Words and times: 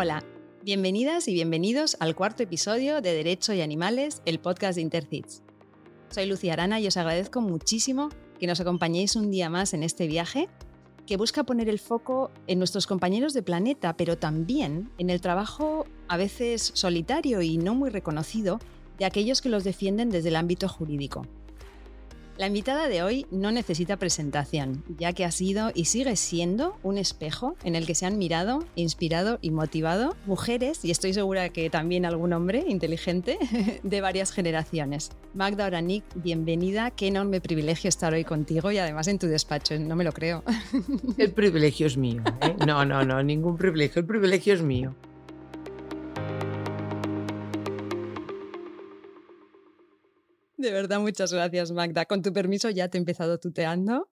Hola, 0.00 0.22
bienvenidas 0.62 1.26
y 1.26 1.32
bienvenidos 1.32 1.96
al 1.98 2.14
cuarto 2.14 2.44
episodio 2.44 3.00
de 3.00 3.14
Derecho 3.14 3.52
y 3.52 3.62
Animales, 3.62 4.22
el 4.26 4.38
podcast 4.38 4.76
de 4.76 4.82
Intercits. 4.82 5.42
Soy 6.10 6.26
Lucía 6.26 6.52
Arana 6.52 6.78
y 6.78 6.86
os 6.86 6.96
agradezco 6.96 7.40
muchísimo 7.40 8.08
que 8.38 8.46
nos 8.46 8.60
acompañéis 8.60 9.16
un 9.16 9.32
día 9.32 9.50
más 9.50 9.74
en 9.74 9.82
este 9.82 10.06
viaje 10.06 10.48
que 11.04 11.16
busca 11.16 11.42
poner 11.42 11.68
el 11.68 11.80
foco 11.80 12.30
en 12.46 12.60
nuestros 12.60 12.86
compañeros 12.86 13.34
de 13.34 13.42
planeta, 13.42 13.96
pero 13.96 14.16
también 14.16 14.88
en 14.98 15.10
el 15.10 15.20
trabajo 15.20 15.84
a 16.06 16.16
veces 16.16 16.70
solitario 16.74 17.42
y 17.42 17.58
no 17.58 17.74
muy 17.74 17.90
reconocido 17.90 18.60
de 19.00 19.04
aquellos 19.04 19.42
que 19.42 19.48
los 19.48 19.64
defienden 19.64 20.10
desde 20.10 20.28
el 20.28 20.36
ámbito 20.36 20.68
jurídico. 20.68 21.26
La 22.38 22.46
invitada 22.46 22.86
de 22.86 23.02
hoy 23.02 23.26
no 23.32 23.50
necesita 23.50 23.96
presentación, 23.96 24.84
ya 24.96 25.12
que 25.12 25.24
ha 25.24 25.32
sido 25.32 25.72
y 25.74 25.86
sigue 25.86 26.14
siendo 26.14 26.76
un 26.84 26.96
espejo 26.96 27.56
en 27.64 27.74
el 27.74 27.84
que 27.84 27.96
se 27.96 28.06
han 28.06 28.16
mirado, 28.16 28.64
inspirado 28.76 29.40
y 29.42 29.50
motivado 29.50 30.14
mujeres, 30.24 30.84
y 30.84 30.92
estoy 30.92 31.12
segura 31.12 31.48
que 31.48 31.68
también 31.68 32.06
algún 32.06 32.32
hombre 32.32 32.64
inteligente, 32.68 33.38
de 33.82 34.00
varias 34.00 34.30
generaciones. 34.30 35.10
Magda 35.34 35.66
Oranik, 35.66 36.04
bienvenida, 36.14 36.92
qué 36.92 37.08
enorme 37.08 37.40
privilegio 37.40 37.88
estar 37.88 38.14
hoy 38.14 38.22
contigo 38.22 38.70
y 38.70 38.78
además 38.78 39.08
en 39.08 39.18
tu 39.18 39.26
despacho, 39.26 39.76
no 39.76 39.96
me 39.96 40.04
lo 40.04 40.12
creo. 40.12 40.44
El 41.18 41.32
privilegio 41.32 41.88
es 41.88 41.96
mío. 41.96 42.22
¿eh? 42.40 42.54
No, 42.64 42.84
no, 42.84 43.04
no, 43.04 43.20
ningún 43.20 43.56
privilegio, 43.56 43.98
el 43.98 44.06
privilegio 44.06 44.54
es 44.54 44.62
mío. 44.62 44.94
De 50.58 50.72
verdad, 50.72 50.98
muchas 50.98 51.32
gracias, 51.32 51.70
Magda. 51.70 52.04
Con 52.06 52.20
tu 52.20 52.32
permiso, 52.32 52.68
ya 52.68 52.88
te 52.88 52.98
he 52.98 53.00
empezado 53.00 53.38
tuteando. 53.38 54.10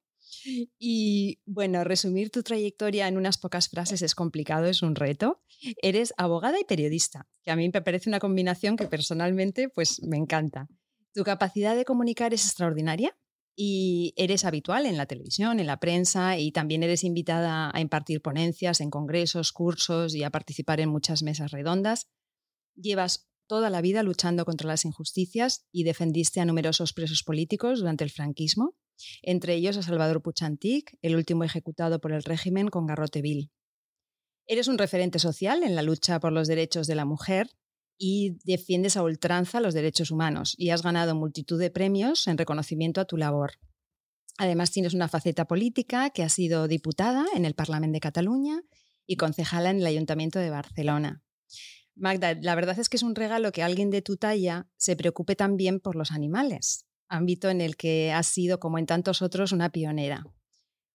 Y 0.78 1.40
bueno, 1.44 1.82
resumir 1.82 2.30
tu 2.30 2.44
trayectoria 2.44 3.08
en 3.08 3.16
unas 3.16 3.36
pocas 3.36 3.68
frases 3.68 4.00
es 4.00 4.14
complicado, 4.14 4.66
es 4.66 4.80
un 4.82 4.94
reto. 4.94 5.42
Eres 5.82 6.14
abogada 6.16 6.60
y 6.60 6.64
periodista, 6.64 7.26
que 7.42 7.50
a 7.50 7.56
mí 7.56 7.68
me 7.68 7.82
parece 7.82 8.08
una 8.08 8.20
combinación 8.20 8.76
que 8.76 8.86
personalmente 8.86 9.68
pues 9.68 10.00
me 10.04 10.16
encanta. 10.16 10.68
Tu 11.12 11.24
capacidad 11.24 11.74
de 11.74 11.84
comunicar 11.84 12.32
es 12.32 12.44
extraordinaria 12.44 13.16
y 13.56 14.14
eres 14.16 14.44
habitual 14.44 14.86
en 14.86 14.96
la 14.96 15.06
televisión, 15.06 15.58
en 15.58 15.66
la 15.66 15.80
prensa 15.80 16.38
y 16.38 16.52
también 16.52 16.84
eres 16.84 17.02
invitada 17.02 17.72
a 17.74 17.80
impartir 17.80 18.22
ponencias 18.22 18.80
en 18.80 18.90
congresos, 18.90 19.50
cursos 19.50 20.14
y 20.14 20.22
a 20.22 20.30
participar 20.30 20.78
en 20.78 20.90
muchas 20.90 21.24
mesas 21.24 21.50
redondas. 21.50 22.08
Llevas 22.76 23.26
toda 23.46 23.70
la 23.70 23.80
vida 23.80 24.02
luchando 24.02 24.44
contra 24.44 24.68
las 24.68 24.84
injusticias 24.84 25.66
y 25.72 25.84
defendiste 25.84 26.40
a 26.40 26.44
numerosos 26.44 26.92
presos 26.92 27.22
políticos 27.22 27.80
durante 27.80 28.04
el 28.04 28.10
franquismo, 28.10 28.74
entre 29.22 29.54
ellos 29.54 29.76
a 29.76 29.82
Salvador 29.82 30.22
Puchantik, 30.22 30.96
el 31.02 31.16
último 31.16 31.44
ejecutado 31.44 32.00
por 32.00 32.12
el 32.12 32.22
régimen 32.22 32.68
con 32.68 32.86
garrote 32.86 33.22
vil. 33.22 33.50
Eres 34.46 34.68
un 34.68 34.78
referente 34.78 35.18
social 35.18 35.62
en 35.62 35.74
la 35.74 35.82
lucha 35.82 36.20
por 36.20 36.32
los 36.32 36.48
derechos 36.48 36.86
de 36.86 36.94
la 36.94 37.04
mujer 37.04 37.50
y 37.98 38.38
defiendes 38.44 38.96
a 38.96 39.02
ultranza 39.02 39.60
los 39.60 39.74
derechos 39.74 40.10
humanos 40.10 40.54
y 40.56 40.70
has 40.70 40.82
ganado 40.82 41.14
multitud 41.14 41.58
de 41.58 41.70
premios 41.70 42.26
en 42.28 42.38
reconocimiento 42.38 43.00
a 43.00 43.06
tu 43.06 43.16
labor. 43.16 43.52
Además 44.38 44.70
tienes 44.70 44.94
una 44.94 45.08
faceta 45.08 45.46
política 45.46 46.10
que 46.10 46.22
ha 46.22 46.28
sido 46.28 46.68
diputada 46.68 47.24
en 47.34 47.44
el 47.44 47.54
Parlamento 47.54 47.94
de 47.94 48.00
Cataluña 48.00 48.62
y 49.06 49.16
concejala 49.16 49.70
en 49.70 49.78
el 49.78 49.86
Ayuntamiento 49.86 50.38
de 50.38 50.50
Barcelona. 50.50 51.22
Magda, 51.96 52.34
la 52.34 52.54
verdad 52.54 52.78
es 52.78 52.88
que 52.88 52.98
es 52.98 53.02
un 53.02 53.14
regalo 53.14 53.52
que 53.52 53.62
alguien 53.62 53.90
de 53.90 54.02
tu 54.02 54.16
talla 54.16 54.68
se 54.76 54.96
preocupe 54.96 55.34
también 55.34 55.80
por 55.80 55.96
los 55.96 56.12
animales, 56.12 56.84
ámbito 57.08 57.48
en 57.48 57.62
el 57.62 57.76
que 57.76 58.12
has 58.12 58.26
sido, 58.26 58.60
como 58.60 58.78
en 58.78 58.86
tantos 58.86 59.22
otros, 59.22 59.52
una 59.52 59.70
pionera. 59.70 60.24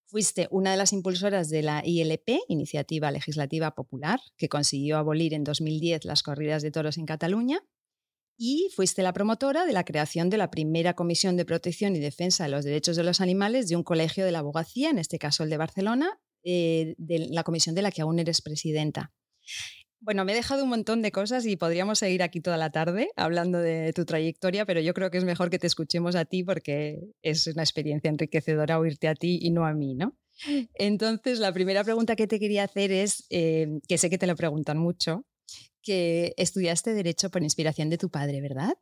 Fuiste 0.06 0.48
una 0.52 0.72
de 0.72 0.78
las 0.78 0.94
impulsoras 0.94 1.50
de 1.50 1.64
la 1.64 1.82
ILP, 1.84 2.42
Iniciativa 2.48 3.10
Legislativa 3.10 3.74
Popular, 3.74 4.20
que 4.38 4.50
consiguió 4.50 4.98
abolir 4.98 5.34
en 5.34 5.44
2010 5.44 6.06
las 6.06 6.22
corridas 6.22 6.62
de 6.62 6.70
toros 6.70 6.98
en 6.98 7.06
Cataluña, 7.06 7.64
y 8.38 8.70
fuiste 8.76 9.04
la 9.04 9.14
promotora 9.14 9.66
de 9.66 9.74
la 9.74 9.86
creación 9.86 10.30
de 10.30 10.38
la 10.38 10.52
primera 10.52 10.96
Comisión 10.96 11.36
de 11.36 11.46
Protección 11.46 11.96
y 11.96 12.00
Defensa 12.00 12.44
de 12.44 12.50
los 12.50 12.66
Derechos 12.66 12.96
de 12.96 13.04
los 13.04 13.22
Animales 13.22 13.70
de 13.70 13.76
un 13.76 13.84
colegio 13.84 14.26
de 14.26 14.32
la 14.32 14.40
abogacía, 14.40 14.90
en 14.90 14.98
este 14.98 15.18
caso 15.18 15.44
el 15.44 15.50
de 15.50 15.58
Barcelona, 15.58 16.20
eh, 16.44 16.96
de 16.98 17.28
la 17.30 17.44
comisión 17.44 17.76
de 17.76 17.84
la 17.84 17.92
que 17.92 18.02
aún 18.02 18.20
eres 18.20 18.42
presidenta. 18.42 19.14
Bueno, 20.04 20.26
me 20.26 20.32
he 20.32 20.36
dejado 20.36 20.64
un 20.64 20.70
montón 20.72 21.04
de 21.04 21.12
cosas 21.12 21.46
y 21.46 21.58
podríamos 21.58 22.00
seguir 22.00 22.24
aquí 22.24 22.42
toda 22.42 22.58
la 22.58 22.72
tarde 22.72 23.12
hablando 23.16 23.60
de 23.60 23.94
tu 23.94 24.04
trayectoria, 24.04 24.66
pero 24.66 24.82
yo 24.82 24.96
creo 24.96 25.12
que 25.12 25.20
es 25.20 25.24
mejor 25.24 25.52
que 25.52 25.60
te 25.60 25.68
escuchemos 25.68 26.16
a 26.16 26.26
ti 26.26 26.44
porque 26.44 27.00
es 27.22 27.46
una 27.46 27.62
experiencia 27.62 28.10
enriquecedora 28.10 28.80
oírte 28.80 29.08
a 29.08 29.14
ti 29.14 29.38
y 29.40 29.52
no 29.52 29.64
a 29.64 29.76
mí, 29.76 29.94
¿no? 29.94 30.18
Entonces, 30.74 31.38
la 31.38 31.54
primera 31.54 31.84
pregunta 31.84 32.16
que 32.16 32.26
te 32.26 32.40
quería 32.40 32.64
hacer 32.64 32.92
es, 32.92 33.28
eh, 33.30 33.80
que 33.88 34.00
sé 34.00 34.10
que 34.10 34.18
te 34.18 34.26
lo 34.26 34.36
preguntan 34.36 34.80
mucho, 34.80 35.24
que 35.84 36.34
estudiaste 36.36 36.96
Derecho 36.96 37.30
por 37.30 37.44
inspiración 37.44 37.92
de 37.92 38.00
tu 38.00 38.10
padre, 38.10 38.42
¿verdad? 38.42 38.74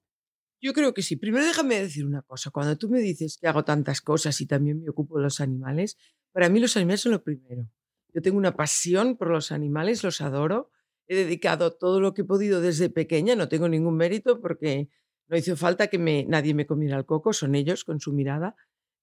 Yo 0.62 0.72
creo 0.72 0.94
que 0.94 1.02
sí. 1.02 1.18
Primero 1.18 1.46
déjame 1.46 1.82
decir 1.82 2.06
una 2.06 2.22
cosa. 2.22 2.50
Cuando 2.50 2.78
tú 2.78 2.88
me 2.88 3.02
dices 3.02 3.38
que 3.42 3.48
hago 3.50 3.66
tantas 3.66 4.00
cosas 4.00 4.40
y 4.40 4.46
también 4.46 4.82
me 4.82 4.90
ocupo 4.90 5.18
de 5.18 5.24
los 5.24 5.42
animales, 5.42 5.98
para 6.32 6.48
mí 6.48 6.62
los 6.62 6.78
animales 6.78 7.02
son 7.02 7.12
lo 7.12 7.24
primero. 7.24 7.70
Yo 8.14 8.22
tengo 8.22 8.38
una 8.38 8.56
pasión 8.56 9.18
por 9.18 9.30
los 9.30 9.52
animales, 9.52 10.02
los 10.02 10.22
adoro 10.22 10.72
he 11.10 11.16
dedicado 11.16 11.74
todo 11.74 12.00
lo 12.00 12.14
que 12.14 12.22
he 12.22 12.26
podido 12.26 12.62
desde 12.62 12.90
pequeña, 12.90 13.36
no 13.36 13.50
tengo 13.50 13.68
ningún 13.68 13.98
mérito 13.98 14.40
porque 14.40 14.90
no 15.28 15.36
hizo 15.36 15.58
falta 15.58 15.88
que 15.88 15.98
me, 15.98 16.24
nadie 16.26 16.54
me 16.54 16.68
comiera 16.68 16.98
el 16.98 17.06
coco, 17.06 17.34
son 17.34 17.56
ellos 17.56 17.84
con 17.84 18.00
su 18.00 18.14
mirada 18.14 18.56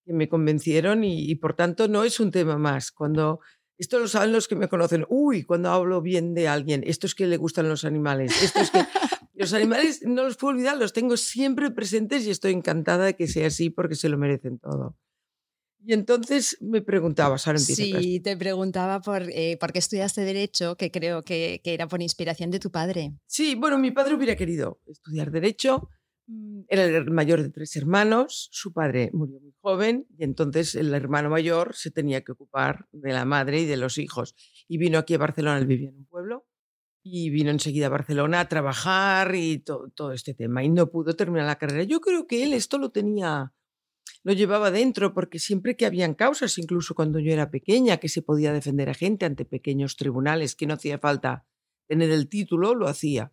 que 0.04 0.12
me 0.12 0.28
convencieron 0.28 1.02
y, 1.02 1.34
por 1.34 1.54
tanto 1.54 1.88
no 1.88 2.04
es 2.04 2.20
un 2.20 2.30
tema 2.30 2.56
más. 2.58 2.92
Cuando 2.92 3.40
esto 3.76 3.98
lo 3.98 4.06
saben 4.06 4.32
los 4.32 4.46
que 4.46 4.54
me 4.54 4.68
conocen, 4.68 5.04
uy, 5.08 5.42
cuando 5.42 5.70
hablo 5.70 6.00
bien 6.00 6.32
de 6.32 6.46
alguien, 6.46 6.84
esto 6.86 7.08
es 7.08 7.16
que 7.16 7.26
le 7.26 7.36
gustan 7.36 7.68
los 7.68 7.84
animales, 7.84 8.40
esto 8.40 8.60
es 8.60 8.70
que 8.70 8.86
los 9.34 9.52
animales 9.52 10.02
no 10.06 10.22
los 10.22 10.36
puedo 10.36 10.54
olvidar, 10.54 10.76
los 10.76 10.92
tengo 10.92 11.16
siempre 11.16 11.72
presentes 11.72 12.24
y 12.24 12.30
estoy 12.30 12.52
encantada 12.52 13.04
de 13.06 13.16
que 13.16 13.26
sea 13.26 13.48
así 13.48 13.68
porque 13.68 13.96
se 13.96 14.08
lo 14.08 14.16
merecen 14.16 14.60
todo. 14.60 14.96
Y 15.88 15.92
entonces 15.92 16.58
me 16.60 16.82
preguntabas, 16.82 17.46
ahora 17.46 17.60
empieza. 17.60 18.00
Sí, 18.00 18.18
te 18.18 18.36
preguntaba 18.36 19.00
por, 19.00 19.22
eh, 19.22 19.56
por 19.60 19.72
qué 19.72 19.78
estudiaste 19.78 20.22
Derecho, 20.22 20.76
que 20.76 20.90
creo 20.90 21.22
que, 21.22 21.60
que, 21.62 21.74
era 21.74 21.86
por 21.86 22.02
inspiración 22.02 22.50
de 22.50 22.58
tu 22.58 22.72
padre. 22.72 23.12
Sí, 23.26 23.54
bueno, 23.54 23.78
mi 23.78 23.92
padre 23.92 24.14
hubiera 24.14 24.34
querido 24.34 24.80
estudiar 24.86 25.30
Derecho. 25.30 25.88
Mm, 26.26 26.62
era 26.66 26.86
el 26.86 27.08
mayor 27.12 27.40
de 27.40 27.50
tres 27.50 27.76
hermanos. 27.76 28.48
Su 28.50 28.72
padre 28.72 29.10
murió 29.12 29.38
muy 29.38 29.54
joven 29.60 30.08
y 30.18 30.24
entonces 30.24 30.74
el 30.74 30.92
hermano 30.92 31.30
mayor 31.30 31.76
se 31.76 31.92
tenía 31.92 32.22
que 32.22 32.32
ocupar 32.32 32.88
de 32.90 33.12
la 33.12 33.24
madre 33.24 33.60
y 33.60 33.66
de 33.66 33.76
los 33.76 33.96
hijos. 33.98 34.34
Y 34.66 34.78
vino 34.78 34.98
aquí 34.98 35.14
a 35.14 35.18
Barcelona, 35.18 35.58
él 35.58 35.66
vivía 35.66 35.90
en 35.90 35.98
un 35.98 36.06
pueblo, 36.06 36.48
y 37.04 37.30
vino 37.30 37.50
enseguida 37.50 37.86
a 37.86 37.90
Barcelona 37.90 38.40
a 38.40 38.48
trabajar 38.48 39.36
y 39.36 39.58
todo 39.60 40.10
este 40.10 40.34
tema. 40.34 40.64
Y 40.64 40.68
no 40.68 40.90
pudo 40.90 41.14
terminar 41.14 41.46
la 41.46 41.58
carrera. 41.58 41.84
Yo 41.84 42.00
creo 42.00 42.26
que 42.26 42.42
él 42.42 42.52
esto 42.52 42.78
lo 42.78 42.90
tenía 42.90 43.52
lo 44.26 44.32
llevaba 44.32 44.72
dentro 44.72 45.14
porque 45.14 45.38
siempre 45.38 45.76
que 45.76 45.86
habían 45.86 46.14
causas, 46.14 46.58
incluso 46.58 46.96
cuando 46.96 47.20
yo 47.20 47.32
era 47.32 47.48
pequeña, 47.48 47.98
que 47.98 48.08
se 48.08 48.22
podía 48.22 48.52
defender 48.52 48.90
a 48.90 48.94
gente 48.94 49.24
ante 49.24 49.44
pequeños 49.44 49.94
tribunales, 49.94 50.56
que 50.56 50.66
no 50.66 50.74
hacía 50.74 50.98
falta 50.98 51.46
tener 51.86 52.10
el 52.10 52.28
título, 52.28 52.74
lo 52.74 52.88
hacía. 52.88 53.30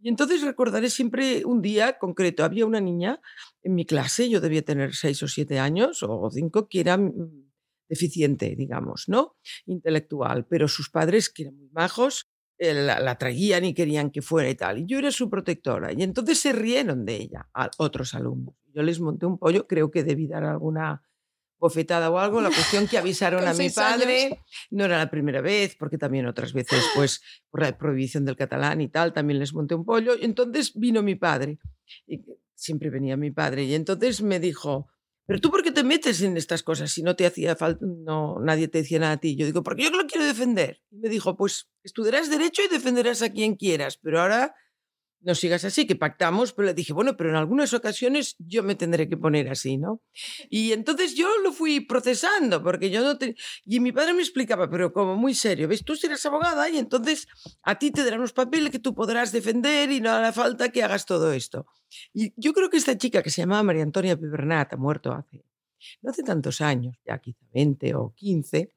Y 0.00 0.08
entonces 0.08 0.42
recordaré 0.42 0.90
siempre 0.90 1.44
un 1.44 1.62
día 1.62 1.98
concreto. 2.00 2.42
Había 2.42 2.66
una 2.66 2.80
niña 2.80 3.20
en 3.62 3.76
mi 3.76 3.86
clase, 3.86 4.28
yo 4.28 4.40
debía 4.40 4.62
tener 4.62 4.96
seis 4.96 5.22
o 5.22 5.28
siete 5.28 5.60
años 5.60 6.02
o 6.02 6.28
cinco, 6.32 6.66
que 6.68 6.80
era 6.80 6.96
mm, 6.96 7.52
deficiente, 7.88 8.56
digamos, 8.56 9.04
¿no? 9.06 9.36
Intelectual, 9.66 10.48
pero 10.48 10.66
sus 10.66 10.90
padres, 10.90 11.30
que 11.30 11.42
eran 11.44 11.56
muy 11.58 11.70
majos, 11.70 12.28
eh, 12.58 12.74
la, 12.74 13.18
traían 13.18 13.64
y 13.64 13.74
querían 13.74 14.10
que 14.10 14.22
fuera 14.22 14.48
y 14.48 14.54
tal. 14.54 14.78
Y 14.78 14.86
yo 14.86 14.98
era 14.98 15.10
su 15.10 15.28
protectora. 15.28 15.92
Y 15.92 16.02
entonces 16.02 16.38
se 16.38 16.52
rieron 16.52 17.04
de 17.04 17.16
ella 17.16 17.48
a 17.52 17.70
otros 17.78 18.14
alumnos. 18.14 18.54
Yo 18.72 18.82
les 18.82 19.00
monté 19.00 19.26
un 19.26 19.38
pollo, 19.38 19.66
creo 19.66 19.90
que 19.90 20.04
debí 20.04 20.26
dar 20.26 20.44
alguna 20.44 21.02
bofetada 21.58 22.10
o 22.10 22.18
algo. 22.18 22.40
La 22.40 22.50
cuestión 22.50 22.86
que 22.86 22.98
avisaron 22.98 23.46
a 23.46 23.54
mi 23.54 23.70
padre 23.70 24.44
no 24.70 24.84
era 24.84 24.98
la 24.98 25.10
primera 25.10 25.40
vez, 25.40 25.76
porque 25.76 25.98
también 25.98 26.26
otras 26.26 26.52
veces, 26.52 26.84
pues 26.94 27.22
por 27.50 27.62
la 27.62 27.76
prohibición 27.76 28.24
del 28.24 28.36
catalán 28.36 28.80
y 28.80 28.88
tal, 28.88 29.12
también 29.12 29.40
les 29.40 29.52
monté 29.52 29.74
un 29.74 29.84
pollo. 29.84 30.14
Y 30.16 30.24
entonces 30.24 30.72
vino 30.74 31.02
mi 31.02 31.16
padre. 31.16 31.58
Y 32.06 32.24
siempre 32.54 32.90
venía 32.90 33.16
mi 33.16 33.30
padre. 33.30 33.64
Y 33.64 33.74
entonces 33.74 34.22
me 34.22 34.38
dijo, 34.38 34.88
pero 35.26 35.40
tú 35.40 35.50
por 35.50 35.62
qué 35.62 35.72
te 35.72 35.84
metes 35.84 36.20
en 36.22 36.36
estas 36.36 36.62
cosas 36.62 36.90
si 36.90 37.02
no 37.02 37.16
te 37.16 37.26
hacía 37.26 37.56
falta, 37.56 37.84
no, 37.86 38.38
nadie 38.40 38.68
te 38.68 38.78
decía 38.78 38.98
nada 38.98 39.14
a 39.14 39.16
ti. 39.16 39.36
Yo 39.36 39.46
digo, 39.46 39.62
porque 39.62 39.84
yo 39.84 39.90
lo 39.90 40.06
quiero 40.06 40.26
defender. 40.26 40.82
Y 40.90 40.98
me 40.98 41.08
dijo, 41.08 41.36
pues 41.36 41.70
estudiarás 41.82 42.30
derecho 42.30 42.62
y 42.62 42.68
defenderás 42.68 43.22
a 43.22 43.30
quien 43.30 43.56
quieras, 43.56 43.96
pero 43.96 44.20
ahora 44.20 44.54
no 45.24 45.34
sigas 45.34 45.64
así, 45.64 45.86
que 45.86 45.96
pactamos, 45.96 46.52
pero 46.52 46.66
le 46.66 46.74
dije, 46.74 46.92
bueno, 46.92 47.16
pero 47.16 47.30
en 47.30 47.36
algunas 47.36 47.72
ocasiones 47.72 48.36
yo 48.38 48.62
me 48.62 48.74
tendré 48.74 49.08
que 49.08 49.16
poner 49.16 49.48
así, 49.48 49.78
¿no? 49.78 50.02
Y 50.50 50.72
entonces 50.72 51.14
yo 51.14 51.28
lo 51.42 51.52
fui 51.52 51.80
procesando, 51.80 52.62
porque 52.62 52.90
yo 52.90 53.02
no 53.02 53.16
te... 53.16 53.34
Y 53.64 53.80
mi 53.80 53.92
padre 53.92 54.12
me 54.12 54.22
explicaba, 54.22 54.68
pero 54.70 54.92
como 54.92 55.16
muy 55.16 55.34
serio, 55.34 55.66
¿ves? 55.66 55.84
Tú 55.84 55.96
serás 55.96 56.24
abogada 56.26 56.68
y 56.68 56.78
entonces 56.78 57.26
a 57.62 57.78
ti 57.78 57.90
te 57.90 58.04
darán 58.04 58.20
unos 58.20 58.32
papeles 58.32 58.70
que 58.70 58.78
tú 58.78 58.94
podrás 58.94 59.32
defender 59.32 59.90
y 59.90 60.00
no 60.00 60.10
hará 60.10 60.32
falta 60.32 60.68
que 60.68 60.82
hagas 60.82 61.06
todo 61.06 61.32
esto. 61.32 61.66
Y 62.12 62.32
yo 62.36 62.52
creo 62.52 62.68
que 62.68 62.76
esta 62.76 62.96
chica 62.98 63.22
que 63.22 63.30
se 63.30 63.42
llamaba 63.42 63.62
María 63.62 63.82
Antonia 63.82 64.16
Pibernat, 64.16 64.74
ha 64.74 64.76
muerto 64.76 65.12
hace, 65.12 65.44
no 66.02 66.10
hace 66.10 66.22
tantos 66.22 66.60
años, 66.60 66.96
ya 67.06 67.18
quizá 67.18 67.44
20 67.54 67.94
o 67.94 68.12
15, 68.14 68.72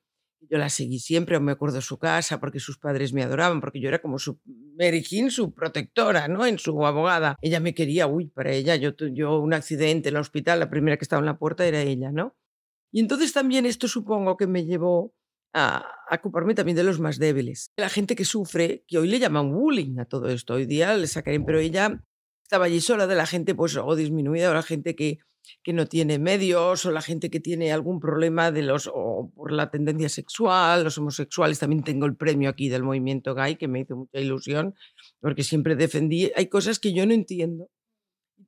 Yo 0.49 0.57
la 0.57 0.69
seguí 0.69 0.99
siempre, 0.99 1.39
me 1.39 1.51
acuerdo 1.51 1.75
de 1.75 1.81
su 1.81 1.97
casa, 1.97 2.39
porque 2.39 2.59
sus 2.59 2.77
padres 2.77 3.11
me 3.13 3.23
adoraban, 3.23 3.59
porque 3.59 3.81
yo 3.81 3.89
era 3.89 3.99
como 3.99 4.19
su 4.19 4.39
Mary 4.77 5.03
su 5.29 5.53
protectora, 5.53 6.27
¿no? 6.27 6.45
En 6.45 6.59
su 6.59 6.85
abogada. 6.85 7.35
Ella 7.41 7.59
me 7.59 7.73
quería, 7.73 8.07
uy, 8.07 8.27
para 8.27 8.51
ella, 8.51 8.75
yo, 8.75 8.91
yo 9.11 9.39
un 9.39 9.53
accidente 9.53 10.09
en 10.09 10.15
el 10.15 10.21
hospital, 10.21 10.59
la 10.59 10.69
primera 10.69 10.97
que 10.97 11.03
estaba 11.03 11.19
en 11.19 11.25
la 11.25 11.37
puerta 11.37 11.65
era 11.65 11.81
ella, 11.81 12.11
¿no? 12.11 12.35
Y 12.91 12.99
entonces 12.99 13.33
también 13.33 13.65
esto 13.65 13.87
supongo 13.87 14.37
que 14.37 14.47
me 14.47 14.65
llevó 14.65 15.13
a, 15.53 15.85
ocuparme 16.11 16.55
también 16.55 16.77
de 16.77 16.83
los 16.83 16.99
más 16.99 17.19
débiles. 17.19 17.71
La 17.75 17.89
gente 17.89 18.15
que 18.15 18.25
sufre, 18.25 18.83
que 18.87 18.97
hoy 18.97 19.07
le 19.07 19.19
llaman 19.19 19.51
bullying 19.51 19.99
a 19.99 20.05
todo 20.05 20.29
esto, 20.29 20.53
hoy 20.53 20.65
día 20.65 20.95
le 20.95 21.07
sacaré, 21.07 21.39
pero 21.39 21.59
ella 21.59 22.01
estaba 22.43 22.65
allí 22.65 22.79
sola 22.79 23.07
de 23.07 23.15
la 23.15 23.25
gente, 23.25 23.55
pues, 23.55 23.75
o 23.75 23.95
disminuida, 23.95 24.51
o 24.51 24.53
la 24.53 24.63
gente 24.63 24.95
que 24.95 25.19
que 25.63 25.73
no 25.73 25.85
tiene 25.85 26.19
medios 26.19 26.85
o 26.85 26.91
la 26.91 27.01
gente 27.01 27.29
que 27.29 27.39
tiene 27.39 27.71
algún 27.71 27.99
problema 27.99 28.51
de 28.51 28.63
los 28.63 28.89
o 28.94 29.31
por 29.35 29.51
la 29.51 29.69
tendencia 29.69 30.09
sexual, 30.09 30.83
los 30.83 30.97
homosexuales. 30.97 31.59
También 31.59 31.83
tengo 31.83 32.05
el 32.05 32.15
premio 32.15 32.49
aquí 32.49 32.69
del 32.69 32.83
movimiento 32.83 33.35
gay 33.35 33.55
que 33.55 33.67
me 33.67 33.81
hizo 33.81 33.95
mucha 33.95 34.19
ilusión 34.19 34.75
porque 35.19 35.44
siempre 35.44 35.75
defendí. 35.75 36.31
Hay 36.35 36.47
cosas 36.47 36.79
que 36.79 36.94
yo 36.94 37.05
no 37.05 37.13
entiendo. 37.13 37.69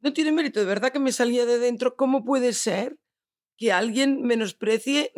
No 0.01 0.13
tiene 0.13 0.31
mérito, 0.31 0.60
de 0.60 0.66
verdad 0.66 0.92
que 0.92 1.00
me 1.00 1.12
salía 1.12 1.46
de 1.46 1.60
dentro. 1.60 1.96
¿Cómo 1.96 2.24
puede 2.24 2.54
ser 2.54 2.98
que 3.57 3.72
alguien 3.72 4.22
menosprecie 4.22 5.12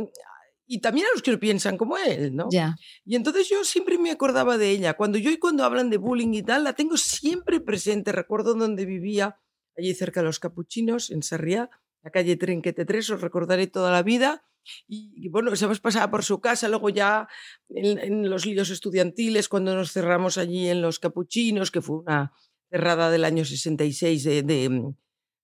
y 0.72 0.80
también 0.80 1.06
a 1.06 1.10
los 1.14 1.22
que 1.22 1.32
no 1.32 1.40
piensan 1.40 1.78
como 1.78 1.98
él, 1.98 2.34
¿no? 2.34 2.48
Ya. 2.50 2.78
Y 3.04 3.18
entonces 3.18 3.50
yo 3.50 3.66
siempre 3.66 3.98
me 3.98 4.10
acordaba 4.10 4.58
de 4.58 4.70
ella. 4.70 4.94
Cuando 4.94 5.18
yo 5.18 5.30
y 5.30 5.38
cuando 5.38 5.66
hablan 5.66 5.90
de 5.90 5.98
bullying 5.98 6.34
y 6.34 6.44
tal, 6.44 6.64
la 6.64 6.72
tengo 6.72 6.96
siempre 6.96 7.60
presente. 7.60 8.14
Recuerdo 8.14 8.56
donde 8.56 8.86
vivía 8.86 9.38
allí 9.78 9.94
cerca 9.94 10.22
de 10.22 10.26
los 10.26 10.40
Capuchinos, 10.40 11.12
en 11.12 11.24
Sarriá, 11.24 11.70
la 12.04 12.12
calle 12.12 12.36
Trinquete 12.36 12.86
3, 12.86 13.12
os 13.12 13.22
recordaré 13.22 13.68
toda 13.68 13.92
la 13.92 14.04
vida. 14.04 14.44
Y, 14.88 15.28
bueno, 15.30 15.56
se 15.56 15.66
hemos 15.66 15.80
pasado 15.80 16.12
por 16.12 16.24
su 16.24 16.40
casa, 16.40 16.70
luego 16.70 16.90
ya 16.90 17.28
en, 17.70 18.30
los 18.30 18.46
líos 18.46 18.70
estudiantiles, 18.70 19.50
cuando 19.50 19.76
nos 19.76 19.92
cerramos 19.92 20.38
allí 20.38 20.68
en 20.68 20.82
los 20.82 21.00
Capuchinos, 21.00 21.72
que 21.72 21.82
fue 21.82 21.98
una 22.00 22.34
cerrada 22.70 23.10
del 23.10 23.26
año 23.26 23.44
66 23.44 24.24
de, 24.24 24.44
de 24.44 24.70
mm, 24.70 24.96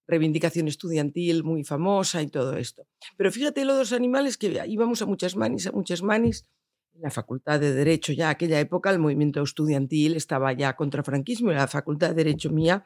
reivindicación 0.08 0.68
estudiantil 0.68 1.44
muy 1.44 1.64
famosa 1.64 2.22
y 2.22 2.28
todo 2.28 2.58
esto. 2.58 2.88
Pero 3.18 3.32
fíjate 3.32 3.66
los 3.66 3.78
dos 3.78 3.94
animales 3.94 4.38
que 4.38 4.64
íbamos 4.68 5.02
a 5.02 5.06
muchas 5.06 5.36
manis, 5.36 5.68
a 5.68 5.72
muchas 5.72 6.04
manis. 6.04 6.46
En 6.94 7.02
la 7.02 7.12
Facultad 7.12 7.60
de 7.60 7.74
Derecho, 7.74 8.14
ya 8.14 8.30
aquella 8.30 8.60
época, 8.60 8.90
el 8.92 9.00
movimiento 9.00 9.42
estudiantil 9.42 10.16
estaba 10.16 10.54
ya 10.54 10.76
contra 10.76 11.04
franquismo, 11.04 11.52
y 11.52 11.56
la 11.56 11.68
Facultad 11.68 12.10
de 12.10 12.24
Derecho 12.24 12.52
mía 12.52 12.86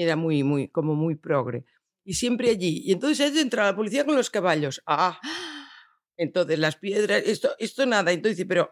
era 0.00 0.16
muy, 0.16 0.42
muy, 0.42 0.68
como 0.68 0.94
muy 0.94 1.14
progre. 1.14 1.64
Y 2.04 2.14
siempre 2.14 2.50
allí. 2.50 2.82
Y 2.84 2.92
entonces 2.92 3.20
allí 3.20 3.38
entra 3.38 3.64
la 3.64 3.76
policía 3.76 4.04
con 4.04 4.16
los 4.16 4.30
caballos. 4.30 4.82
Ah, 4.86 5.20
entonces 6.16 6.58
las 6.58 6.76
piedras, 6.76 7.22
esto, 7.26 7.50
esto 7.58 7.86
nada. 7.86 8.12
Entonces 8.12 8.36
dice, 8.36 8.46
pero 8.46 8.70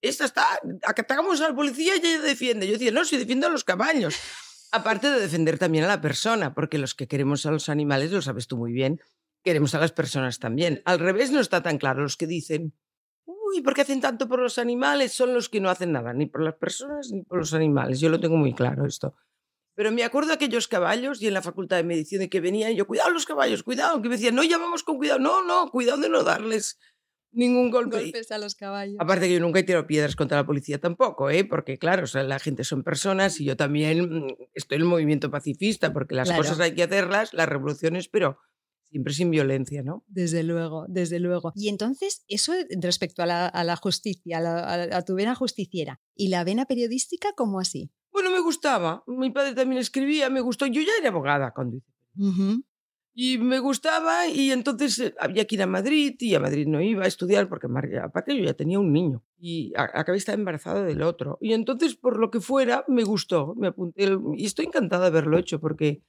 esta 0.00 0.24
está, 0.26 0.46
atacamos 0.86 1.40
a 1.40 1.48
la 1.48 1.54
policía 1.54 1.94
y 1.96 2.06
ella 2.06 2.20
defiende. 2.20 2.66
Yo 2.66 2.74
decía, 2.74 2.92
no, 2.92 3.04
si 3.04 3.16
defiendo 3.16 3.46
a 3.46 3.50
los 3.50 3.64
caballos. 3.64 4.14
Aparte 4.72 5.08
de 5.08 5.20
defender 5.20 5.58
también 5.58 5.84
a 5.84 5.88
la 5.88 6.00
persona, 6.00 6.52
porque 6.52 6.78
los 6.78 6.94
que 6.94 7.06
queremos 7.06 7.46
a 7.46 7.52
los 7.52 7.68
animales, 7.68 8.10
lo 8.10 8.20
sabes 8.20 8.48
tú 8.48 8.56
muy 8.56 8.72
bien, 8.72 9.00
queremos 9.44 9.74
a 9.76 9.78
las 9.78 9.92
personas 9.92 10.40
también. 10.40 10.82
Al 10.84 10.98
revés 10.98 11.30
no 11.30 11.38
está 11.38 11.62
tan 11.62 11.78
claro. 11.78 12.02
Los 12.02 12.16
que 12.16 12.26
dicen, 12.26 12.74
uy, 13.24 13.62
¿por 13.62 13.74
qué 13.74 13.82
hacen 13.82 14.00
tanto 14.00 14.28
por 14.28 14.40
los 14.40 14.58
animales? 14.58 15.12
Son 15.12 15.32
los 15.32 15.48
que 15.48 15.60
no 15.60 15.70
hacen 15.70 15.92
nada, 15.92 16.12
ni 16.12 16.26
por 16.26 16.42
las 16.42 16.56
personas 16.56 17.10
ni 17.12 17.22
por 17.22 17.38
los 17.38 17.54
animales. 17.54 18.00
Yo 18.00 18.08
lo 18.08 18.18
tengo 18.18 18.36
muy 18.36 18.52
claro 18.52 18.84
esto. 18.84 19.14
Pero 19.74 19.90
me 19.90 20.04
acuerdo 20.04 20.28
de 20.28 20.34
aquellos 20.34 20.68
caballos 20.68 21.20
y 21.20 21.26
en 21.26 21.34
la 21.34 21.42
facultad 21.42 21.76
de 21.76 21.84
medicina 21.84 22.28
que 22.28 22.40
venían 22.40 22.72
y 22.72 22.76
yo, 22.76 22.86
cuidado 22.86 23.10
los 23.10 23.26
caballos, 23.26 23.62
cuidado, 23.62 24.00
que 24.00 24.08
me 24.08 24.16
decían, 24.16 24.34
no, 24.34 24.44
ya 24.44 24.58
vamos 24.58 24.82
con 24.84 24.98
cuidado, 24.98 25.18
no, 25.18 25.44
no, 25.44 25.70
cuidado 25.70 26.00
de 26.00 26.08
no 26.08 26.22
darles 26.22 26.78
ningún 27.34 27.70
golpe. 27.70 28.00
Golpes 28.00 28.30
a 28.30 28.38
los 28.38 28.54
caballos. 28.54 28.96
Aparte 28.98 29.26
que 29.26 29.34
yo 29.34 29.40
nunca 29.40 29.58
he 29.58 29.64
tirado 29.64 29.86
piedras 29.86 30.16
contra 30.16 30.38
la 30.38 30.46
policía 30.46 30.78
tampoco, 30.80 31.30
¿eh? 31.30 31.44
porque 31.44 31.78
claro, 31.78 32.04
o 32.04 32.06
sea, 32.06 32.22
la 32.22 32.38
gente 32.38 32.64
son 32.64 32.82
personas 32.82 33.40
y 33.40 33.44
yo 33.44 33.56
también 33.56 34.26
mm, 34.26 34.36
estoy 34.54 34.76
en 34.76 34.82
el 34.82 34.88
movimiento 34.88 35.30
pacifista, 35.30 35.92
porque 35.92 36.14
las 36.14 36.30
cosas 36.30 36.60
hay 36.60 36.74
que 36.74 36.84
hacerlas, 36.84 37.34
las 37.34 37.48
revoluciones, 37.48 38.08
pero 38.08 38.38
siempre 38.84 39.12
sin 39.12 39.30
violencia, 39.30 39.82
¿no? 39.82 40.04
Desde 40.06 40.44
luego, 40.44 40.86
desde 40.88 41.18
luego. 41.18 41.52
Y 41.56 41.68
entonces, 41.68 42.24
eso 42.28 42.52
respecto 42.80 43.22
a 43.22 43.26
la, 43.26 43.76
justicia, 43.76 44.38
a, 44.38 44.96
a, 44.96 45.02
tu 45.02 45.16
vena 45.16 45.34
justiciera 45.34 46.00
y 46.14 46.28
la 46.28 46.44
vena 46.44 46.66
periodística, 46.66 47.32
¿cómo 47.36 47.58
así? 47.58 47.90
Bueno, 48.14 48.30
me 48.30 48.38
gustaba. 48.38 49.02
Mi 49.08 49.30
padre 49.30 49.54
también 49.54 49.80
escribía, 49.80 50.30
me 50.30 50.40
gustó. 50.40 50.66
Yo 50.66 50.80
ya 50.80 50.92
era 51.00 51.08
abogada 51.08 51.50
cuando 51.50 51.78
hice. 51.78 51.92
Y 53.12 53.38
me 53.38 53.58
gustaba 53.58 54.28
y 54.28 54.52
entonces 54.52 54.98
eh, 55.00 55.14
había 55.18 55.44
que 55.46 55.56
ir 55.56 55.62
a 55.62 55.66
Madrid 55.66 56.14
y 56.20 56.34
a 56.34 56.40
Madrid 56.40 56.66
no 56.66 56.80
iba 56.80 57.04
a 57.04 57.08
estudiar 57.08 57.48
porque 57.48 57.68
aparte 58.02 58.36
yo 58.36 58.44
ya 58.44 58.54
tenía 58.54 58.80
un 58.80 58.92
niño 58.92 59.24
y 59.38 59.72
acabé 59.76 60.12
de 60.12 60.18
estar 60.18 60.36
embarazada 60.36 60.84
del 60.84 61.02
otro. 61.02 61.38
Y 61.40 61.52
entonces 61.52 61.96
por 61.96 62.18
lo 62.18 62.30
que 62.30 62.40
fuera 62.40 62.84
me 62.88 63.04
gustó, 63.04 63.54
me 63.56 63.68
apunté 63.68 64.08
y 64.36 64.46
estoy 64.46 64.66
encantada 64.66 65.02
de 65.02 65.08
haberlo 65.08 65.38
hecho 65.38 65.60
porque 65.60 66.02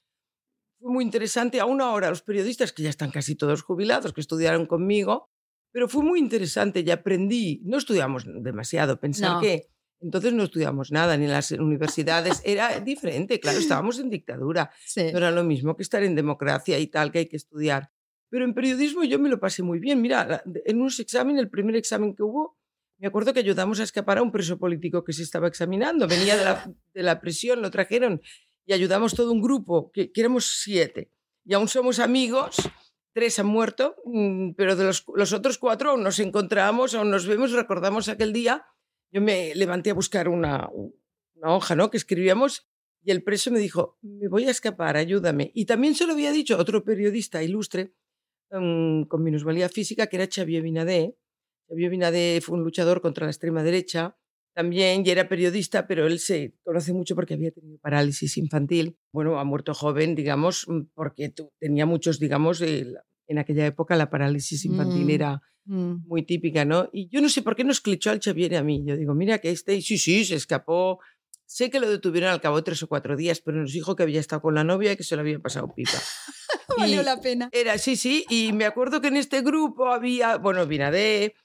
fue 0.80 0.92
muy 0.92 1.04
interesante. 1.04 1.60
Aún 1.60 1.82
ahora 1.82 2.10
los 2.10 2.22
periodistas 2.22 2.72
que 2.72 2.84
ya 2.84 2.90
están 2.90 3.12
casi 3.12 3.36
todos 3.36 3.62
jubilados, 3.64 4.14
que 4.14 4.22
estudiaron 4.22 4.66
conmigo, 4.68 5.30
pero 5.72 5.88
fue 5.88 6.04
muy 6.04 6.20
interesante 6.20 6.84
y 6.86 6.90
aprendí, 6.90 7.62
no 7.66 7.78
estudiamos 7.78 8.26
demasiado, 8.26 9.00
pensar 9.00 9.42
que 9.42 9.70
entonces 10.06 10.34
no 10.34 10.44
estudiamos 10.44 10.92
nada, 10.92 11.18
ni 11.18 11.26
en 11.26 11.32
las 11.32 11.50
universidades. 11.52 12.42
Era 12.46 12.80
diferente, 12.80 13.40
claro, 13.40 13.58
estábamos 13.60 14.00
en 14.00 14.10
dictadura. 14.10 14.72
No 14.96 15.18
era 15.18 15.32
lo 15.32 15.44
mismo 15.44 15.76
que 15.76 15.84
estar 15.84 16.04
en 16.04 16.16
democracia 16.16 16.78
y 16.80 16.88
tal, 16.88 17.12
que 17.12 17.20
hay 17.20 17.26
que 17.26 17.38
estudiar. 17.38 17.92
Pero 18.30 18.46
en 18.46 18.54
periodismo 18.54 19.04
yo 19.04 19.18
me 19.18 19.30
lo 19.30 19.40
pasé 19.40 19.64
muy 19.64 19.80
bien. 19.80 20.02
Mira, 20.02 20.44
en 20.66 20.80
unos 20.80 21.00
exámenes, 21.00 21.42
el 21.42 21.50
primer 21.50 21.76
examen 21.76 22.16
que 22.16 22.22
hubo, 22.22 22.58
me 23.00 23.08
acuerdo 23.08 23.34
que 23.34 23.40
ayudamos 23.40 23.80
a 23.80 23.84
escapar 23.84 24.20
a 24.20 24.22
un 24.22 24.32
preso 24.32 24.58
político 24.60 25.04
que 25.04 25.14
se 25.14 25.24
estaba 25.24 25.48
examinando. 25.48 26.08
Venía 26.08 26.38
de 26.38 26.46
la, 26.46 26.72
de 26.94 27.04
la 27.04 27.20
prisión, 27.20 27.62
lo 27.62 27.72
trajeron 27.72 28.22
y 28.66 28.74
ayudamos 28.74 29.16
todo 29.16 29.32
un 29.32 29.42
grupo, 29.42 29.92
que, 29.92 30.12
que, 30.12 30.22
éramos 30.22 30.46
siete. 30.62 31.12
Y 31.44 31.54
aún 31.54 31.68
somos 31.68 32.00
amigos. 32.00 32.58
Tres 33.14 33.40
han 33.40 33.48
muerto, 33.48 33.96
mm, 34.06 34.52
pero 34.58 34.76
de 34.76 34.84
los, 34.84 35.06
los 35.16 35.34
otros 35.34 35.58
cuatro 35.58 35.92
aún 35.92 36.04
nos 36.04 36.20
encontramos, 36.20 36.94
aún 36.94 37.10
nos 37.10 37.26
vemos, 37.26 37.52
recordamos 37.54 38.10
aquel 38.10 38.34
día 38.34 38.66
yo 39.12 39.22
me 39.22 39.56
levanté 39.56 39.92
a 39.92 39.94
buscar 39.94 40.28
una, 40.28 40.70
una 40.70 41.56
hoja 41.56 41.76
¿no? 41.76 41.90
que 41.90 41.98
escribíamos 41.98 42.68
y 43.06 43.12
el 43.12 43.24
preso 43.24 43.52
me 43.52 43.60
dijo, 43.60 44.00
me 44.02 44.28
voy 44.28 44.46
a 44.46 44.52
escapar, 44.52 44.98
ayúdame. 44.98 45.52
Y 45.54 45.66
también 45.66 45.94
se 45.94 46.08
lo 46.08 46.14
había 46.14 46.32
dicho 46.32 46.58
otro 46.58 46.84
periodista 46.84 47.44
ilustre 47.44 47.94
um, 48.50 49.06
con 49.06 49.24
minusvalía 49.24 49.70
física, 49.70 50.08
que 50.08 50.16
era 50.16 50.28
Xavier 50.28 50.64
Binadé. 50.64 51.16
Xavier 51.70 51.92
Binadé 51.92 52.42
fue 52.42 52.58
un 52.58 52.64
luchador 52.64 53.02
contra 53.02 53.26
la 53.26 53.32
extrema 53.32 53.62
derecha, 53.62 54.18
también, 54.56 55.04
y 55.06 55.10
era 55.10 55.28
periodista, 55.28 55.86
pero 55.86 56.08
él 56.08 56.18
se 56.18 56.56
conoce 56.64 56.94
mucho 56.94 57.14
porque 57.14 57.36
había 57.36 57.52
tenido 57.52 57.78
parálisis 57.78 58.38
infantil. 58.38 58.98
Bueno, 59.12 59.38
ha 59.38 59.44
muerto 59.44 59.76
joven, 59.76 60.16
digamos, 60.16 60.66
mm, 60.68 60.82
porque 60.96 61.32
tenía 61.60 61.86
muchos, 61.86 62.20
digamos, 62.20 62.62
en 62.62 63.38
aquella 63.38 63.68
época 63.68 63.96
la 63.98 64.10
parálisis 64.10 64.66
infantil 64.66 65.06
mm. 65.06 65.10
era 65.10 65.42
Mm. 65.66 66.08
muy 66.08 66.24
típica, 66.24 66.64
¿no? 66.64 66.90
Y 66.94 67.10
yo 67.10 67.22
no 67.22 67.30
sé 67.30 67.42
por 67.42 67.56
qué 67.56 67.64
nos 67.64 67.82
clichó 67.82 68.12
al 68.12 68.22
Xavier 68.22 68.56
a 68.56 68.64
mí. 68.64 68.84
Yo 68.86 68.96
digo, 68.96 69.14
mira 69.16 69.40
que 69.40 69.50
este, 69.50 69.76
y 69.76 69.82
sí, 69.82 69.98
sí, 69.98 70.26
se 70.26 70.36
escapó. 70.36 71.00
Sé 71.48 71.70
que 71.70 71.80
lo 71.80 71.90
detuvieron 71.90 72.32
al 72.32 72.42
cabo 72.42 72.58
de 72.58 72.64
tres 72.64 72.82
o 72.84 72.88
cuatro 72.88 73.16
días, 73.16 73.40
pero 73.40 73.58
nos 73.58 73.72
dijo 73.72 73.96
que 73.96 74.04
había 74.04 74.20
estado 74.20 74.42
con 74.42 74.56
la 74.56 74.64
novia 74.64 74.92
y 74.92 74.98
que 74.98 75.04
se 75.04 75.16
lo 75.16 75.22
había 75.22 75.40
pasado 75.40 75.74
pipa. 75.74 75.92
Valió 76.78 77.04
la 77.04 77.20
pena. 77.20 77.50
Era, 77.52 77.78
sí, 77.78 77.96
sí, 77.96 78.26
y 78.30 78.52
me 78.54 78.66
acuerdo 78.66 79.02
que 79.02 79.08
en 79.08 79.18
este 79.18 79.42
grupo 79.42 79.88
había, 79.88 80.38
bueno, 80.38 80.66
Vinadé, 80.66 81.36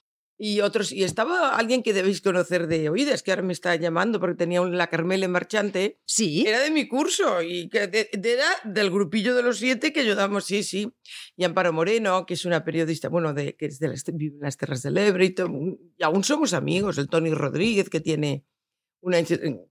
y 0.42 0.62
otros, 0.62 0.90
y 0.90 1.04
estaba 1.04 1.54
alguien 1.54 1.82
que 1.82 1.92
debéis 1.92 2.22
conocer 2.22 2.66
de 2.66 2.88
oídas, 2.88 3.22
que 3.22 3.30
ahora 3.30 3.42
me 3.42 3.52
está 3.52 3.76
llamando 3.76 4.18
porque 4.18 4.36
tenía 4.36 4.62
la 4.62 4.86
Carmele 4.86 5.28
Marchante. 5.28 6.00
Sí. 6.06 6.46
Era 6.46 6.60
de 6.60 6.70
mi 6.70 6.88
curso 6.88 7.42
y 7.42 7.68
que 7.68 7.90
era 8.14 8.46
del 8.64 8.90
grupillo 8.90 9.34
de 9.34 9.42
los 9.42 9.58
siete 9.58 9.92
que 9.92 10.00
ayudamos, 10.00 10.46
sí, 10.46 10.62
sí. 10.62 10.90
Y 11.36 11.44
Amparo 11.44 11.74
Moreno, 11.74 12.24
que 12.24 12.32
es 12.32 12.46
una 12.46 12.64
periodista, 12.64 13.10
bueno, 13.10 13.34
de, 13.34 13.54
que 13.54 13.66
es 13.66 13.78
de 13.80 13.88
las, 13.88 14.02
las 14.40 14.56
Terras 14.56 14.82
del 14.82 14.96
Ebre 14.96 15.26
y, 15.26 15.34
y 15.98 16.02
aún 16.02 16.24
somos 16.24 16.54
amigos, 16.54 16.96
el 16.96 17.10
Tony 17.10 17.34
Rodríguez, 17.34 17.90
que 17.90 18.00
tiene 18.00 18.46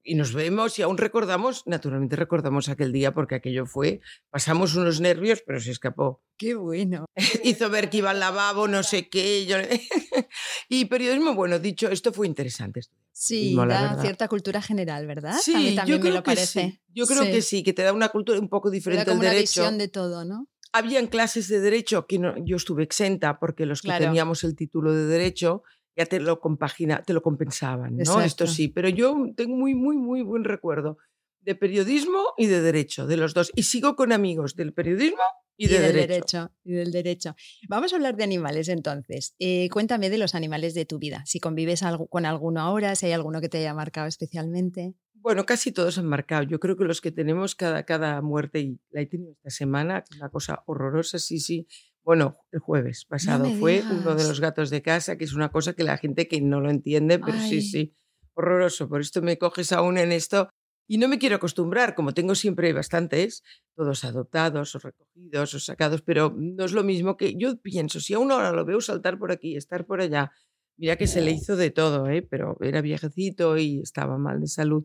y 0.04 0.16
nos 0.16 0.34
vemos 0.34 0.80
y 0.80 0.82
aún 0.82 0.98
recordamos, 0.98 1.64
naturalmente 1.68 2.16
recordamos 2.16 2.68
aquel 2.68 2.92
día 2.92 3.14
porque 3.14 3.36
aquello 3.36 3.66
fue, 3.66 4.02
pasamos 4.30 4.76
unos 4.76 5.02
nervios, 5.02 5.44
pero 5.46 5.60
se 5.60 5.72
escapó. 5.72 6.24
Qué 6.38 6.56
bueno. 6.56 7.06
Hizo 7.44 7.70
ver 7.70 7.90
que 7.90 7.98
iba 7.98 8.10
al 8.12 8.20
lavabo, 8.20 8.68
no 8.68 8.82
sé 8.82 9.10
qué. 9.10 9.46
y 10.70 10.86
periodismo, 10.86 11.36
bueno, 11.36 11.60
dicho, 11.60 11.90
esto 11.90 12.12
fue 12.12 12.28
interesante. 12.28 12.82
Sí, 13.12 13.56
da 13.56 14.02
cierta 14.02 14.28
cultura 14.28 14.62
general, 14.62 15.06
¿verdad? 15.06 15.38
Sí, 15.42 15.76
también 15.76 16.02
me 16.02 16.12
lo 16.12 16.24
parece. 16.24 16.82
Yo 16.88 17.06
creo 17.06 17.24
que 17.24 17.42
sí, 17.42 17.64
que 17.64 17.74
te 17.74 17.84
da 17.84 17.94
una 17.94 18.10
cultura 18.10 18.40
un 18.40 18.50
poco 18.50 18.72
diferente 18.72 19.12
del 19.12 19.20
derecho. 19.20 19.62
Una 19.62 19.70
visión 19.70 19.78
de 19.78 19.88
todo, 19.90 20.26
¿no? 20.26 20.48
Habían 20.72 21.08
clases 21.08 21.48
de 21.50 21.60
derecho 21.60 22.06
que 22.08 22.22
yo 22.46 22.56
estuve 22.56 22.84
exenta 22.84 23.40
porque 23.40 23.66
los 23.66 23.82
que 23.82 23.92
teníamos 23.92 24.44
el 24.44 24.56
título 24.56 24.94
de 24.94 25.06
derecho 25.06 25.64
ya 26.00 26.06
te 26.06 26.22
lo 26.22 26.40
compagina, 26.40 27.04
te 27.04 27.12
lo 27.12 27.22
compensaban, 27.22 27.98
¿no? 27.98 28.22
Esto 28.22 28.48
sí, 28.48 28.70
pero 28.70 28.88
yo 28.88 29.18
tengo 29.36 29.58
muy, 29.58 29.76
muy, 29.76 29.98
muy 29.98 30.22
buen 30.22 30.46
recuerdo 30.46 30.98
de 31.42 31.56
periodismo 31.56 32.20
y 32.38 32.46
de 32.46 32.62
derecho, 32.62 33.06
de 33.06 33.18
los 33.18 33.34
dos. 33.34 33.52
Y 33.54 33.64
sigo 33.64 33.98
con 33.98 34.14
amigos 34.14 34.56
del 34.56 34.72
periodismo 34.74 35.22
y, 35.58 35.68
de 35.68 35.82
del 35.82 35.94
derecho. 35.94 36.54
Y 36.64 36.72
del 36.72 36.94
derecho. 36.94 37.36
Vamos 37.68 37.92
a 37.92 37.98
hablar 37.98 38.16
de 38.16 38.24
animales 38.24 38.70
entonces. 38.70 39.36
Eh, 39.40 39.68
cuéntame 39.74 40.10
de 40.10 40.18
los 40.18 40.36
animales 40.36 40.74
de 40.74 40.86
tu 40.86 41.00
vida. 41.00 41.22
Si 41.26 41.42
convives 41.42 41.84
con 42.10 42.26
alguno 42.26 42.62
ahora, 42.62 42.96
si 42.96 43.08
hay 43.08 43.12
alguno 43.12 43.42
que 43.42 43.50
te 43.50 43.58
haya 43.58 43.74
marcado 43.74 44.08
especialmente. 44.08 44.94
Bueno, 45.16 45.46
casi 45.46 45.74
todos 45.74 45.98
han 45.98 46.06
marcado. 46.06 46.44
Yo 46.44 46.62
creo 46.62 46.78
que 46.78 46.86
los 46.86 47.02
que 47.02 47.12
tenemos 47.12 47.56
cada, 47.56 47.84
cada 47.84 48.22
muerte, 48.22 48.62
y 48.62 48.80
la 48.92 49.02
he 49.02 49.06
tenido 49.06 49.34
esta 49.34 49.50
semana, 49.50 50.06
una 50.16 50.30
cosa 50.30 50.64
horrorosa, 50.66 51.20
sí, 51.20 51.42
sí. 51.42 51.68
Bueno, 52.10 52.40
el 52.52 52.60
jueves 52.60 53.06
pasado 53.06 53.46
fue 53.60 53.84
uno 53.88 54.16
de 54.16 54.24
los 54.24 54.40
gatos 54.42 54.72
de 54.72 54.82
casa, 54.82 55.16
que 55.16 55.26
es 55.26 55.36
una 55.36 55.52
cosa 55.52 55.74
que 55.74 55.84
la 55.84 55.96
gente 55.96 56.28
que 56.28 56.42
no 56.42 56.60
lo 56.60 56.72
entiende, 56.72 57.20
pero 57.20 57.38
sí, 57.38 57.62
sí, 57.62 57.96
horroroso. 58.34 58.90
Por 58.90 59.02
esto 59.02 59.22
me 59.22 59.38
coges 59.38 59.72
aún 59.74 60.00
en 60.00 60.12
esto 60.12 60.50
y 60.88 60.98
no 60.98 61.08
me 61.08 61.20
quiero 61.20 61.36
acostumbrar, 61.36 61.94
como 61.94 62.16
tengo 62.16 62.34
siempre 62.34 62.74
bastantes, 62.74 63.44
todos 63.76 64.04
adoptados 64.06 64.74
o 64.74 64.80
recogidos 64.80 65.54
o 65.54 65.60
sacados, 65.60 66.02
pero 66.02 66.34
no 66.36 66.66
es 66.66 66.72
lo 66.72 66.84
mismo 66.84 67.16
que 67.16 67.36
yo 67.38 67.62
pienso, 67.62 68.00
si 68.00 68.16
a 68.16 68.18
uno 68.18 68.34
ahora 68.34 68.54
lo 68.54 68.66
veo 68.66 68.82
saltar 68.82 69.20
por 69.20 69.32
aquí, 69.32 69.56
estar 69.56 69.86
por 69.86 70.02
allá, 70.02 70.32
mira 70.78 70.96
que 70.96 71.06
se 71.06 71.22
le 71.22 71.30
hizo 71.30 71.58
de 71.58 71.70
todo, 71.70 72.10
¿eh? 72.10 72.24
pero 72.24 72.58
era 72.62 72.82
viejecito 72.82 73.56
y 73.56 73.82
estaba 73.82 74.18
mal 74.18 74.42
de 74.42 74.48
salud. 74.48 74.84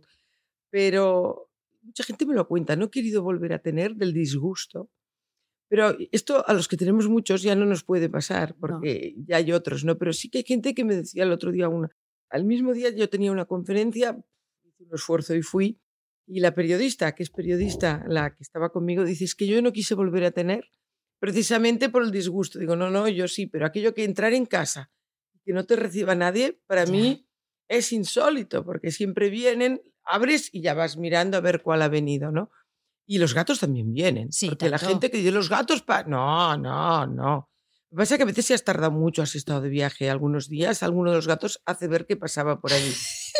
Pero 0.68 1.48
mucha 1.80 2.04
gente 2.04 2.26
me 2.26 2.34
lo 2.34 2.46
cuenta, 2.46 2.76
no 2.76 2.84
he 2.84 2.90
querido 2.90 3.22
volver 3.22 3.54
a 3.54 3.60
tener 3.60 3.94
del 3.94 4.12
disgusto. 4.12 4.90
Pero 5.68 5.96
esto 6.12 6.46
a 6.46 6.52
los 6.52 6.68
que 6.68 6.76
tenemos 6.76 7.08
muchos 7.08 7.42
ya 7.42 7.54
no 7.54 7.64
nos 7.64 7.84
puede 7.84 8.08
pasar, 8.08 8.54
porque 8.60 9.14
ya 9.26 9.38
hay 9.38 9.52
otros, 9.52 9.84
¿no? 9.84 9.96
Pero 9.98 10.12
sí 10.12 10.28
que 10.28 10.38
hay 10.38 10.44
gente 10.44 10.74
que 10.74 10.84
me 10.84 10.96
decía 10.96 11.24
el 11.24 11.32
otro 11.32 11.50
día, 11.52 11.68
una, 11.68 11.90
al 12.30 12.44
mismo 12.44 12.72
día 12.72 12.90
yo 12.90 13.08
tenía 13.08 13.32
una 13.32 13.46
conferencia, 13.46 14.16
hice 14.62 14.84
un 14.84 14.94
esfuerzo 14.94 15.34
y 15.34 15.42
fui, 15.42 15.80
y 16.26 16.40
la 16.40 16.54
periodista, 16.54 17.14
que 17.14 17.22
es 17.22 17.30
periodista, 17.30 18.04
la 18.08 18.34
que 18.34 18.42
estaba 18.42 18.70
conmigo, 18.70 19.04
dice, 19.04 19.24
es 19.24 19.34
que 19.34 19.46
yo 19.46 19.60
no 19.62 19.72
quise 19.72 19.94
volver 19.94 20.24
a 20.24 20.30
tener 20.30 20.70
precisamente 21.18 21.88
por 21.88 22.02
el 22.02 22.10
disgusto. 22.10 22.58
Digo, 22.58 22.76
no, 22.76 22.90
no, 22.90 23.08
yo 23.08 23.28
sí, 23.28 23.46
pero 23.46 23.66
aquello 23.66 23.94
que 23.94 24.04
entrar 24.04 24.32
en 24.32 24.46
casa 24.46 24.90
que 25.44 25.52
no 25.52 25.64
te 25.64 25.76
reciba 25.76 26.14
nadie, 26.14 26.58
para 26.66 26.86
mí 26.86 27.28
es 27.68 27.92
insólito, 27.92 28.64
porque 28.64 28.90
siempre 28.90 29.28
vienen, 29.28 29.82
abres 30.02 30.48
y 30.52 30.62
ya 30.62 30.74
vas 30.74 30.96
mirando 30.96 31.36
a 31.36 31.40
ver 31.40 31.62
cuál 31.62 31.82
ha 31.82 31.88
venido, 31.88 32.30
¿no? 32.30 32.50
Y 33.06 33.18
los 33.18 33.34
gatos 33.34 33.60
también 33.60 33.92
vienen. 33.92 34.32
Sí, 34.32 34.48
porque 34.48 34.70
la 34.70 34.78
gente 34.78 35.10
que 35.10 35.18
dice, 35.18 35.30
los 35.30 35.48
gatos, 35.48 35.82
pa 35.82 36.04
no, 36.04 36.56
no, 36.56 37.06
no. 37.06 37.50
Lo 37.90 37.96
que 37.96 38.02
pasa 38.02 38.14
es 38.14 38.18
que 38.18 38.22
a 38.24 38.26
veces 38.26 38.46
si 38.46 38.54
has 38.54 38.64
tardado 38.64 38.90
mucho, 38.90 39.22
has 39.22 39.34
estado 39.34 39.60
de 39.60 39.68
viaje 39.68 40.10
algunos 40.10 40.48
días, 40.48 40.82
alguno 40.82 41.10
de 41.10 41.16
los 41.16 41.28
gatos 41.28 41.62
hace 41.64 41.86
ver 41.86 42.06
que 42.06 42.16
pasaba 42.16 42.60
por 42.60 42.72
ahí. 42.72 42.92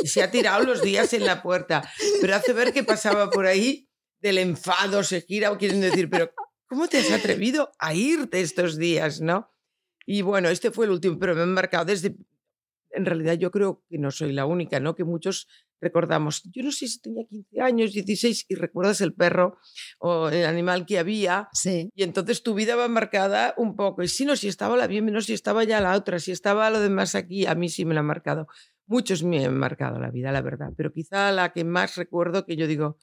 Y 0.03 0.07
se 0.07 0.23
ha 0.23 0.31
tirado 0.31 0.63
los 0.63 0.81
días 0.81 1.13
en 1.13 1.25
la 1.25 1.43
puerta, 1.43 1.91
pero 2.21 2.37
hace 2.37 2.53
ver 2.53 2.73
que 2.73 2.85
pasaba 2.85 3.31
por 3.31 3.47
ahí 3.47 3.89
del 4.21 4.39
enfado, 4.39 5.03
se 5.03 5.23
gira 5.23 5.51
o 5.51 5.59
quieren 5.59 5.81
decir, 5.81 6.09
pero 6.09 6.31
¿cómo 6.67 6.89
te 6.89 6.99
has 6.99 7.11
atrevido 7.11 7.73
a 7.79 7.95
irte 7.95 8.41
estos 8.41 8.79
días, 8.79 9.21
no? 9.21 9.51
Y 10.07 10.23
bueno, 10.23 10.49
este 10.51 10.71
fue 10.71 10.87
el 10.87 10.93
último, 10.93 11.19
pero 11.19 11.35
me 11.35 11.43
han 11.43 11.53
marcado 11.53 11.87
desde... 11.87 12.17
En 12.91 13.07
realidad 13.07 13.35
yo 13.35 13.51
creo 13.51 13.83
que 13.89 13.99
no 13.99 14.13
soy 14.13 14.33
la 14.33 14.47
única, 14.47 14.79
¿no? 14.79 14.95
Que 14.95 15.03
muchos 15.03 15.49
recordamos, 15.85 16.43
yo 16.53 16.63
no 16.63 16.73
sé 16.73 16.89
si 16.89 17.01
tenía 17.01 17.25
15 17.29 17.61
años, 17.61 17.93
16, 17.93 18.47
y 18.49 18.55
recuerdas 18.55 19.01
el 19.01 19.15
perro 19.15 19.59
o 19.99 20.29
el 20.29 20.47
animal 20.47 20.87
que 20.87 20.99
había, 20.99 21.49
sí. 21.53 21.91
y 21.95 22.03
entonces 22.03 22.43
tu 22.43 22.55
vida 22.55 22.75
va 22.75 22.89
marcada 22.89 23.55
un 23.57 23.77
poco. 23.77 24.03
Y 24.03 24.09
si 24.09 24.25
no, 24.25 24.35
si 24.35 24.49
estaba 24.49 24.77
la 24.77 24.87
bien, 24.87 25.07
no, 25.07 25.21
si 25.21 25.35
estaba 25.35 25.63
ya 25.65 25.81
la 25.81 25.95
otra, 25.95 26.19
si 26.19 26.33
estaba 26.33 26.71
lo 26.71 26.81
demás 26.81 27.15
aquí, 27.15 27.47
a 27.47 27.55
mí 27.55 27.69
sí 27.69 27.85
me 27.85 27.95
lo 27.95 28.01
ha 28.01 28.03
marcado. 28.03 28.49
Muchos 28.87 29.23
me 29.23 29.45
han 29.45 29.57
marcado 29.57 30.01
la 30.01 30.11
vida, 30.11 30.33
la 30.33 30.43
verdad, 30.43 30.71
pero 30.77 30.93
quizá 30.93 31.31
la 31.33 31.53
que 31.53 31.65
más 31.65 31.97
recuerdo, 31.97 32.45
que 32.45 32.57
yo 32.57 32.67
digo, 32.67 32.99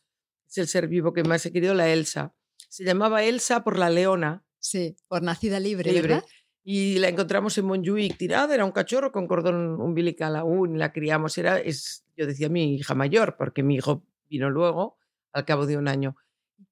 es 0.50 0.58
el 0.58 0.68
ser 0.68 0.88
vivo 0.88 1.14
que 1.14 1.24
más 1.24 1.46
he 1.46 1.52
querido, 1.52 1.74
la 1.74 1.90
Elsa. 1.90 2.36
Se 2.70 2.84
llamaba 2.84 3.24
Elsa 3.24 3.64
por 3.64 3.80
la 3.80 3.90
leona. 3.90 4.44
Sí, 4.60 4.96
por 5.08 5.24
nacida 5.24 5.60
libre, 5.60 5.92
libre. 5.92 6.16
¿verdad? 6.16 6.26
Y 6.64 7.00
la 7.00 7.10
encontramos 7.10 7.58
en 7.58 7.66
Montjuic 7.66 8.18
tirada, 8.18 8.54
era 8.54 8.66
un 8.66 8.72
cachorro 8.72 9.12
con 9.12 9.28
cordón 9.28 9.82
umbilical 9.82 10.36
aún, 10.36 10.78
la 10.78 10.92
criamos, 10.94 11.38
era, 11.38 11.60
es, 11.60 12.06
yo 12.16 12.28
decía 12.28 12.50
mi 12.50 12.76
hija 12.76 12.94
mayor, 12.94 13.36
porque 13.38 13.64
mi 13.64 13.76
hijo 13.76 14.06
vino 14.30 14.50
luego, 14.50 14.98
al 15.34 15.46
cabo 15.46 15.66
de 15.66 15.78
un 15.78 15.88
año. 15.88 16.16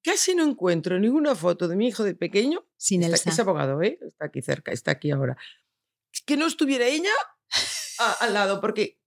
Casi 0.04 0.36
no 0.36 0.44
encuentro 0.44 1.00
ninguna 1.00 1.34
foto 1.34 1.68
de 1.68 1.76
mi 1.76 1.88
hijo 1.88 2.04
de 2.04 2.14
pequeño, 2.14 2.66
Sin 2.78 3.04
está, 3.04 3.32
es 3.32 3.40
abogado, 3.40 3.82
¿eh? 3.82 3.98
está 4.02 4.26
aquí 4.26 4.42
cerca, 4.42 4.72
está 4.72 4.92
aquí 4.92 5.10
ahora, 5.12 5.38
que 6.26 6.38
no 6.38 6.46
estuviera 6.46 6.86
ella 6.86 7.10
al 8.22 8.34
lado, 8.34 8.62
porque 8.62 9.00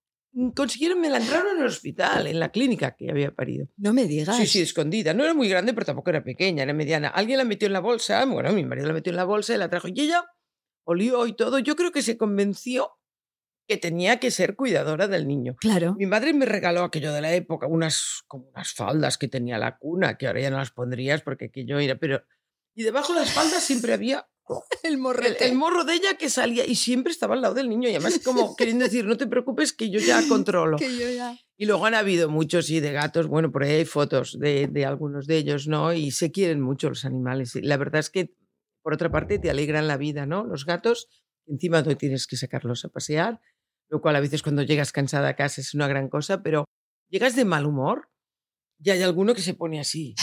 consiguieron, 0.54 1.00
me 1.00 1.10
la 1.10 1.18
entraron 1.18 1.56
en 1.56 1.62
el 1.62 1.68
hospital, 1.68 2.26
en 2.26 2.40
la 2.40 2.50
clínica 2.50 2.96
que 2.96 3.10
había 3.10 3.30
parido. 3.34 3.68
No 3.76 3.92
me 3.92 4.06
digas. 4.06 4.36
Sí, 4.36 4.46
sí, 4.46 4.62
escondida. 4.62 5.14
No 5.14 5.24
era 5.24 5.34
muy 5.34 5.48
grande, 5.48 5.72
pero 5.74 5.86
tampoco 5.86 6.10
era 6.10 6.24
pequeña, 6.24 6.62
era 6.62 6.72
mediana. 6.72 7.08
Alguien 7.08 7.38
la 7.38 7.44
metió 7.44 7.66
en 7.66 7.72
la 7.72 7.80
bolsa, 7.80 8.24
bueno, 8.24 8.52
mi 8.52 8.64
marido 8.64 8.88
la 8.88 8.94
metió 8.94 9.10
en 9.10 9.16
la 9.16 9.24
bolsa 9.24 9.54
y 9.54 9.58
la 9.58 9.68
trajo. 9.68 9.88
Y 9.88 10.00
ella 10.00 10.24
olió 10.84 11.26
y 11.26 11.34
todo, 11.34 11.58
yo 11.58 11.76
creo 11.76 11.92
que 11.92 12.02
se 12.02 12.16
convenció 12.16 12.92
que 13.68 13.76
tenía 13.76 14.18
que 14.18 14.30
ser 14.30 14.56
cuidadora 14.56 15.08
del 15.08 15.28
niño. 15.28 15.56
Claro. 15.60 15.94
Mi 15.98 16.06
madre 16.06 16.34
me 16.34 16.46
regaló 16.46 16.82
aquello 16.82 17.12
de 17.12 17.20
la 17.20 17.32
época, 17.32 17.66
unas 17.66 18.24
como 18.26 18.48
unas 18.48 18.72
faldas 18.72 19.18
que 19.18 19.28
tenía 19.28 19.58
la 19.58 19.78
cuna, 19.78 20.18
que 20.18 20.26
ahora 20.26 20.40
ya 20.40 20.50
no 20.50 20.58
las 20.58 20.72
pondrías 20.72 21.22
porque 21.22 21.46
aquello 21.46 21.78
era, 21.78 21.96
pero 21.96 22.22
y 22.74 22.82
debajo 22.84 23.12
de 23.12 23.20
las 23.20 23.32
faldas 23.32 23.62
siempre 23.62 23.92
había 23.92 24.26
el, 24.82 24.98
el, 25.40 25.54
morro 25.54 25.84
de 25.84 25.94
ella 25.94 26.16
que 26.18 26.28
salía 26.28 26.66
y 26.66 26.74
siempre 26.74 27.12
estaba 27.12 27.34
al 27.34 27.42
lado 27.42 27.54
del 27.54 27.68
niño 27.68 27.88
y 27.88 27.92
además 27.92 28.20
como 28.24 28.56
queriendo 28.56 28.84
decir, 28.84 29.04
no 29.04 29.16
te 29.16 29.26
preocupes 29.26 29.72
que 29.72 29.90
yo 29.90 30.00
ya 30.00 30.26
controlo. 30.28 30.78
que 30.78 30.96
yo 30.96 31.08
ya... 31.10 31.38
Y 31.56 31.66
luego 31.66 31.86
han 31.86 31.94
habido 31.94 32.28
muchos 32.28 32.70
y 32.70 32.80
de 32.80 32.92
gatos, 32.92 33.28
bueno, 33.28 33.52
por 33.52 33.62
ahí 33.62 33.70
hay 33.70 33.84
fotos 33.84 34.38
de, 34.38 34.66
de 34.66 34.84
algunos 34.84 35.26
de 35.26 35.36
ellos, 35.36 35.68
¿no? 35.68 35.92
Y 35.92 36.10
se 36.10 36.32
quieren 36.32 36.60
mucho 36.60 36.88
los 36.88 37.04
animales. 37.04 37.54
La 37.62 37.76
verdad 37.76 38.00
es 38.00 38.10
que 38.10 38.34
por 38.82 38.94
otra 38.94 39.10
parte, 39.10 39.38
te 39.38 39.50
alegran 39.50 39.88
la 39.88 39.96
vida, 39.96 40.26
¿no? 40.26 40.44
Los 40.44 40.66
gatos, 40.66 41.08
encima 41.46 41.82
tú 41.82 41.94
tienes 41.94 42.26
que 42.26 42.36
sacarlos 42.36 42.84
a 42.84 42.88
pasear, 42.88 43.40
lo 43.88 44.00
cual 44.00 44.16
a 44.16 44.20
veces 44.20 44.42
cuando 44.42 44.62
llegas 44.62 44.92
cansada 44.92 45.28
a 45.28 45.36
casa 45.36 45.60
es 45.60 45.74
una 45.74 45.86
gran 45.86 46.08
cosa, 46.08 46.42
pero 46.42 46.64
llegas 47.08 47.36
de 47.36 47.44
mal 47.44 47.66
humor 47.66 48.08
y 48.82 48.90
hay 48.90 49.02
alguno 49.02 49.34
que 49.34 49.42
se 49.42 49.54
pone 49.54 49.80
así, 49.80 50.14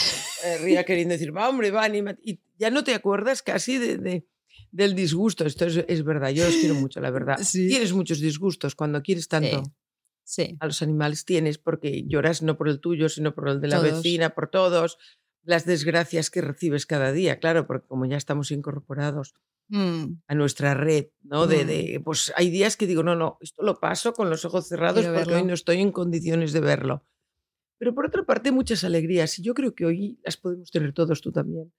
eh, 0.44 0.58
ría 0.58 0.84
queriendo 0.84 1.12
decir, 1.12 1.34
va, 1.34 1.48
hombre, 1.48 1.70
va, 1.70 1.84
anímate. 1.84 2.20
Y 2.24 2.40
ya 2.58 2.70
no 2.70 2.84
te 2.84 2.94
acuerdas 2.94 3.42
casi 3.42 3.78
de, 3.78 4.26
del 4.70 4.94
disgusto. 4.94 5.46
Esto 5.46 5.66
es, 5.66 6.04
verdad, 6.04 6.30
yo 6.30 6.44
los 6.44 6.56
quiero 6.56 6.74
mucho, 6.74 7.00
la 7.00 7.10
verdad. 7.10 7.38
Tienes 7.50 7.92
muchos 7.92 8.20
disgustos 8.20 8.74
cuando 8.74 9.02
quieres 9.02 9.28
tanto. 9.28 9.62
Sí. 10.22 10.56
A 10.60 10.66
los 10.66 10.82
animales 10.82 11.24
tienes 11.24 11.58
porque 11.58 12.04
lloras 12.06 12.42
no 12.42 12.56
por 12.56 12.68
el 12.68 12.80
tuyo, 12.80 13.08
sino 13.08 13.34
por 13.34 13.48
el 13.48 13.60
de 13.60 13.68
la 13.68 13.80
vecina, 13.80 14.30
por 14.30 14.48
todos 14.48 14.98
las 15.42 15.64
desgracias 15.64 16.30
que 16.30 16.40
recibes 16.40 16.86
cada 16.86 17.12
día, 17.12 17.38
claro, 17.38 17.66
porque 17.66 17.86
como 17.86 18.06
ya 18.06 18.16
estamos 18.16 18.50
incorporados 18.50 19.34
mm. 19.68 20.04
a 20.26 20.34
nuestra 20.34 20.74
red, 20.74 21.06
¿no? 21.22 21.46
De, 21.46 21.64
Mm. 21.64 21.66
de, 21.66 22.02
pues 22.04 22.32
hay 22.36 22.50
días 22.50 22.76
que 22.76 22.86
digo, 22.86 23.02
no, 23.02 23.16
no, 23.16 23.38
esto 23.40 23.62
lo 23.62 23.80
paso 23.80 24.12
con 24.12 24.30
los 24.30 24.44
ojos 24.44 24.68
cerrados 24.68 25.00
Quiero 25.00 25.14
porque 25.14 25.34
hoy 25.34 25.44
no 25.44 25.54
estoy 25.54 25.80
en 25.80 25.92
condiciones 25.92 26.52
de 26.52 26.60
verlo. 26.60 27.06
Pero 27.78 27.94
por 27.94 28.06
otra 28.06 28.24
parte, 28.24 28.52
muchas 28.52 28.84
alegrías, 28.84 29.38
y 29.38 29.42
yo 29.42 29.54
creo 29.54 29.74
que 29.74 29.86
hoy 29.86 30.20
las 30.22 30.36
podemos 30.36 30.70
tener 30.70 30.92
todos 30.92 31.22
tú 31.22 31.32
también, 31.32 31.72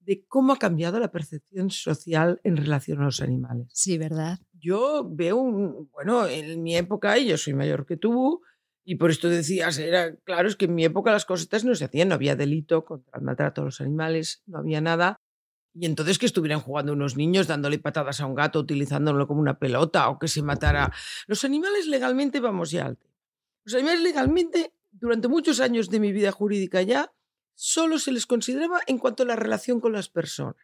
de 0.00 0.24
cómo 0.26 0.52
ha 0.52 0.58
cambiado 0.58 1.00
la 1.00 1.10
percepción 1.10 1.70
social 1.70 2.40
en 2.44 2.56
relación 2.56 3.00
a 3.00 3.06
los 3.06 3.22
animales. 3.22 3.68
Sí, 3.72 3.96
¿verdad? 3.96 4.38
Yo 4.52 5.08
veo 5.10 5.36
un, 5.36 5.90
bueno, 5.92 6.26
en 6.26 6.62
mi 6.62 6.76
época, 6.76 7.18
y 7.18 7.28
yo 7.28 7.38
soy 7.38 7.54
mayor 7.54 7.86
que 7.86 7.96
tú, 7.96 8.42
y 8.88 8.94
por 8.94 9.10
esto 9.10 9.28
decías, 9.28 9.78
era 9.78 10.14
claro, 10.14 10.46
es 10.46 10.54
que 10.54 10.66
en 10.66 10.76
mi 10.76 10.84
época 10.84 11.10
las 11.10 11.24
cositas 11.24 11.64
no 11.64 11.74
se 11.74 11.86
hacían, 11.86 12.08
no 12.08 12.14
había 12.14 12.36
delito 12.36 12.84
contra 12.84 13.18
el 13.18 13.24
maltrato 13.24 13.62
a 13.62 13.64
los 13.64 13.80
animales, 13.80 14.44
no 14.46 14.58
había 14.58 14.80
nada. 14.80 15.20
Y 15.74 15.86
entonces 15.86 16.20
que 16.20 16.26
estuvieran 16.26 16.60
jugando 16.60 16.92
unos 16.92 17.16
niños 17.16 17.48
dándole 17.48 17.80
patadas 17.80 18.20
a 18.20 18.26
un 18.26 18.36
gato, 18.36 18.60
utilizándolo 18.60 19.26
como 19.26 19.40
una 19.40 19.58
pelota 19.58 20.08
o 20.08 20.20
que 20.20 20.28
se 20.28 20.40
matara. 20.40 20.92
Los 21.26 21.44
animales 21.44 21.88
legalmente 21.88 22.38
vamos 22.38 22.70
ya 22.70 22.86
al. 22.86 22.98
Los 23.64 23.74
animales 23.74 24.02
legalmente, 24.02 24.72
durante 24.92 25.26
muchos 25.26 25.58
años 25.58 25.90
de 25.90 25.98
mi 25.98 26.12
vida 26.12 26.30
jurídica 26.30 26.80
ya, 26.82 27.12
solo 27.54 27.98
se 27.98 28.12
les 28.12 28.24
consideraba 28.24 28.78
en 28.86 28.98
cuanto 28.98 29.24
a 29.24 29.26
la 29.26 29.34
relación 29.34 29.80
con 29.80 29.94
las 29.94 30.08
personas. 30.08 30.54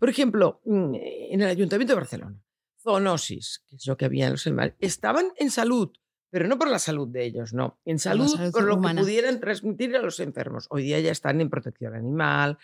Por 0.00 0.08
ejemplo, 0.08 0.60
mm, 0.64 0.94
en 1.30 1.40
el 1.40 1.48
Ayuntamiento 1.48 1.92
de 1.92 2.00
Barcelona, 2.00 2.42
zoonosis, 2.82 3.62
que 3.68 3.76
es 3.76 3.86
lo 3.86 3.96
que 3.96 4.06
había 4.06 4.26
en 4.26 4.32
los 4.32 4.46
animales, 4.48 4.74
estaban 4.80 5.26
en 5.36 5.52
salud, 5.52 5.92
pero 6.34 6.48
no 6.48 6.58
por 6.58 6.68
la 6.68 6.80
salud 6.80 7.06
de 7.06 7.24
ellos, 7.24 7.54
no. 7.54 7.78
En 7.84 8.00
salud, 8.00 8.26
salud 8.26 8.50
por 8.50 8.64
lo 8.64 8.74
humana. 8.74 9.00
que 9.00 9.04
pudieran 9.04 9.38
transmitir 9.38 9.94
a 9.94 10.02
los 10.02 10.18
enfermos. 10.18 10.66
Hoy 10.68 10.82
día 10.82 10.98
ya 10.98 11.12
están 11.12 11.40
en 11.40 11.48
protección 11.48 11.94
animal, 11.94 12.58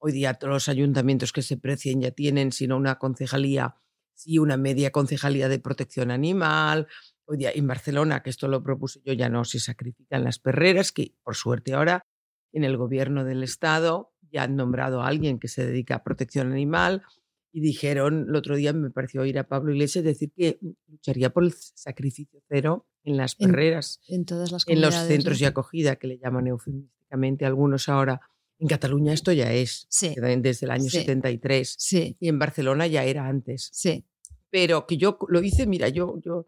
hoy 0.00 0.10
día 0.10 0.34
todos 0.34 0.52
los 0.52 0.68
ayuntamientos 0.68 1.32
que 1.32 1.42
se 1.42 1.56
precien 1.56 2.00
ya 2.00 2.10
tienen, 2.10 2.50
sino 2.50 2.76
una 2.76 2.98
concejalía, 2.98 3.76
sí, 4.12 4.38
una 4.38 4.56
media 4.56 4.90
concejalía 4.90 5.48
de 5.48 5.60
protección 5.60 6.10
animal. 6.10 6.88
Hoy 7.24 7.36
día 7.36 7.52
en 7.54 7.64
Barcelona, 7.68 8.24
que 8.24 8.30
esto 8.30 8.48
lo 8.48 8.60
propuse 8.60 9.00
yo, 9.04 9.12
ya 9.12 9.28
no 9.28 9.44
se 9.44 9.60
sacrifican 9.60 10.24
las 10.24 10.40
perreras, 10.40 10.90
que 10.90 11.14
por 11.22 11.36
suerte 11.36 11.74
ahora 11.74 12.04
en 12.52 12.64
el 12.64 12.76
gobierno 12.76 13.22
del 13.22 13.44
Estado 13.44 14.12
ya 14.32 14.42
han 14.42 14.56
nombrado 14.56 15.00
a 15.00 15.06
alguien 15.06 15.38
que 15.38 15.46
se 15.46 15.64
dedica 15.64 15.94
a 15.94 16.02
protección 16.02 16.50
animal 16.50 17.04
y 17.52 17.60
dijeron, 17.60 18.26
el 18.28 18.34
otro 18.36 18.56
día 18.56 18.72
me 18.72 18.90
pareció 18.90 19.20
oír 19.22 19.38
a 19.38 19.44
Pablo 19.46 19.72
Iglesias 19.72 20.04
decir 20.04 20.32
que 20.34 20.58
lucharía 20.88 21.30
por 21.30 21.44
el 21.44 21.52
sacrificio 21.52 22.40
cero 22.48 22.86
en 23.04 23.16
las 23.16 23.36
En- 23.38 23.50
perreras, 23.50 24.00
En 24.08 24.24
todas 24.24 24.50
las 24.52 24.66
en 24.68 24.80
los 24.80 24.94
centros 24.94 25.38
de 25.38 25.46
acogida, 25.46 25.96
que 25.96 26.06
le 26.06 26.18
llaman 26.18 26.44
prácticamente 26.56 27.44
algunos 27.44 27.88
ahora. 27.88 28.20
En 28.58 28.68
Cataluña 28.68 29.12
esto 29.12 29.32
ya 29.32 29.52
es, 29.52 29.86
Sí, 29.90 30.14
desde 30.38 30.66
el 30.66 30.70
año 30.70 30.84
Sí. 30.84 30.98
73. 31.00 31.74
sí, 31.78 32.16
Y 32.20 32.28
en 32.28 32.38
Barcelona 32.38 32.86
ya 32.86 33.04
era 33.04 33.26
antes. 33.26 33.68
sí. 33.72 34.04
Pero 34.50 34.86
que 34.86 34.96
yo 34.98 35.18
lo 35.28 35.42
hice, 35.42 35.66
mira, 35.66 35.88
yo, 35.88 36.20
yo 36.20 36.46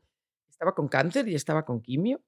estaba 0.49 0.75
con 0.75 0.89
cáncer 0.89 1.27
y 1.29 1.35
estaba 1.35 1.65
con 1.65 1.81
quimio 1.81 2.21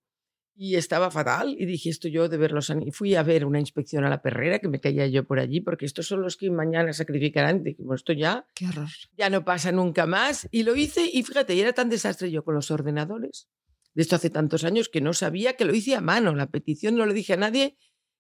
y 0.59 0.77
estaba 0.77 1.11
fatal 1.11 1.55
y 1.59 1.67
dije 1.67 1.91
esto 1.91 2.09
yo 2.09 2.29
de 2.31 2.39
ver 2.39 2.53
los 2.53 2.71
ani- 2.71 2.89
y 2.89 2.91
fui 2.91 3.15
a 3.15 3.23
ver 3.23 3.45
una 3.45 3.61
inspección 3.61 4.05
a 4.05 4.09
la 4.09 4.23
perrera 4.23 4.59
que 4.59 4.69
me 4.69 4.81
caía 4.81 5.07
yo 5.07 5.25
por 5.25 5.39
allí 5.39 5.61
porque 5.61 5.85
estos 5.85 6.07
son 6.07 6.23
los 6.23 6.37
que 6.39 6.51
mañana 6.51 6.93
sacrificarán 6.95 7.63
bueno, 7.79 7.95
esto 7.95 8.13
ya 8.15 8.47
Qué 8.55 8.67
horror. 8.67 8.89
ya 9.19 9.29
no 9.29 9.45
pasa 9.45 9.71
nunca 9.71 10.07
más 10.07 10.49
y 10.51 10.63
lo 10.63 10.75
hice 10.75 11.09
y 11.13 11.23
fíjate 11.25 11.55
y 11.55 11.61
era 11.61 11.75
tan 11.75 11.91
desastre 11.91 12.31
yo 12.31 12.43
con 12.43 12.55
los 12.55 12.71
ordenadores 12.71 13.49
de 13.95 14.03
esto 14.03 14.17
hace 14.17 14.31
tantos 14.31 14.65
años 14.65 14.89
que 14.89 15.01
no 15.03 15.13
sabía 15.13 15.57
que 15.57 15.65
lo 15.67 15.75
hice 15.75 15.95
a 15.95 16.01
mano 16.01 16.35
la 16.35 16.47
petición 16.51 16.97
no 16.97 17.05
le 17.07 17.13
dije 17.15 17.35
a 17.35 17.37
nadie 17.39 17.77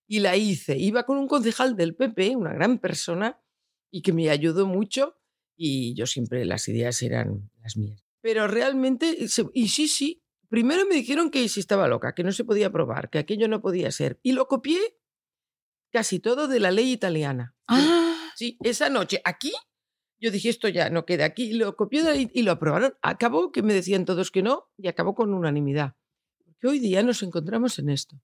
y 0.08 0.20
la 0.20 0.36
hice. 0.36 0.78
Iba 0.78 1.02
con 1.04 1.18
un 1.18 1.26
concejal 1.26 1.74
del 1.74 1.96
PP 1.96 2.36
una 2.36 2.52
gran 2.54 2.78
persona 2.78 3.40
y 3.90 4.02
que 4.02 4.12
me 4.12 4.30
ayudó 4.30 4.64
mucho 4.66 5.16
y 5.56 5.94
yo 5.94 6.06
siempre 6.06 6.44
las 6.44 6.68
ideas 6.68 7.02
eran 7.02 7.50
las 7.60 7.76
mías. 7.76 8.04
Pero 8.20 8.46
realmente 8.46 9.16
y 9.54 9.68
sí 9.68 9.88
sí 9.88 10.22
primero 10.48 10.86
me 10.86 10.94
dijeron 10.94 11.30
que 11.30 11.48
si 11.48 11.60
estaba 11.60 11.88
loca 11.88 12.14
que 12.14 12.24
no 12.24 12.32
se 12.32 12.44
podía 12.44 12.70
probar 12.70 13.10
que 13.10 13.18
aquello 13.18 13.48
no 13.48 13.60
podía 13.60 13.90
ser 13.90 14.18
y 14.22 14.32
lo 14.32 14.48
copié 14.48 14.98
casi 15.92 16.20
todo 16.20 16.48
de 16.48 16.60
la 16.60 16.70
ley 16.70 16.92
italiana 16.92 17.54
Ah, 17.68 18.30
Sí, 18.36 18.58
esa 18.62 18.90
noche 18.90 19.22
aquí 19.24 19.52
yo 20.20 20.30
dije 20.30 20.48
esto 20.48 20.68
ya 20.68 20.90
no 20.90 21.04
queda 21.04 21.24
aquí 21.26 21.44
y 21.50 21.52
lo 21.54 21.76
copié 21.76 22.08
ahí 22.08 22.30
y 22.32 22.42
lo 22.42 22.52
aprobaron. 22.52 22.94
Acabó 23.02 23.52
que 23.52 23.62
me 23.62 23.74
decían 23.74 24.04
todos 24.04 24.30
que 24.30 24.42
no 24.42 24.68
y 24.78 24.88
acabó 24.88 25.14
con 25.14 25.34
unanimidad. 25.34 25.94
Porque 26.44 26.68
hoy 26.68 26.78
día 26.78 27.02
nos 27.02 27.22
encontramos 27.22 27.78
en 27.78 27.90
esto. 27.90 28.20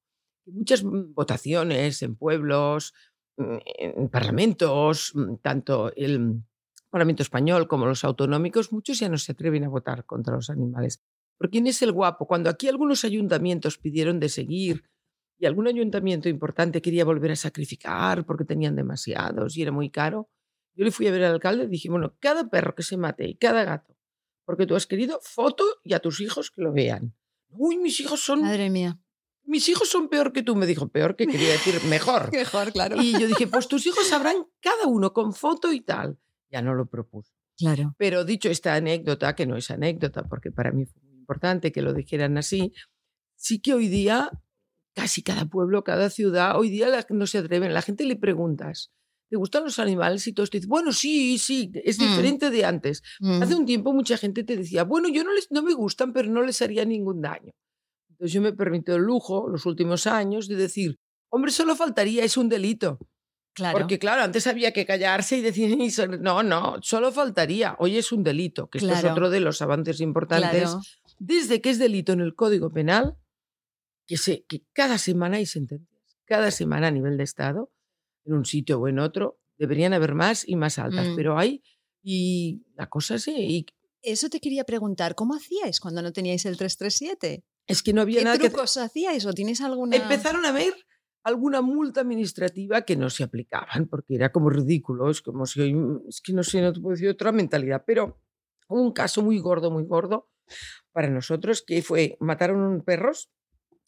Muchas 0.46 0.84
mm, 0.84 1.12
votaciones 1.14 2.02
en 2.02 2.16
pueblos, 2.16 2.94
mm, 3.36 3.56
en 3.64 4.08
parlamentos, 4.08 5.12
mm, 5.14 5.36
tanto 5.42 5.92
el 5.94 6.42
Parlamento 6.90 7.22
español 7.22 7.68
como 7.68 7.86
los 7.86 8.04
autonómicos, 8.04 8.70
muchos 8.70 8.98
ya 8.98 9.08
no 9.08 9.16
se 9.16 9.32
atreven 9.32 9.64
a 9.64 9.70
votar 9.70 10.04
contra 10.04 10.34
los 10.34 10.50
animales. 10.50 11.02
Porque 11.42 11.54
quién 11.54 11.66
es 11.66 11.82
el 11.82 11.90
guapo? 11.90 12.28
Cuando 12.28 12.48
aquí 12.48 12.68
algunos 12.68 13.04
ayuntamientos 13.04 13.76
pidieron 13.76 14.20
de 14.20 14.28
seguir 14.28 14.84
y 15.40 15.46
algún 15.46 15.66
ayuntamiento 15.66 16.28
importante 16.28 16.80
quería 16.80 17.04
volver 17.04 17.32
a 17.32 17.36
sacrificar 17.36 18.24
porque 18.24 18.44
tenían 18.44 18.76
demasiados 18.76 19.56
y 19.56 19.62
era 19.62 19.72
muy 19.72 19.90
caro, 19.90 20.30
yo 20.76 20.84
le 20.84 20.92
fui 20.92 21.08
a 21.08 21.10
ver 21.10 21.24
al 21.24 21.32
alcalde 21.32 21.64
y 21.64 21.66
dije, 21.66 21.90
bueno, 21.90 22.14
cada 22.20 22.48
perro 22.48 22.76
que 22.76 22.84
se 22.84 22.96
mate 22.96 23.26
y 23.26 23.34
cada 23.34 23.64
gato, 23.64 23.96
porque 24.44 24.66
tú 24.66 24.76
has 24.76 24.86
querido, 24.86 25.18
foto 25.20 25.64
y 25.82 25.94
a 25.94 25.98
tus 25.98 26.20
hijos 26.20 26.52
que 26.52 26.62
lo 26.62 26.72
vean. 26.72 27.12
Uy, 27.48 27.76
mis 27.76 27.98
hijos 27.98 28.20
son, 28.20 28.42
madre 28.42 28.70
mía. 28.70 29.00
mis 29.42 29.68
hijos 29.68 29.88
son 29.88 30.08
peor 30.08 30.32
que 30.32 30.44
tú, 30.44 30.54
me 30.54 30.66
dijo, 30.66 30.90
peor 30.90 31.16
que 31.16 31.26
quería 31.26 31.50
decir 31.50 31.74
mejor. 31.88 32.30
Mejor, 32.30 32.70
claro. 32.70 33.02
Y 33.02 33.18
yo 33.18 33.26
dije, 33.26 33.48
pues 33.48 33.66
tus 33.66 33.84
hijos 33.84 34.06
sabrán 34.06 34.36
cada 34.60 34.86
uno 34.86 35.12
con 35.12 35.34
foto 35.34 35.72
y 35.72 35.80
tal. 35.80 36.20
Ya 36.52 36.62
no 36.62 36.72
lo 36.72 36.86
propuso. 36.86 37.32
Claro. 37.56 37.96
Pero 37.98 38.24
dicho 38.24 38.48
esta 38.48 38.76
anécdota, 38.76 39.34
que 39.34 39.44
no 39.44 39.56
es 39.56 39.72
anécdota, 39.72 40.22
porque 40.22 40.52
para 40.52 40.70
mí 40.70 40.86
fue 40.86 41.02
importante 41.32 41.72
que 41.72 41.82
lo 41.82 41.92
dijeran 41.94 42.36
así, 42.38 42.72
sí 43.36 43.60
que 43.60 43.74
hoy 43.74 43.88
día, 43.88 44.30
casi 44.94 45.22
cada 45.22 45.46
pueblo, 45.46 45.82
cada 45.84 46.10
ciudad, 46.10 46.58
hoy 46.58 46.68
día 46.70 46.88
la- 46.88 47.06
no 47.10 47.26
se 47.26 47.38
atreven. 47.38 47.72
La 47.72 47.82
gente 47.82 48.04
le 48.04 48.16
preguntas, 48.16 48.90
¿te 49.30 49.36
gustan 49.36 49.64
los 49.64 49.78
animales? 49.78 50.26
Y 50.26 50.32
todos 50.34 50.50
te 50.50 50.58
dicen, 50.58 50.68
bueno, 50.68 50.92
sí, 50.92 51.38
sí, 51.38 51.70
es 51.84 51.98
Mm. 51.98 52.02
diferente 52.02 52.50
de 52.50 52.64
antes. 52.64 53.02
Mm. 53.20 53.42
Hace 53.42 53.54
un 53.54 53.64
tiempo 53.66 53.92
mucha 53.94 54.16
gente 54.18 54.44
te 54.44 54.56
decía, 54.56 54.84
bueno, 54.84 55.08
yo 55.08 55.24
no, 55.24 55.32
les, 55.32 55.50
no 55.50 55.62
me 55.62 55.72
gustan, 55.74 56.12
pero 56.12 56.28
no 56.30 56.42
les 56.42 56.60
haría 56.60 56.84
ningún 56.84 57.20
daño. 57.22 57.52
Entonces 58.10 58.32
yo 58.34 58.42
me 58.42 58.52
permito 58.52 58.94
el 58.94 59.02
lujo, 59.02 59.48
los 59.48 59.64
últimos 59.66 60.06
años, 60.06 60.46
de 60.48 60.56
decir, 60.56 60.96
hombre, 61.30 61.50
solo 61.50 61.74
faltaría, 61.74 62.22
es 62.24 62.36
un 62.36 62.48
delito. 62.50 62.98
Claro. 63.54 63.76
Porque 63.78 63.98
claro, 63.98 64.22
antes 64.22 64.46
había 64.46 64.72
que 64.72 64.86
callarse 64.86 65.36
y 65.36 65.42
decir, 65.42 65.78
"Y 65.78 65.90
so- 65.90 66.06
no, 66.06 66.42
no, 66.42 66.76
solo 66.80 67.12
faltaría. 67.12 67.76
Hoy 67.78 67.98
es 67.98 68.10
un 68.10 68.22
delito, 68.22 68.68
que 68.68 68.78
esto 68.78 68.90
es 68.90 69.00
Claro. 69.00 69.12
otro 69.14 69.28
de 69.30 69.40
los 69.40 69.60
avances 69.60 70.00
importantes. 70.00 70.62
Claro. 70.70 70.80
Desde 71.24 71.60
que 71.60 71.70
es 71.70 71.78
delito 71.78 72.12
en 72.12 72.20
el 72.20 72.34
Código 72.34 72.72
Penal, 72.72 73.16
que, 74.08 74.16
se, 74.16 74.44
que 74.46 74.64
cada 74.72 74.98
semana 74.98 75.36
hay 75.36 75.46
sentencias, 75.46 76.18
cada 76.24 76.50
semana 76.50 76.88
a 76.88 76.90
nivel 76.90 77.16
de 77.16 77.22
Estado, 77.22 77.70
en 78.24 78.34
un 78.34 78.44
sitio 78.44 78.80
o 78.80 78.88
en 78.88 78.98
otro, 78.98 79.38
deberían 79.56 79.92
haber 79.92 80.16
más 80.16 80.42
y 80.48 80.56
más 80.56 80.80
altas, 80.80 81.06
Mm. 81.06 81.14
pero 81.14 81.38
hay, 81.38 81.62
y 82.02 82.64
la 82.74 82.88
cosa 82.88 83.20
sí, 83.20 83.34
y 83.36 83.66
Eso 84.02 84.28
te 84.28 84.40
quería 84.40 84.64
preguntar, 84.64 85.14
¿cómo 85.14 85.36
hacíais 85.36 85.78
cuando 85.78 86.02
no 86.02 86.12
teníais 86.12 86.44
el 86.44 86.56
337? 86.56 87.44
es 87.68 87.82
que 87.84 87.92
no 87.92 88.00
había 88.00 88.18
¿Qué 88.18 88.24
nada 88.24 88.38
que 88.38 88.50
trucos 88.50 88.76
hacíais 88.76 89.24
o 89.24 89.32
tienes 89.32 89.60
alguna...? 89.60 89.94
Empezaron 89.94 90.44
a 90.44 90.50
ver 90.50 90.74
alguna 91.22 91.62
multa 91.62 92.00
administrativa 92.00 92.82
que 92.82 92.96
no 92.96 93.08
se 93.10 93.22
aplicaban, 93.22 93.86
porque 93.86 94.16
era 94.16 94.32
como 94.32 94.50
ridículo, 94.50 95.08
es 95.08 95.22
como 95.22 95.46
si 95.46 95.60
hoy, 95.60 95.76
es 96.08 96.20
que 96.20 96.32
no 96.32 96.42
sé, 96.42 96.60
no 96.62 96.72
te 96.72 96.80
puedo 96.80 96.94
decir 96.96 97.10
otra 97.10 97.30
mentalidad, 97.30 97.84
pero 97.86 98.20
un 98.66 98.90
caso 98.92 99.22
muy 99.22 99.38
gordo, 99.38 99.70
muy 99.70 99.84
gordo 99.84 100.32
para 100.92 101.08
nosotros, 101.08 101.62
que 101.66 101.82
fue, 101.82 102.16
mataron 102.20 102.82
perros, 102.82 103.30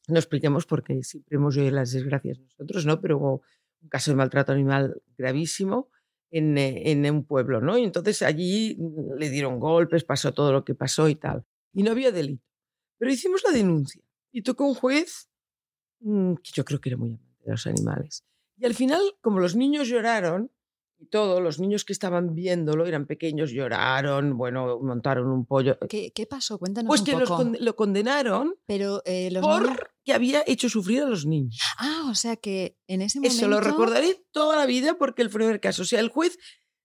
no 0.09 0.19
expliquemos 0.19 0.67
porque 0.67 1.03
siempre 1.03 1.37
hemos 1.37 1.57
oído 1.57 1.71
las 1.71 1.93
desgracias 1.93 2.39
nosotros, 2.39 2.87
¿no? 2.87 3.01
Pero 3.01 3.19
hubo 3.19 3.43
un 3.83 3.89
caso 3.89 4.11
de 4.11 4.17
maltrato 4.17 4.53
animal 4.53 5.01
gravísimo 5.17 5.89
en, 6.31 6.59
eh, 6.59 6.91
en 6.91 7.11
un 7.11 7.25
pueblo, 7.25 7.61
¿no? 7.61 7.79
Y 7.79 7.85
entonces 7.85 8.23
allí 8.23 8.77
mm, 8.79 9.19
le 9.19 9.31
dieron 9.31 9.59
golpes, 9.59 10.05
pasó 10.05 10.33
todo 10.35 10.53
lo 10.53 10.65
que 10.65 10.75
pasó 10.75 11.09
y 11.09 11.15
tal. 11.15 11.45
Y 11.73 11.83
no 11.83 11.93
había 11.93 12.13
delito. 12.13 12.45
Pero 12.99 13.11
hicimos 13.11 13.43
la 13.45 13.53
denuncia 13.53 14.03
y 14.31 14.43
tocó 14.43 14.67
un 14.67 14.75
juez 14.75 15.31
mm, 16.01 16.35
que 16.35 16.51
yo 16.53 16.65
creo 16.65 16.81
que 16.81 16.91
era 16.91 16.99
muy 16.99 17.11
amante 17.11 17.45
de 17.45 17.51
los 17.51 17.67
animales. 17.67 18.25
Y 18.57 18.67
al 18.67 18.75
final, 18.75 19.01
como 19.21 19.41
los 19.41 19.57
niños 19.57 19.89
lloraron, 19.89 20.51
y 21.05 21.09
todos 21.11 21.43
los 21.43 21.59
niños 21.61 21.85
que 21.85 21.93
estaban 21.93 22.35
viéndolo, 22.35 22.87
eran 22.87 23.07
pequeños, 23.07 23.51
lloraron, 23.53 24.37
bueno, 24.37 24.79
montaron 24.81 25.29
un 25.29 25.45
pollo. 25.47 25.79
¿Qué, 25.89 26.13
qué 26.15 26.27
pasó? 26.27 26.59
Cuéntanos 26.59 26.89
Pues 26.89 27.01
un 27.01 27.07
que 27.07 27.13
los 27.13 27.29
poco. 27.29 27.43
con- 27.43 27.57
lo 27.61 27.77
condenaron 27.77 28.55
Pero 28.67 29.03
eh, 29.05 29.31
los 29.31 29.43
niños- 29.43 29.61
porque 29.69 30.13
había 30.13 30.43
hecho 30.47 30.69
sufrir 30.69 31.03
a 31.03 31.07
los 31.09 31.27
niños. 31.27 31.59
Ah, 31.79 32.07
o 32.11 32.15
sea 32.15 32.37
que 32.37 32.77
en 32.87 33.03
ese 33.03 33.19
momento... 33.19 33.37
Eso 33.37 33.49
lo 33.49 33.61
recordaré 33.61 34.25
toda 34.33 34.57
la 34.57 34.67
vida 34.67 34.95
porque 34.99 35.23
el 35.23 35.31
primer 35.31 35.61
caso, 35.61 35.83
o 35.83 35.85
sea, 35.87 36.01
el 36.01 36.09
juez 36.09 36.39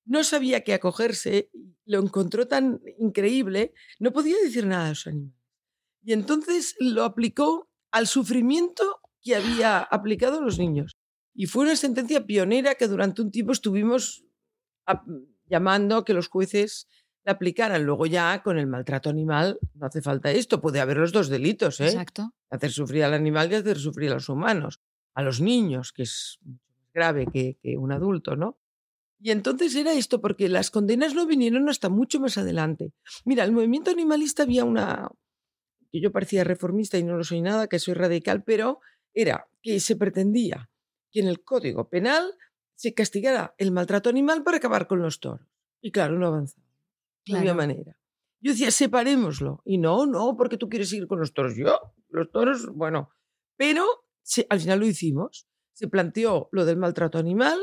no 0.06 0.24
sabía 0.24 0.64
qué 0.64 0.74
acogerse, 0.74 1.52
lo 1.86 2.00
encontró 2.00 2.48
tan 2.48 2.82
increíble, 2.98 3.74
no 4.00 4.12
podía 4.12 4.36
decir 4.44 4.66
nada 4.66 4.88
a 4.88 4.90
los 4.90 5.06
animales. 5.08 5.36
Y 6.04 6.14
entonces 6.14 6.76
lo 6.80 7.04
aplicó 7.04 7.70
al 7.92 8.08
sufrimiento 8.08 9.02
que 9.22 9.36
había 9.36 9.80
aplicado 9.80 10.40
a 10.40 10.42
los 10.42 10.58
niños. 10.58 10.96
Y 11.40 11.46
fue 11.46 11.64
una 11.64 11.78
sentencia 11.78 12.26
pionera 12.26 12.76
que 12.76 12.90
durante 12.90 13.22
un 13.22 13.32
tiempo 13.32 13.54
estuvimos 13.54 14.26
llamando 15.46 15.96
a 15.96 16.04
que 16.04 16.14
los 16.14 16.28
jueces 16.28 16.90
la 17.24 17.32
aplicaran. 17.32 17.86
Luego 17.86 18.08
ya 18.08 18.44
con 18.44 18.60
el 18.60 18.68
maltrato 18.68 19.10
animal 19.10 19.58
no 19.74 19.86
hace 19.86 20.02
falta 20.02 20.32
esto, 20.32 20.60
puede 20.60 20.82
haber 20.82 20.98
los 20.98 21.14
dos 21.14 21.30
delitos, 21.30 21.80
¿eh? 21.80 21.86
Exacto. 21.86 22.34
hacer 22.50 22.72
sufrir 22.72 23.06
al 23.06 23.14
animal 23.14 23.50
y 23.50 23.56
hacer 23.56 23.78
sufrir 23.78 24.12
a 24.12 24.16
los 24.16 24.28
humanos, 24.28 24.82
a 25.14 25.22
los 25.22 25.40
niños, 25.40 25.94
que 25.94 26.04
es 26.04 26.40
grave 26.94 27.26
que, 27.32 27.58
que 27.64 27.78
un 27.78 27.94
adulto, 27.94 28.36
¿no? 28.36 28.60
Y 29.22 29.32
entonces 29.32 29.74
era 29.76 29.94
esto, 29.94 30.20
porque 30.20 30.50
las 30.50 30.70
condenas 30.70 31.16
no 31.16 31.26
vinieron 31.26 31.70
hasta 31.70 31.88
mucho 31.88 32.20
más 32.20 32.38
adelante. 32.38 32.92
Mira, 33.24 33.46
el 33.46 33.54
movimiento 33.54 33.92
animalista 33.92 34.44
había 34.44 34.66
una, 34.66 35.10
que 35.90 36.02
yo 36.02 36.12
parecía 36.12 36.44
reformista 36.44 36.98
y 36.98 37.04
no 37.04 37.16
lo 37.16 37.24
soy 37.24 37.40
nada, 37.40 37.68
que 37.68 37.80
soy 37.80 37.94
radical, 37.94 38.44
pero 38.44 38.82
era 39.14 39.48
que 39.62 39.80
se 39.80 39.96
pretendía 39.96 40.70
que 41.12 41.20
en 41.22 41.28
el 41.28 41.44
Código 41.44 41.90
Penal 41.90 42.32
se 42.76 42.94
castigara 42.94 43.54
el 43.58 43.72
maltrato 43.72 44.10
animal 44.10 44.44
para 44.44 44.58
acabar 44.58 44.88
con 44.88 45.02
los 45.02 45.20
toros. 45.20 45.48
Y 45.82 45.92
claro, 45.92 46.18
no 46.18 46.28
avanzaba. 46.28 46.66
No 47.28 47.38
había 47.38 47.54
Claro. 47.54 47.58
manera. 47.58 47.98
Yo 48.42 48.52
decía, 48.52 48.72
separémoslo. 48.72 49.62
Y 49.66 49.78
no, 49.78 50.06
no, 50.06 50.36
porque 50.38 50.58
tú 50.58 50.70
quieres 50.70 50.92
ir 50.94 51.08
con 51.08 51.20
los 51.20 51.34
toros. 51.34 51.56
Yo, 51.58 51.78
los 52.10 52.32
toros, 52.32 52.68
bueno. 52.74 53.10
Pero 53.58 53.86
se- 54.22 54.48
al 54.50 54.60
final 54.62 54.80
lo 54.80 54.86
hicimos. 54.88 55.48
Se 55.74 55.88
planteó 55.90 56.48
lo 56.52 56.64
del 56.66 56.78
maltrato 56.78 57.18
animal 57.18 57.58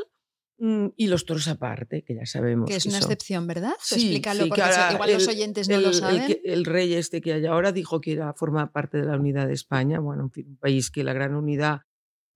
mm, 0.59 0.87
y 0.95 1.07
los 1.07 1.25
toros 1.25 1.47
aparte, 1.47 2.03
que 2.03 2.15
ya 2.15 2.25
sabemos. 2.25 2.67
Que 2.69 2.75
es 2.77 2.83
que 2.83 2.89
una 2.89 2.99
son. 2.99 3.11
excepción, 3.11 3.47
¿verdad? 3.47 3.73
Sí, 3.79 3.95
Explícalo, 3.95 4.37
sí, 4.39 4.43
que 4.45 4.49
porque 4.49 4.61
ahora 4.63 4.93
igual 4.93 5.13
los 5.13 5.23
el- 5.23 5.29
oyentes 5.29 5.69
no 5.69 5.75
el, 5.75 5.81
lo 5.83 5.87
el 5.89 5.93
saben. 5.95 6.27
que- 6.27 6.41
el 6.45 6.65
rey 6.65 6.93
este 6.93 7.21
que 7.21 7.33
hay 7.33 7.45
ahora 7.47 7.71
dijo 7.71 7.99
que 8.01 8.13
era, 8.13 8.33
forma 8.33 8.71
parte 8.71 8.97
de 8.99 9.05
la 9.05 9.17
unidad 9.17 9.47
de 9.47 9.53
España. 9.53 9.99
Bueno, 9.99 10.23
en 10.23 10.31
fin, 10.31 10.47
un 10.49 10.57
país 10.57 10.89
que 10.91 11.03
la 11.03 11.13
gran 11.13 11.35
unidad 11.35 11.81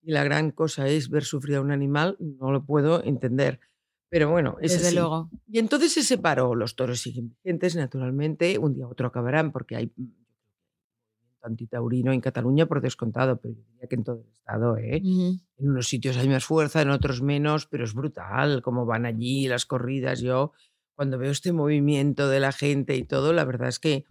y 0.01 0.11
la 0.11 0.23
gran 0.23 0.51
cosa 0.51 0.87
es 0.87 1.09
ver 1.09 1.23
sufrir 1.23 1.57
a 1.57 1.61
un 1.61 1.71
animal, 1.71 2.17
no 2.19 2.51
lo 2.51 2.65
puedo 2.65 3.03
entender. 3.03 3.59
Pero 4.09 4.29
bueno, 4.29 4.57
es 4.59 4.73
Desde 4.73 4.87
así. 4.87 4.95
luego. 4.95 5.29
Y 5.47 5.59
entonces 5.59 5.93
se 5.93 6.03
separó. 6.03 6.53
Los 6.53 6.75
toros 6.75 6.99
siguen 6.99 7.29
vigentes, 7.29 7.75
naturalmente. 7.77 8.57
Un 8.57 8.73
día 8.73 8.85
u 8.85 8.91
otro 8.91 9.07
acabarán 9.07 9.51
porque 9.53 9.77
hay 9.77 9.91
antitaurino 11.43 12.11
en 12.11 12.21
Cataluña 12.21 12.65
por 12.65 12.81
descontado, 12.81 13.37
pero 13.39 13.55
yo 13.55 13.63
diría 13.71 13.87
que 13.87 13.95
en 13.95 14.03
todo 14.03 14.21
el 14.21 14.29
estado, 14.31 14.77
¿eh? 14.77 14.97
En 14.97 15.69
unos 15.69 15.87
sitios 15.87 16.17
hay 16.17 16.29
más 16.29 16.45
fuerza, 16.45 16.81
en 16.81 16.89
otros 16.89 17.21
menos, 17.21 17.65
pero 17.67 17.83
es 17.83 17.93
brutal 17.93 18.61
cómo 18.61 18.85
van 18.85 19.05
allí 19.05 19.47
las 19.47 19.65
corridas. 19.65 20.19
Yo, 20.21 20.51
cuando 20.93 21.17
veo 21.17 21.31
este 21.31 21.51
movimiento 21.51 22.29
de 22.29 22.39
la 22.39 22.51
gente 22.51 22.95
y 22.95 23.03
todo, 23.03 23.33
la 23.33 23.45
verdad 23.45 23.69
es 23.69 23.79
que 23.79 24.05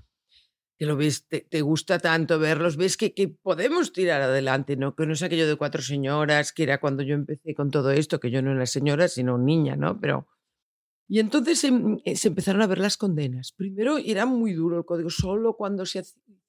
que 0.80 0.86
lo 0.86 0.96
ves, 0.96 1.26
te, 1.28 1.60
gusta 1.60 1.98
tanto 1.98 2.38
verlos, 2.38 2.78
ves 2.78 2.96
que, 2.96 3.12
que, 3.12 3.28
podemos 3.28 3.92
tirar 3.92 4.22
adelante, 4.22 4.78
¿no? 4.78 4.94
Que 4.94 5.04
no 5.04 5.12
es 5.12 5.22
aquello 5.22 5.46
de 5.46 5.56
cuatro 5.56 5.82
señoras, 5.82 6.54
que 6.54 6.62
era 6.62 6.80
cuando 6.80 7.02
yo 7.02 7.14
empecé 7.14 7.54
con 7.54 7.70
todo 7.70 7.90
esto, 7.90 8.18
que 8.18 8.30
yo 8.30 8.40
no 8.40 8.52
era 8.52 8.64
señora, 8.64 9.06
sino 9.08 9.36
niña, 9.36 9.76
¿no? 9.76 10.00
Pero... 10.00 10.26
Y 11.06 11.18
entonces 11.18 11.62
eh, 11.64 12.16
se, 12.16 12.28
empezaron 12.28 12.62
a 12.62 12.66
ver 12.66 12.78
las 12.78 12.96
condenas. 12.96 13.52
Primero 13.52 13.98
era 13.98 14.24
muy 14.24 14.54
duro 14.54 14.78
el 14.78 14.86
código, 14.86 15.10
solo 15.10 15.54
cuando 15.54 15.84
se 15.84 16.02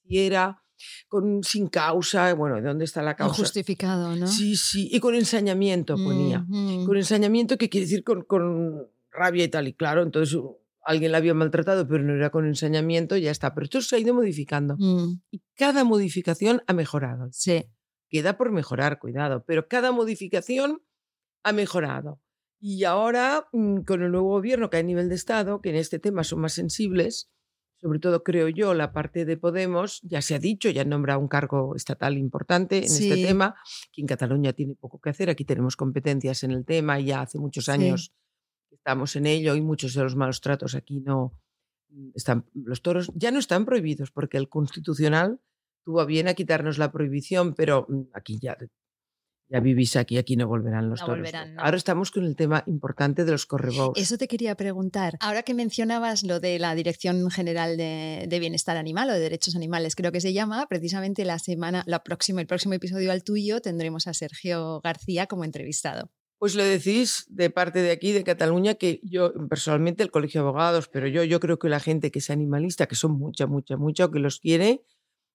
hiciera 0.06 0.63
con, 1.10 1.44
sin 1.44 1.67
causa, 1.67 2.34
bueno, 2.34 2.56
¿de 2.56 2.62
dónde 2.62 2.86
está 2.86 3.02
la 3.02 3.17
causa? 3.17 3.36
justificado, 3.36 4.15
¿no? 4.15 4.28
Sí, 4.28 4.56
sí, 4.56 4.88
y 4.94 5.02
con 5.02 5.13
ensañamiento 5.13 5.98
ponía. 5.98 6.46
Con 6.86 6.96
ensañamiento, 6.96 7.58
que 7.58 7.67
quiere 7.67 7.86
decir 7.86 8.06
con, 8.06 8.22
con 8.22 8.88
rabia 9.12 9.44
y 9.44 9.50
tal, 9.50 9.67
y 9.67 9.74
claro, 9.74 10.04
entonces 10.04 10.39
alguien 10.84 11.12
la 11.12 11.20
había 11.20 11.34
maltratado, 11.34 11.88
pero 11.88 12.04
no 12.04 12.13
era 12.13 12.30
con 12.30 12.46
ensañamiento, 12.46 13.17
ya 13.17 13.32
está. 13.32 13.54
Pero 13.54 13.65
esto 13.65 13.82
se 13.82 13.96
ha 13.96 14.00
ido 14.00 14.13
modificando. 14.13 14.76
Mm. 14.78 15.22
Y 15.32 15.41
cada 15.56 15.84
modificación 15.84 16.62
ha 16.67 16.74
mejorado. 16.74 17.30
Sí. 17.32 17.65
Queda 18.10 18.38
por 18.38 18.52
mejorar, 18.52 19.00
cuidado, 19.00 19.44
pero 19.46 19.67
cada 19.67 19.91
modificación 19.91 20.82
ha 21.44 21.54
mejorado. 21.54 22.22
Y 22.60 22.84
ahora, 22.84 23.48
mm, 23.54 23.82
con 23.82 24.04
el 24.04 24.12
nuevo 24.12 24.30
gobierno 24.30 24.70
que 24.70 24.78
hay 24.78 24.84
a 24.84 24.86
nivel 24.86 25.10
de 25.10 25.15
Estado, 25.15 25.62
que 25.62 25.70
en 25.70 25.76
este 25.76 25.98
tema 25.98 26.24
son 26.24 26.41
más 26.41 26.54
sensibles, 26.54 27.32
sobre 27.82 27.98
todo 27.98 28.24
creo 28.24 28.48
yo, 28.48 28.76
la 28.76 28.94
parte 28.94 29.26
de 29.26 29.38
Podemos, 29.38 30.02
ya 30.04 30.22
se 30.22 30.36
ha 30.36 30.39
dicho, 30.39 30.70
ya 30.70 30.84
han 30.84 30.89
nombrado 30.89 31.20
un 31.20 31.28
cargo 31.28 31.76
estatal 31.76 32.17
importante 32.17 32.78
en 32.78 32.84
este 32.84 33.15
tema, 33.15 33.56
que 33.91 34.02
en 34.02 34.08
Cataluña 34.08 34.54
tiene 34.54 34.76
poco 34.76 35.00
que 35.00 35.10
hacer, 35.10 35.32
aquí 35.32 35.46
tenemos 35.46 35.76
competencias 35.76 36.44
en 36.44 36.52
el 36.52 36.63
tema 36.63 37.00
y 37.00 37.06
ya 37.06 37.22
hace 37.22 37.39
muchos 37.39 37.70
años 37.70 38.13
estamos 38.82 39.15
en 39.15 39.28
ello 39.28 39.56
y 39.56 39.62
muchos 39.62 39.94
de 39.94 40.04
los 40.04 40.15
malos 40.15 40.41
tratos 40.41 40.74
aquí 40.74 41.00
no 41.02 41.34
mm, 41.89 42.10
están, 42.15 42.46
los 42.54 42.82
toros 42.82 43.12
ya 43.13 43.32
no 43.32 43.38
están 43.38 43.65
prohibidos 43.65 44.10
porque 44.10 44.38
el 44.38 44.50
constitucional 44.50 45.39
tuvo 45.84 46.06
bien 46.06 46.28
a 46.28 46.34
quitarnos 46.34 46.78
la 46.78 46.91
prohibición, 46.91 47.54
pero 47.54 47.86
mm, 47.88 48.02
aquí 48.13 48.39
ya, 48.41 48.58
ya 49.50 49.60
vivís 49.60 49.96
aquí, 49.98 50.17
aquí 50.17 50.36
no 50.36 50.48
volverán 50.48 50.89
los 50.89 51.00
toros. 51.00 51.30
Ahora 51.58 51.78
estamos 51.78 52.10
con 52.10 52.26
el 52.26 52.36
tema 52.36 52.63
importante 52.65 53.24
de 53.24 53.32
los 53.32 53.46
correbos. 53.46 53.91
Eso 53.96 54.17
te 54.17 54.28
quería 54.28 54.56
preguntar. 54.56 55.15
Ahora 55.20 55.44
que 55.44 55.54
mencionabas 55.54 56.24
lo 56.24 56.39
de 56.39 56.58
la 56.58 56.74
Dirección 56.74 57.30
General 57.30 57.78
de, 57.78 58.26
de, 58.28 58.39
Bienestar 58.39 58.78
Animal 58.78 59.12
o 59.12 59.13
de 59.13 59.20
Derechos 59.20 59.56
Animales, 59.56 59.96
creo 59.96 60.12
que 60.12 60.22
se 60.22 60.34
llama, 60.34 60.65
precisamente 60.67 61.24
la 61.24 61.38
semana, 61.38 61.84
la 61.86 62.04
próxima, 62.04 62.41
el 62.41 62.48
próximo 62.48 62.74
episodio 62.74 63.12
al 63.12 63.24
tuyo 63.24 63.62
tendremos 63.62 64.08
a 64.08 64.13
Sergio 64.15 64.82
García 64.82 65.28
como 65.28 65.44
entrevistado. 65.44 66.10
Pues 66.41 66.56
lo 66.56 66.63
decís 66.63 67.27
de 67.30 67.51
parte 67.51 67.84
de 67.84 67.91
aquí, 67.91 68.13
de 68.13 68.23
Cataluña, 68.23 68.73
que 68.73 68.99
yo 69.04 69.32
personalmente, 69.47 70.01
el 70.01 70.10
Colegio 70.10 70.41
de 70.41 70.47
Abogados, 70.47 70.89
pero 70.91 71.08
yo, 71.08 71.23
yo 71.23 71.39
creo 71.39 71.60
que 71.60 71.69
la 71.69 71.80
gente 71.80 72.10
que 72.10 72.17
es 72.17 72.32
animalista, 72.32 72.88
que 72.88 72.95
son 72.95 73.12
mucha, 73.12 73.45
mucha, 73.45 73.77
mucha, 73.77 74.06
o 74.06 74.12
que 74.12 74.17
los 74.17 74.39
quiere, 74.39 74.82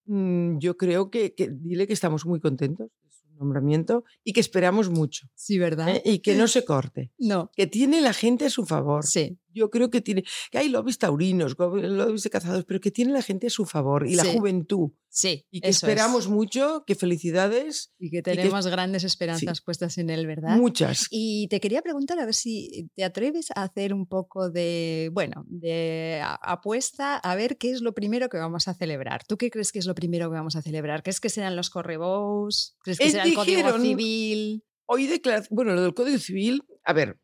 mm, 0.06 0.58
yo 0.58 0.76
creo 0.76 1.08
que, 1.08 1.32
que 1.32 1.48
dile 1.48 1.86
que 1.86 1.92
estamos 1.92 2.26
muy 2.26 2.40
contentos 2.40 2.90
nombramiento 3.38 4.04
y 4.24 4.32
que 4.32 4.40
esperamos 4.40 4.90
mucho. 4.90 5.28
Sí, 5.36 5.58
¿verdad? 5.58 5.90
¿eh? 5.90 6.02
Y 6.04 6.18
que 6.18 6.34
no 6.34 6.48
se 6.48 6.64
corte. 6.64 7.12
No. 7.18 7.52
Que 7.54 7.68
tiene 7.68 8.00
la 8.00 8.12
gente 8.12 8.46
a 8.46 8.50
su 8.50 8.66
favor. 8.66 9.06
Sí. 9.06 9.38
Yo 9.56 9.70
creo 9.70 9.90
que 9.90 10.02
tiene, 10.02 10.22
que 10.50 10.58
hay 10.58 10.68
lobbies 10.68 10.98
taurinos, 10.98 11.56
lobbies 11.58 12.22
de 12.22 12.30
cazados, 12.30 12.64
pero 12.66 12.78
que 12.78 12.90
tiene 12.90 13.12
la 13.12 13.22
gente 13.22 13.46
a 13.46 13.50
su 13.50 13.64
favor 13.64 14.06
y 14.06 14.14
la 14.14 14.24
juventud. 14.24 14.90
Sí. 15.08 15.46
Y 15.50 15.62
que 15.62 15.70
esperamos 15.70 16.28
mucho, 16.28 16.84
que 16.86 16.94
felicidades. 16.94 17.90
Y 17.98 18.10
que 18.10 18.20
tenemos 18.20 18.66
grandes 18.66 19.02
esperanzas 19.02 19.62
puestas 19.62 19.96
en 19.96 20.10
él, 20.10 20.26
¿verdad? 20.26 20.58
Muchas. 20.58 21.06
Y 21.10 21.48
te 21.48 21.58
quería 21.58 21.80
preguntar 21.80 22.18
a 22.18 22.26
ver 22.26 22.34
si 22.34 22.90
te 22.94 23.02
atreves 23.02 23.50
a 23.52 23.62
hacer 23.62 23.94
un 23.94 24.06
poco 24.06 24.50
de, 24.50 25.08
bueno, 25.14 25.46
de 25.48 26.20
apuesta 26.22 27.16
a 27.16 27.34
ver 27.34 27.56
qué 27.56 27.70
es 27.70 27.80
lo 27.80 27.94
primero 27.94 28.28
que 28.28 28.36
vamos 28.36 28.68
a 28.68 28.74
celebrar. 28.74 29.24
¿Tú 29.24 29.38
qué 29.38 29.50
crees 29.50 29.72
que 29.72 29.78
es 29.78 29.86
lo 29.86 29.94
primero 29.94 30.28
que 30.28 30.36
vamos 30.36 30.54
a 30.54 30.60
celebrar? 30.60 31.02
¿Crees 31.02 31.20
que 31.20 31.30
serán 31.30 31.56
los 31.56 31.70
correbous? 31.70 32.76
¿Crees 32.82 32.98
que 32.98 33.10
será 33.10 33.24
el 33.24 33.34
Código 33.34 33.80
Civil? 33.80 34.64
Hoy 34.84 35.10
bueno, 35.48 35.74
lo 35.74 35.82
del 35.82 35.94
Código 35.94 36.18
Civil, 36.18 36.62
a 36.84 36.92
ver, 36.92 37.18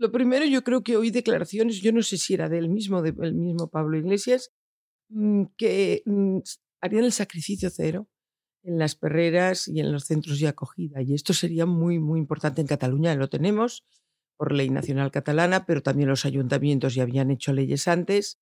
lo 0.00 0.10
primero, 0.10 0.46
yo 0.46 0.64
creo 0.64 0.82
que 0.82 0.96
oí 0.96 1.10
declaraciones, 1.10 1.82
yo 1.82 1.92
no 1.92 2.02
sé 2.02 2.16
si 2.16 2.32
era 2.32 2.48
del 2.48 2.70
mismo, 2.70 3.02
del 3.02 3.34
mismo 3.34 3.68
Pablo 3.68 3.98
Iglesias, 3.98 4.50
mm, 5.10 5.44
que 5.58 6.02
mm, 6.06 6.38
harían 6.80 7.04
el 7.04 7.12
sacrificio 7.12 7.68
cero 7.68 8.08
en 8.62 8.78
las 8.78 8.94
perreras 8.94 9.68
y 9.68 9.78
en 9.80 9.92
los 9.92 10.04
centros 10.06 10.40
de 10.40 10.48
acogida. 10.48 11.02
Y 11.02 11.12
esto 11.12 11.34
sería 11.34 11.66
muy, 11.66 11.98
muy 11.98 12.18
importante 12.18 12.62
en 12.62 12.66
Cataluña. 12.66 13.14
Lo 13.14 13.28
tenemos 13.28 13.84
por 14.38 14.52
ley 14.52 14.70
nacional 14.70 15.10
catalana, 15.10 15.66
pero 15.66 15.82
también 15.82 16.08
los 16.08 16.24
ayuntamientos 16.24 16.94
ya 16.94 17.02
habían 17.02 17.30
hecho 17.30 17.52
leyes 17.52 17.86
antes. 17.86 18.38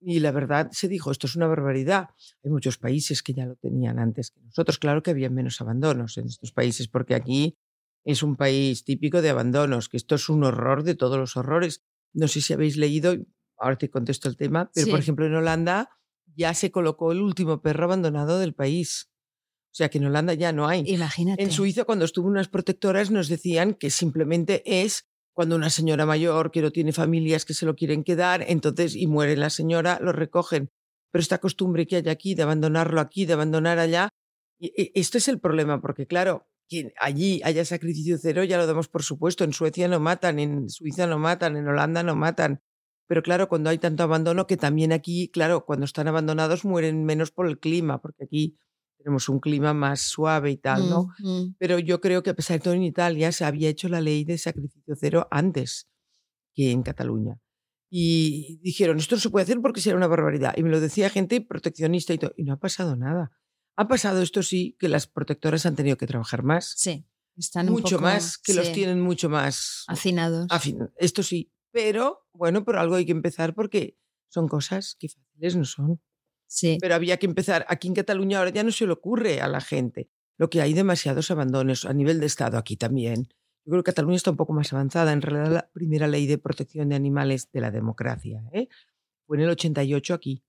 Y 0.00 0.20
la 0.20 0.30
verdad 0.30 0.70
se 0.70 0.86
dijo, 0.86 1.10
esto 1.10 1.26
es 1.26 1.34
una 1.34 1.48
barbaridad. 1.48 2.10
Hay 2.44 2.52
muchos 2.52 2.78
países 2.78 3.20
que 3.24 3.34
ya 3.34 3.46
lo 3.46 3.56
tenían 3.56 3.98
antes 3.98 4.30
que 4.30 4.40
nosotros. 4.42 4.78
Claro 4.78 5.02
que 5.02 5.10
había 5.10 5.28
menos 5.28 5.60
abandonos 5.60 6.18
en 6.18 6.26
estos 6.26 6.52
países, 6.52 6.86
porque 6.86 7.16
aquí 7.16 7.58
es 8.04 8.22
un 8.22 8.36
país 8.36 8.84
típico 8.84 9.22
de 9.22 9.30
abandonos, 9.30 9.88
que 9.88 9.96
esto 9.96 10.14
es 10.14 10.28
un 10.28 10.44
horror 10.44 10.82
de 10.82 10.94
todos 10.94 11.18
los 11.18 11.36
horrores. 11.36 11.82
No 12.12 12.28
sé 12.28 12.40
si 12.40 12.52
habéis 12.52 12.76
leído, 12.76 13.16
ahora 13.58 13.76
te 13.76 13.90
contesto 13.90 14.28
el 14.28 14.36
tema, 14.36 14.70
pero 14.74 14.88
por 14.88 14.98
ejemplo 14.98 15.26
en 15.26 15.34
Holanda 15.34 15.90
ya 16.34 16.54
se 16.54 16.70
colocó 16.70 17.12
el 17.12 17.20
último 17.20 17.60
perro 17.60 17.84
abandonado 17.84 18.38
del 18.38 18.54
país. 18.54 19.10
O 19.72 19.74
sea 19.74 19.88
que 19.88 19.98
en 19.98 20.06
Holanda 20.06 20.34
ya 20.34 20.52
no 20.52 20.66
hay. 20.66 20.82
Imagínate. 20.86 21.42
En 21.42 21.52
Suiza, 21.52 21.84
cuando 21.84 22.04
estuvo 22.04 22.26
unas 22.26 22.48
protectoras, 22.48 23.10
nos 23.10 23.28
decían 23.28 23.74
que 23.74 23.90
simplemente 23.90 24.62
es 24.64 25.06
cuando 25.32 25.54
una 25.54 25.70
señora 25.70 26.06
mayor 26.06 26.50
que 26.50 26.60
no 26.60 26.72
tiene 26.72 26.92
familias 26.92 27.44
que 27.44 27.54
se 27.54 27.66
lo 27.66 27.76
quieren 27.76 28.02
quedar, 28.02 28.44
entonces 28.48 28.96
y 28.96 29.06
muere 29.06 29.36
la 29.36 29.50
señora, 29.50 29.98
lo 30.02 30.12
recogen. 30.12 30.70
Pero 31.12 31.22
esta 31.22 31.38
costumbre 31.38 31.86
que 31.86 31.96
hay 31.96 32.08
aquí 32.08 32.34
de 32.34 32.42
abandonarlo 32.42 33.00
aquí, 33.00 33.26
de 33.26 33.34
abandonar 33.34 33.78
allá, 33.78 34.08
y 34.58 34.90
esto 34.98 35.18
es 35.18 35.28
el 35.28 35.40
problema, 35.40 35.80
porque 35.80 36.06
claro, 36.06 36.49
que 36.70 36.94
allí 36.98 37.40
haya 37.44 37.64
sacrificio 37.64 38.16
cero, 38.16 38.44
ya 38.44 38.56
lo 38.56 38.66
damos 38.66 38.88
por 38.88 39.02
supuesto. 39.02 39.42
En 39.42 39.52
Suecia 39.52 39.88
no 39.88 39.98
matan, 39.98 40.38
en 40.38 40.70
Suiza 40.70 41.06
no 41.08 41.18
matan, 41.18 41.56
en 41.56 41.66
Holanda 41.66 42.04
no 42.04 42.14
matan. 42.14 42.62
Pero 43.08 43.22
claro, 43.22 43.48
cuando 43.48 43.70
hay 43.70 43.78
tanto 43.78 44.04
abandono, 44.04 44.46
que 44.46 44.56
también 44.56 44.92
aquí, 44.92 45.28
claro, 45.28 45.66
cuando 45.66 45.84
están 45.84 46.06
abandonados 46.06 46.64
mueren 46.64 47.04
menos 47.04 47.32
por 47.32 47.48
el 47.48 47.58
clima, 47.58 48.00
porque 48.00 48.22
aquí 48.22 48.56
tenemos 48.98 49.28
un 49.28 49.40
clima 49.40 49.74
más 49.74 50.00
suave 50.02 50.52
y 50.52 50.56
tal, 50.58 50.88
¿no? 50.88 51.08
Pero 51.58 51.80
yo 51.80 52.00
creo 52.00 52.22
que 52.22 52.30
a 52.30 52.34
pesar 52.34 52.58
de 52.58 52.64
todo 52.64 52.74
en 52.74 52.84
Italia 52.84 53.32
se 53.32 53.44
había 53.44 53.68
hecho 53.68 53.88
la 53.88 54.00
ley 54.00 54.24
de 54.24 54.38
sacrificio 54.38 54.94
cero 54.94 55.26
antes 55.32 55.88
que 56.54 56.70
en 56.70 56.82
Cataluña. 56.84 57.40
Y 57.90 58.60
dijeron, 58.62 58.98
esto 58.98 59.16
no 59.16 59.20
se 59.20 59.30
puede 59.30 59.42
hacer 59.42 59.60
porque 59.60 59.80
será 59.80 59.96
una 59.96 60.06
barbaridad. 60.06 60.54
Y 60.56 60.62
me 60.62 60.70
lo 60.70 60.78
decía 60.78 61.10
gente 61.10 61.40
proteccionista 61.40 62.14
y 62.14 62.18
todo. 62.18 62.32
Y 62.36 62.44
no 62.44 62.52
ha 62.52 62.58
pasado 62.58 62.94
nada. 62.94 63.32
Ha 63.80 63.88
pasado 63.88 64.20
esto 64.20 64.42
sí, 64.42 64.76
que 64.78 64.90
las 64.90 65.06
protectoras 65.06 65.64
han 65.64 65.74
tenido 65.74 65.96
que 65.96 66.06
trabajar 66.06 66.42
más. 66.42 66.74
Sí, 66.76 67.06
están 67.34 67.64
mucho 67.64 67.96
un 67.96 68.02
poco, 68.02 68.02
más, 68.02 68.36
que 68.36 68.52
los 68.52 68.72
tienen 68.72 69.00
mucho 69.00 69.30
más 69.30 69.84
hacinados. 69.88 70.48
esto 70.98 71.22
sí, 71.22 71.50
pero 71.70 72.26
bueno, 72.34 72.62
por 72.62 72.76
algo 72.76 72.96
hay 72.96 73.06
que 73.06 73.12
empezar 73.12 73.54
porque 73.54 73.96
son 74.28 74.48
cosas 74.48 74.96
que 74.98 75.08
fáciles 75.08 75.56
no 75.56 75.64
son. 75.64 75.98
Sí. 76.46 76.76
Pero 76.78 76.94
había 76.94 77.16
que 77.16 77.24
empezar. 77.24 77.64
Aquí 77.70 77.88
en 77.88 77.94
Cataluña 77.94 78.40
ahora 78.40 78.50
ya 78.50 78.64
no 78.64 78.70
se 78.70 78.84
le 78.84 78.92
ocurre 78.92 79.40
a 79.40 79.48
la 79.48 79.62
gente. 79.62 80.10
Lo 80.36 80.50
que 80.50 80.60
hay 80.60 80.74
demasiados 80.74 81.30
abandonos 81.30 81.86
a 81.86 81.94
nivel 81.94 82.20
de 82.20 82.26
Estado 82.26 82.58
aquí 82.58 82.76
también. 82.76 83.28
Yo 83.64 83.70
creo 83.70 83.82
que 83.82 83.92
Cataluña 83.92 84.16
está 84.16 84.30
un 84.30 84.36
poco 84.36 84.52
más 84.52 84.74
avanzada. 84.74 85.14
En 85.14 85.22
realidad, 85.22 85.54
la 85.54 85.70
primera 85.72 86.06
ley 86.06 86.26
de 86.26 86.36
protección 86.36 86.90
de 86.90 86.96
animales 86.96 87.50
de 87.50 87.62
la 87.62 87.70
democracia 87.70 88.42
¿eh? 88.52 88.68
fue 89.26 89.38
en 89.38 89.44
el 89.44 89.48
88 89.48 90.12
aquí. 90.12 90.44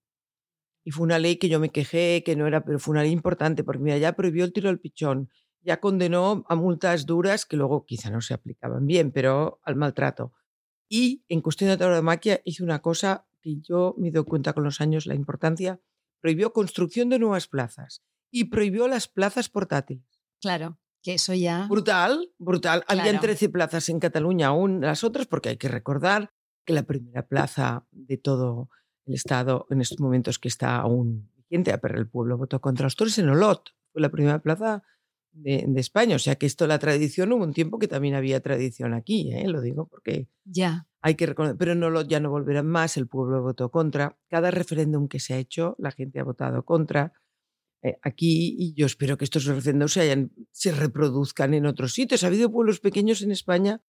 Y 0.83 0.91
fue 0.91 1.03
una 1.03 1.19
ley 1.19 1.37
que 1.37 1.49
yo 1.49 1.59
me 1.59 1.69
quejé, 1.69 2.23
que 2.25 2.35
no 2.35 2.47
era, 2.47 2.63
pero 2.65 2.79
fue 2.79 2.93
una 2.93 3.03
ley 3.03 3.11
importante, 3.11 3.63
porque 3.63 3.81
mira, 3.81 3.97
ya 3.97 4.13
prohibió 4.13 4.43
el 4.43 4.53
tiro 4.53 4.69
al 4.69 4.79
pichón, 4.79 5.29
ya 5.61 5.79
condenó 5.79 6.43
a 6.47 6.55
multas 6.55 7.05
duras 7.05 7.45
que 7.45 7.57
luego 7.57 7.85
quizá 7.85 8.09
no 8.09 8.21
se 8.21 8.33
aplicaban 8.33 8.85
bien, 8.85 9.11
pero 9.11 9.59
al 9.63 9.75
maltrato. 9.75 10.33
Y 10.89 11.23
en 11.29 11.41
cuestión 11.41 11.69
de 11.69 11.77
tauromaquia 11.77 12.41
hizo 12.43 12.63
una 12.63 12.81
cosa 12.81 13.25
que 13.41 13.59
yo 13.61 13.95
me 13.97 14.11
doy 14.11 14.25
cuenta 14.25 14.53
con 14.53 14.63
los 14.63 14.81
años 14.81 15.05
la 15.05 15.15
importancia, 15.15 15.79
prohibió 16.19 16.53
construcción 16.53 17.09
de 17.09 17.19
nuevas 17.19 17.47
plazas 17.47 18.03
y 18.29 18.45
prohibió 18.45 18.87
las 18.87 19.07
plazas 19.07 19.49
portátiles. 19.49 20.05
Claro, 20.39 20.79
que 21.01 21.15
eso 21.15 21.33
ya... 21.33 21.67
Brutal, 21.67 22.31
brutal. 22.37 22.83
Habían 22.87 23.19
13 23.19 23.49
plazas 23.49 23.89
en 23.89 23.99
Cataluña, 23.99 24.47
aún 24.47 24.81
las 24.81 25.03
otras, 25.03 25.27
porque 25.27 25.49
hay 25.49 25.57
que 25.57 25.67
recordar 25.67 26.31
que 26.65 26.73
la 26.73 26.83
primera 26.83 27.27
plaza 27.27 27.87
de 27.91 28.17
todo 28.17 28.69
el 29.05 29.13
Estado 29.15 29.67
en 29.69 29.81
estos 29.81 29.99
momentos 29.99 30.39
que 30.39 30.47
está 30.47 30.77
aún 30.77 31.29
vigente, 31.35 31.77
pero 31.77 31.97
el 31.97 32.07
pueblo 32.07 32.37
votó 32.37 32.61
contra 32.61 32.85
los 32.85 32.95
toros 32.95 33.17
en 33.17 33.29
Olot, 33.29 33.71
fue 33.91 34.01
la 34.01 34.09
primera 34.09 34.39
plaza 34.39 34.83
de, 35.33 35.65
España. 35.77 36.15
O 36.15 36.19
sea 36.19 36.35
que 36.35 36.45
esto, 36.45 36.67
la 36.67 36.79
tradición, 36.79 37.31
hubo 37.31 37.43
un 37.43 37.53
tiempo 37.53 37.79
que 37.79 37.87
también 37.87 38.15
había 38.15 38.39
tradición 38.41 38.93
aquí, 38.93 39.33
¿eh? 39.33 39.47
lo 39.47 39.61
digo 39.61 39.87
porque 39.87 40.27
ya. 40.43 40.87
hay 41.01 41.15
que 41.15 41.25
reconocer, 41.25 41.57
pero 41.57 41.71
en 41.73 41.83
Olot 41.83 42.07
ya 42.07 42.19
no 42.19 42.29
volverán 42.29 42.67
más, 42.67 42.97
el 42.97 43.07
pueblo 43.07 43.41
votó 43.41 43.71
contra. 43.71 44.17
Cada 44.29 44.51
referéndum 44.51 45.07
que 45.07 45.19
se 45.19 45.33
ha 45.33 45.37
hecho, 45.37 45.75
la 45.79 45.91
gente 45.91 46.19
ha 46.19 46.23
votado 46.23 46.63
contra. 46.63 47.13
Eh, 47.83 47.97
aquí, 48.03 48.55
y 48.59 48.73
yo 48.75 48.85
espero 48.85 49.17
que 49.17 49.25
estos 49.25 49.45
referéndums 49.45 49.93
se, 49.93 50.01
hayan, 50.01 50.31
se 50.51 50.71
reproduzcan 50.71 51.53
en 51.53 51.65
otros 51.65 51.93
sitios. 51.93 52.23
Ha 52.23 52.27
habido 52.27 52.51
pueblos 52.51 52.79
pequeños 52.79 53.21
en 53.21 53.31
España. 53.31 53.81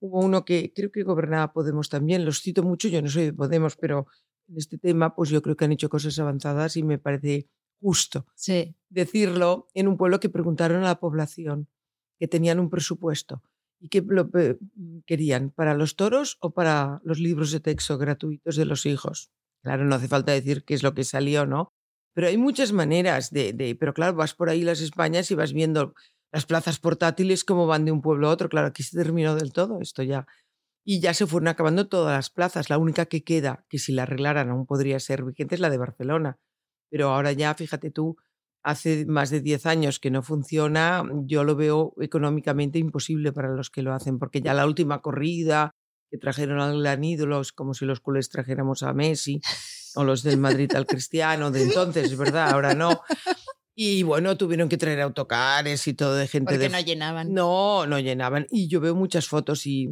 Hubo 0.00 0.20
uno 0.20 0.44
que 0.44 0.72
creo 0.74 0.92
que 0.92 1.02
gobernaba 1.02 1.52
Podemos 1.52 1.88
también, 1.88 2.24
los 2.24 2.40
cito 2.40 2.62
mucho, 2.62 2.88
yo 2.88 3.02
no 3.02 3.08
soy 3.08 3.24
de 3.24 3.32
Podemos, 3.32 3.76
pero 3.76 4.06
en 4.48 4.56
este 4.56 4.78
tema, 4.78 5.14
pues 5.14 5.30
yo 5.30 5.42
creo 5.42 5.56
que 5.56 5.64
han 5.64 5.72
hecho 5.72 5.88
cosas 5.88 6.18
avanzadas 6.18 6.76
y 6.76 6.82
me 6.82 6.98
parece 6.98 7.48
justo 7.80 8.26
Sí. 8.34 8.74
decirlo 8.88 9.68
en 9.74 9.88
un 9.88 9.96
pueblo 9.96 10.18
que 10.20 10.28
preguntaron 10.30 10.82
a 10.82 10.86
la 10.88 11.00
población 11.00 11.68
que 12.18 12.26
tenían 12.28 12.58
un 12.58 12.70
presupuesto 12.70 13.42
y 13.80 13.88
que 13.88 14.02
lo 14.02 14.28
pe- 14.30 14.58
querían 15.06 15.50
para 15.50 15.74
los 15.74 15.94
toros 15.94 16.36
o 16.40 16.50
para 16.50 17.00
los 17.04 17.20
libros 17.20 17.52
de 17.52 17.60
texto 17.60 17.96
gratuitos 17.98 18.56
de 18.56 18.64
los 18.64 18.86
hijos. 18.86 19.30
Claro, 19.62 19.84
no 19.84 19.94
hace 19.94 20.08
falta 20.08 20.32
decir 20.32 20.64
qué 20.64 20.74
es 20.74 20.82
lo 20.82 20.94
que 20.94 21.04
salió, 21.04 21.46
¿no? 21.46 21.72
Pero 22.14 22.26
hay 22.26 22.38
muchas 22.38 22.72
maneras 22.72 23.30
de, 23.30 23.52
de- 23.52 23.76
pero 23.76 23.94
claro, 23.94 24.16
vas 24.16 24.34
por 24.34 24.48
ahí 24.48 24.62
las 24.62 24.80
Españas 24.80 25.30
y 25.30 25.36
vas 25.36 25.52
viendo 25.52 25.94
las 26.32 26.46
plazas 26.46 26.78
portátiles 26.80 27.44
cómo 27.44 27.66
van 27.68 27.84
de 27.84 27.92
un 27.92 28.02
pueblo 28.02 28.28
a 28.28 28.32
otro. 28.32 28.48
Claro, 28.48 28.66
aquí 28.68 28.82
se 28.82 28.96
terminó 28.96 29.36
del 29.36 29.52
todo 29.52 29.80
esto 29.80 30.02
ya. 30.02 30.26
Y 30.90 31.00
ya 31.00 31.12
se 31.12 31.26
fueron 31.26 31.48
acabando 31.48 31.86
todas 31.86 32.16
las 32.16 32.30
plazas. 32.30 32.70
La 32.70 32.78
única 32.78 33.04
que 33.04 33.22
queda, 33.22 33.66
que 33.68 33.78
si 33.78 33.92
la 33.92 34.04
arreglaran 34.04 34.48
aún 34.48 34.64
podría 34.64 34.98
ser 35.00 35.22
vigente, 35.22 35.54
es 35.54 35.60
la 35.60 35.68
de 35.68 35.76
Barcelona. 35.76 36.38
Pero 36.90 37.10
ahora 37.10 37.32
ya, 37.32 37.52
fíjate 37.52 37.90
tú, 37.90 38.16
hace 38.62 39.04
más 39.04 39.28
de 39.28 39.42
10 39.42 39.66
años 39.66 40.00
que 40.00 40.10
no 40.10 40.22
funciona, 40.22 41.04
yo 41.26 41.44
lo 41.44 41.56
veo 41.56 41.92
económicamente 42.00 42.78
imposible 42.78 43.32
para 43.32 43.50
los 43.50 43.68
que 43.68 43.82
lo 43.82 43.92
hacen, 43.92 44.18
porque 44.18 44.40
ya 44.40 44.54
la 44.54 44.64
última 44.64 45.02
corrida 45.02 45.72
que 46.10 46.16
trajeron 46.16 46.58
al 46.58 46.80
gran 46.80 47.04
ídolo 47.04 47.42
como 47.54 47.74
si 47.74 47.84
los 47.84 48.00
culés 48.00 48.30
trajéramos 48.30 48.82
a 48.82 48.94
Messi 48.94 49.42
o 49.94 50.04
los 50.04 50.22
del 50.22 50.38
Madrid 50.38 50.74
al 50.74 50.86
Cristiano 50.86 51.50
de 51.50 51.64
entonces, 51.64 52.04
es 52.04 52.16
verdad, 52.16 52.48
ahora 52.48 52.74
no. 52.74 53.02
Y 53.74 54.04
bueno, 54.04 54.38
tuvieron 54.38 54.70
que 54.70 54.78
traer 54.78 55.02
autocares 55.02 55.86
y 55.86 55.92
todo 55.92 56.14
de 56.14 56.26
gente 56.28 56.54
Porque 56.54 56.58
de 56.58 56.68
no 56.70 56.80
llenaban. 56.80 57.34
no, 57.34 57.86
no 57.86 58.00
llenaban. 58.00 58.46
Y 58.50 58.68
yo 58.68 58.80
veo 58.80 58.94
muchas 58.96 59.28
fotos 59.28 59.66
y 59.66 59.88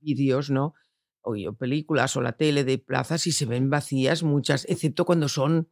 vídeos, 0.00 0.50
¿no? 0.50 0.74
O, 1.20 1.34
películas 1.58 2.16
o 2.16 2.20
la 2.20 2.32
tele 2.32 2.64
de 2.64 2.78
plazas 2.78 3.26
y 3.26 3.32
se 3.32 3.46
ven 3.46 3.70
vacías 3.70 4.22
muchas, 4.22 4.64
excepto 4.68 5.04
cuando 5.04 5.28
son 5.28 5.68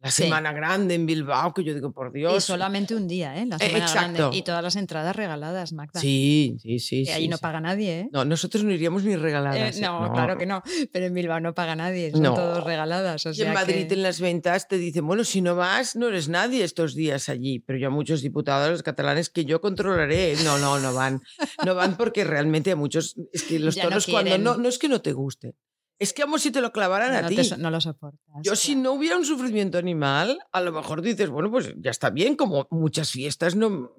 la 0.00 0.10
Sí. 0.10 0.24
Semana 0.24 0.52
Grande 0.52 0.94
en 0.94 1.06
Bilbao, 1.06 1.52
que 1.54 1.64
yo 1.64 1.74
digo, 1.74 1.90
por 1.92 2.10
Y 2.14 2.20
Dios. 2.20 2.44
solamente 2.44 2.94
un 2.94 3.08
día, 3.08 3.34
¿eh? 3.40 3.46
La 3.46 3.56
Eh, 3.56 3.66
semana 3.70 3.90
grande. 3.92 4.36
Y 4.36 4.42
todas 4.42 4.62
las 4.62 4.76
entradas 4.76 5.16
regaladas, 5.16 5.72
Magda. 5.72 5.98
Sí, 6.00 6.56
sí, 6.62 6.78
sí. 6.78 7.04
Que 7.04 7.12
ahí 7.14 7.22
sí, 7.22 7.28
no 7.28 7.38
sí. 7.38 7.42
paga 7.42 7.60
nadie, 7.60 8.00
¿eh? 8.00 8.08
No, 8.12 8.24
nosotros 8.24 8.62
no 8.62 8.72
iríamos 8.72 9.04
ni 9.04 9.14
Eh, 9.14 9.16
regaladas. 9.16 9.76
¿eh? 9.76 9.80
no, 9.80 10.12
claro 10.12 10.36
que 10.38 10.44
no. 10.46 10.62
Pero 10.92 11.06
en 11.06 11.14
Bilbao 11.14 11.40
no 11.40 11.54
paga 11.54 11.74
nadie. 11.76 12.10
Son 12.12 12.22
No. 12.22 12.34
todos 12.34 12.62
regaladas. 12.64 13.24
O 13.26 13.30
Y 13.30 13.34
sea 13.34 13.48
en 13.48 13.54
Madrid 13.54 13.88
que- 13.88 13.94
en 13.94 14.02
las 14.02 14.20
ventas 14.20 14.68
te 14.68 14.76
dicen, 14.76 15.06
bueno, 15.06 15.24
si 15.24 15.40
no 15.40 15.56
vas, 15.56 15.96
no 15.96 16.08
eres 16.08 16.28
nadie 16.28 16.62
estos 16.62 16.94
días 16.94 17.28
allí. 17.30 17.58
Pero 17.60 17.78
yo 17.78 17.88
a 17.88 17.90
muchos 17.90 18.20
diputados 18.22 18.82
catalanes 18.82 19.30
que 19.30 19.44
yo 19.46 19.60
controlaré, 19.60 20.34
no, 20.44 20.58
no, 20.58 20.78
no 20.78 20.92
van. 20.94 21.22
No 21.64 21.74
van 21.74 21.96
porque 21.96 22.22
realmente 22.24 22.70
a 22.70 22.76
muchos, 22.76 23.16
es 23.32 23.42
que 23.44 23.58
los 23.58 23.74
Ya 23.76 23.84
no 23.84 23.88
toros 23.88 24.06
cuando 24.06 24.28
quieren. 24.28 24.44
no, 24.44 24.56
no 24.56 24.68
es 24.68 24.78
que 24.78 24.88
no 24.88 25.00
te 25.00 25.12
guste, 25.12 25.54
es 25.98 26.12
que 26.12 26.22
como 26.22 26.38
si 26.38 26.50
te 26.50 26.60
lo 26.60 26.72
clavaran 26.72 27.12
no, 27.12 27.26
a 27.26 27.28
ti. 27.28 27.36
te 27.36 27.56
no 27.56 27.70
lo 27.70 27.80
soportas. 27.80 28.20
Yo 28.42 28.54
si 28.56 28.72
claro. 28.72 28.82
no 28.82 28.92
hubiera 28.92 29.16
un 29.16 29.24
sufrimiento 29.24 29.78
animal, 29.78 30.38
a 30.52 30.60
lo 30.60 30.72
mejor 30.72 31.02
dices, 31.02 31.30
bueno, 31.30 31.50
pues 31.50 31.74
ya 31.78 31.90
está 31.90 32.10
bien, 32.10 32.36
como 32.36 32.66
muchas 32.70 33.10
fiestas 33.10 33.56
no, 33.56 33.92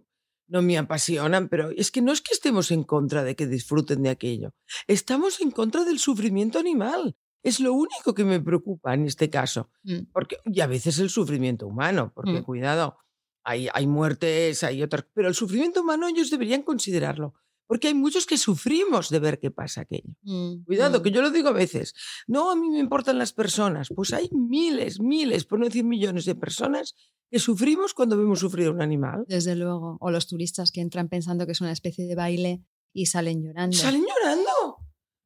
no 0.47 0.62
me 0.62 0.77
apasionan, 0.77 1.49
pero 1.49 1.69
es 1.71 1.91
que 1.91 2.01
no 2.01 2.12
es 2.12 2.21
que 2.21 2.33
estemos 2.33 2.71
en 2.71 2.83
contra 2.83 3.23
de 3.23 3.36
que 3.36 3.47
disfruten 3.47 4.03
de 4.03 4.10
aquello, 4.10 4.53
estamos 4.88 5.41
en 5.41 5.51
contra 5.51 5.83
del 5.83 5.99
sufrimiento 5.99 6.60
animal. 6.60 7.15
Es 7.43 7.60
lo 7.60 7.71
único 7.73 8.13
que 8.13 8.25
me 8.25 8.41
preocupa 8.41 8.93
en 8.93 9.05
este 9.05 9.29
caso. 9.29 9.69
Mm. 9.83 10.12
Porque, 10.12 10.38
y 10.45 10.60
a 10.60 10.67
veces 10.67 10.99
el 10.99 11.10
sufrimiento 11.10 11.67
humano, 11.67 12.12
porque 12.13 12.41
Mm. 12.41 12.43
cuidado, 12.43 12.97
hay, 13.43 13.69
hay 13.73 13.88
muertes, 13.88 14.63
hay 14.63 14.83
otras, 14.83 15.05
pero 15.13 15.29
el 15.29 15.36
sufrimiento 15.36 15.81
humano 15.81 16.07
ellos 16.07 16.29
deberían 16.29 16.63
considerarlo, 16.63 17.36
porque 17.67 17.89
hay 17.89 17.93
muchos 17.93 18.25
que 18.25 18.38
sufrimos 18.38 19.10
de 19.10 19.19
ver 19.19 19.39
qué 19.39 19.51
pasa 19.51 19.82
aquello. 19.82 20.15
Mm, 20.23 20.63
Cuidado, 20.63 20.99
mm. 20.99 21.03
que 21.03 21.12
yo 21.12 21.21
lo 21.21 21.30
digo 21.30 21.49
a 21.49 21.53
veces. 21.53 21.93
No, 22.25 22.49
a 22.49 22.56
mí 22.56 22.69
me 22.69 22.80
importan 22.80 23.17
las 23.17 23.34
personas. 23.34 23.89
Pues 23.93 24.13
hay 24.13 24.30
miles, 24.32 24.99
miles, 24.99 25.45
por 25.45 25.60
no 25.60 25.65
decir 25.65 25.84
millones 25.84 26.25
de 26.25 26.36
personas 26.36 26.95
que 27.30 27.39
sufrimos 27.39 27.93
cuando 27.93 28.17
vemos 28.17 28.39
sufrir 28.39 28.67
a 28.67 28.71
un 28.71 28.82
animal. 28.82 29.25
Desde 29.27 29.56
luego. 29.56 29.97
O 29.99 30.10
los 30.10 30.27
turistas 30.27 30.71
que 30.71 30.82
entran 30.82 31.10
pensando 31.10 31.45
que 31.45 31.51
es 31.51 31.62
una 31.62 31.73
especie 31.73 32.08
de 32.08 32.15
baile 32.15 32.63
y 32.93 33.08
salen 33.08 33.43
llorando. 33.43 33.75
Salen 33.75 34.06
llorando. 34.06 34.77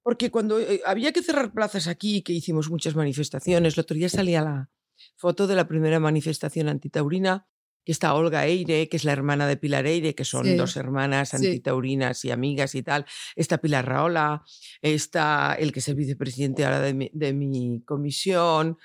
Porque 0.03 0.31
cuando 0.31 0.59
eh, 0.59 0.81
había 0.85 1.11
que 1.11 1.21
cerrar 1.21 1.53
plazas 1.53 1.87
aquí, 1.87 2.23
que 2.23 2.33
hicimos 2.33 2.71
muchas 2.71 2.95
manifestaciones, 2.95 3.75
el 3.75 3.81
otro 3.81 3.95
día 3.95 4.09
salía 4.09 4.41
la 4.41 4.71
foto 5.15 5.45
de 5.45 5.55
la 5.55 5.67
primera 5.67 5.99
manifestación 5.99 6.69
antitaurina, 6.69 7.47
que 7.83 7.91
está 7.91 8.13
Olga 8.13 8.45
Eire, 8.45 8.87
que 8.89 8.97
es 8.97 9.03
la 9.05 9.11
hermana 9.11 9.47
de 9.47 9.57
Pilar 9.57 9.85
Eire, 9.87 10.13
que 10.15 10.25
son 10.25 10.45
Sí. 10.45 10.55
dos 10.55 10.77
hermanas 10.77 11.29
Sí. 11.29 11.37
antitaurinas 11.37 12.23
y 12.25 12.31
amigas 12.31 12.75
y 12.75 12.83
tal. 12.83 13.05
Está 13.35 13.57
Pilar 13.59 13.87
Raola, 13.87 14.43
está 14.81 15.55
el 15.59 15.71
que 15.71 15.79
es 15.79 15.87
el 15.87 15.95
vicepresidente 15.95 16.63
ahora 16.65 16.79
de 16.81 16.93
mi, 16.93 17.09
de 17.13 17.33
mi 17.33 17.81
comisión, 17.85 18.77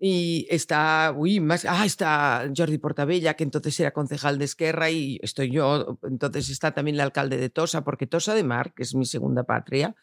y 0.00 0.46
está, 0.50 1.12
uy, 1.16 1.40
más, 1.40 1.64
ah, 1.64 1.84
está 1.84 2.48
Jordi 2.56 2.78
Portabella, 2.78 3.34
que 3.34 3.42
entonces 3.44 3.78
era 3.80 3.90
concejal 3.92 4.38
de 4.38 4.44
Esquerra, 4.44 4.90
y 4.90 5.18
estoy 5.22 5.50
yo, 5.50 5.98
entonces 6.04 6.48
está 6.50 6.72
también 6.72 6.94
el 6.94 7.00
alcalde 7.00 7.36
de 7.38 7.50
Tosa, 7.50 7.82
porque 7.82 8.06
Tosa 8.06 8.34
de 8.34 8.44
Mar, 8.44 8.72
que 8.74 8.84
es 8.84 8.94
mi 8.94 9.04
segunda 9.04 9.42
patria, 9.44 9.96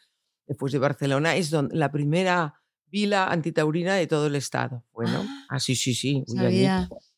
después 0.46 0.74
de 0.74 0.80
Barcelona, 0.80 1.36
es 1.38 1.52
donde, 1.52 1.76
la 1.76 1.92
primera 1.92 2.62
vila 2.88 3.28
antitaurina 3.28 3.96
de 3.96 4.08
todo 4.08 4.28
el 4.28 4.36
estado. 4.36 4.84
Bueno, 4.94 5.26
ah, 5.50 5.60
sí, 5.60 5.76
sí, 5.76 5.94
sí. 5.94 6.24
fui 6.28 6.40
allí. 6.46 6.68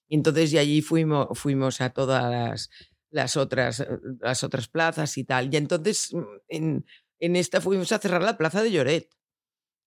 Y 0.10 0.16
entonces 0.16 0.52
de 0.52 0.60
allí 0.60 0.82
fuimos, 0.82 1.82
a 1.82 1.92
todas 1.92 2.30
las, 2.30 2.70
las, 3.12 3.38
otras, 3.38 3.80
eh, 3.80 3.88
las 4.20 4.44
otras 4.44 4.68
plazas 4.68 5.18
y 5.18 5.24
tal. 5.24 5.54
Y 5.54 5.58
entonces 5.58 6.10
mm, 6.14 6.24
en, 6.50 6.86
en 7.20 7.36
esta 7.36 7.62
fuimos 7.62 7.92
a 7.92 8.00
cerrar 8.00 8.24
la 8.24 8.38
plaza 8.38 8.62
de 8.64 8.72
Lloret. 8.72 9.10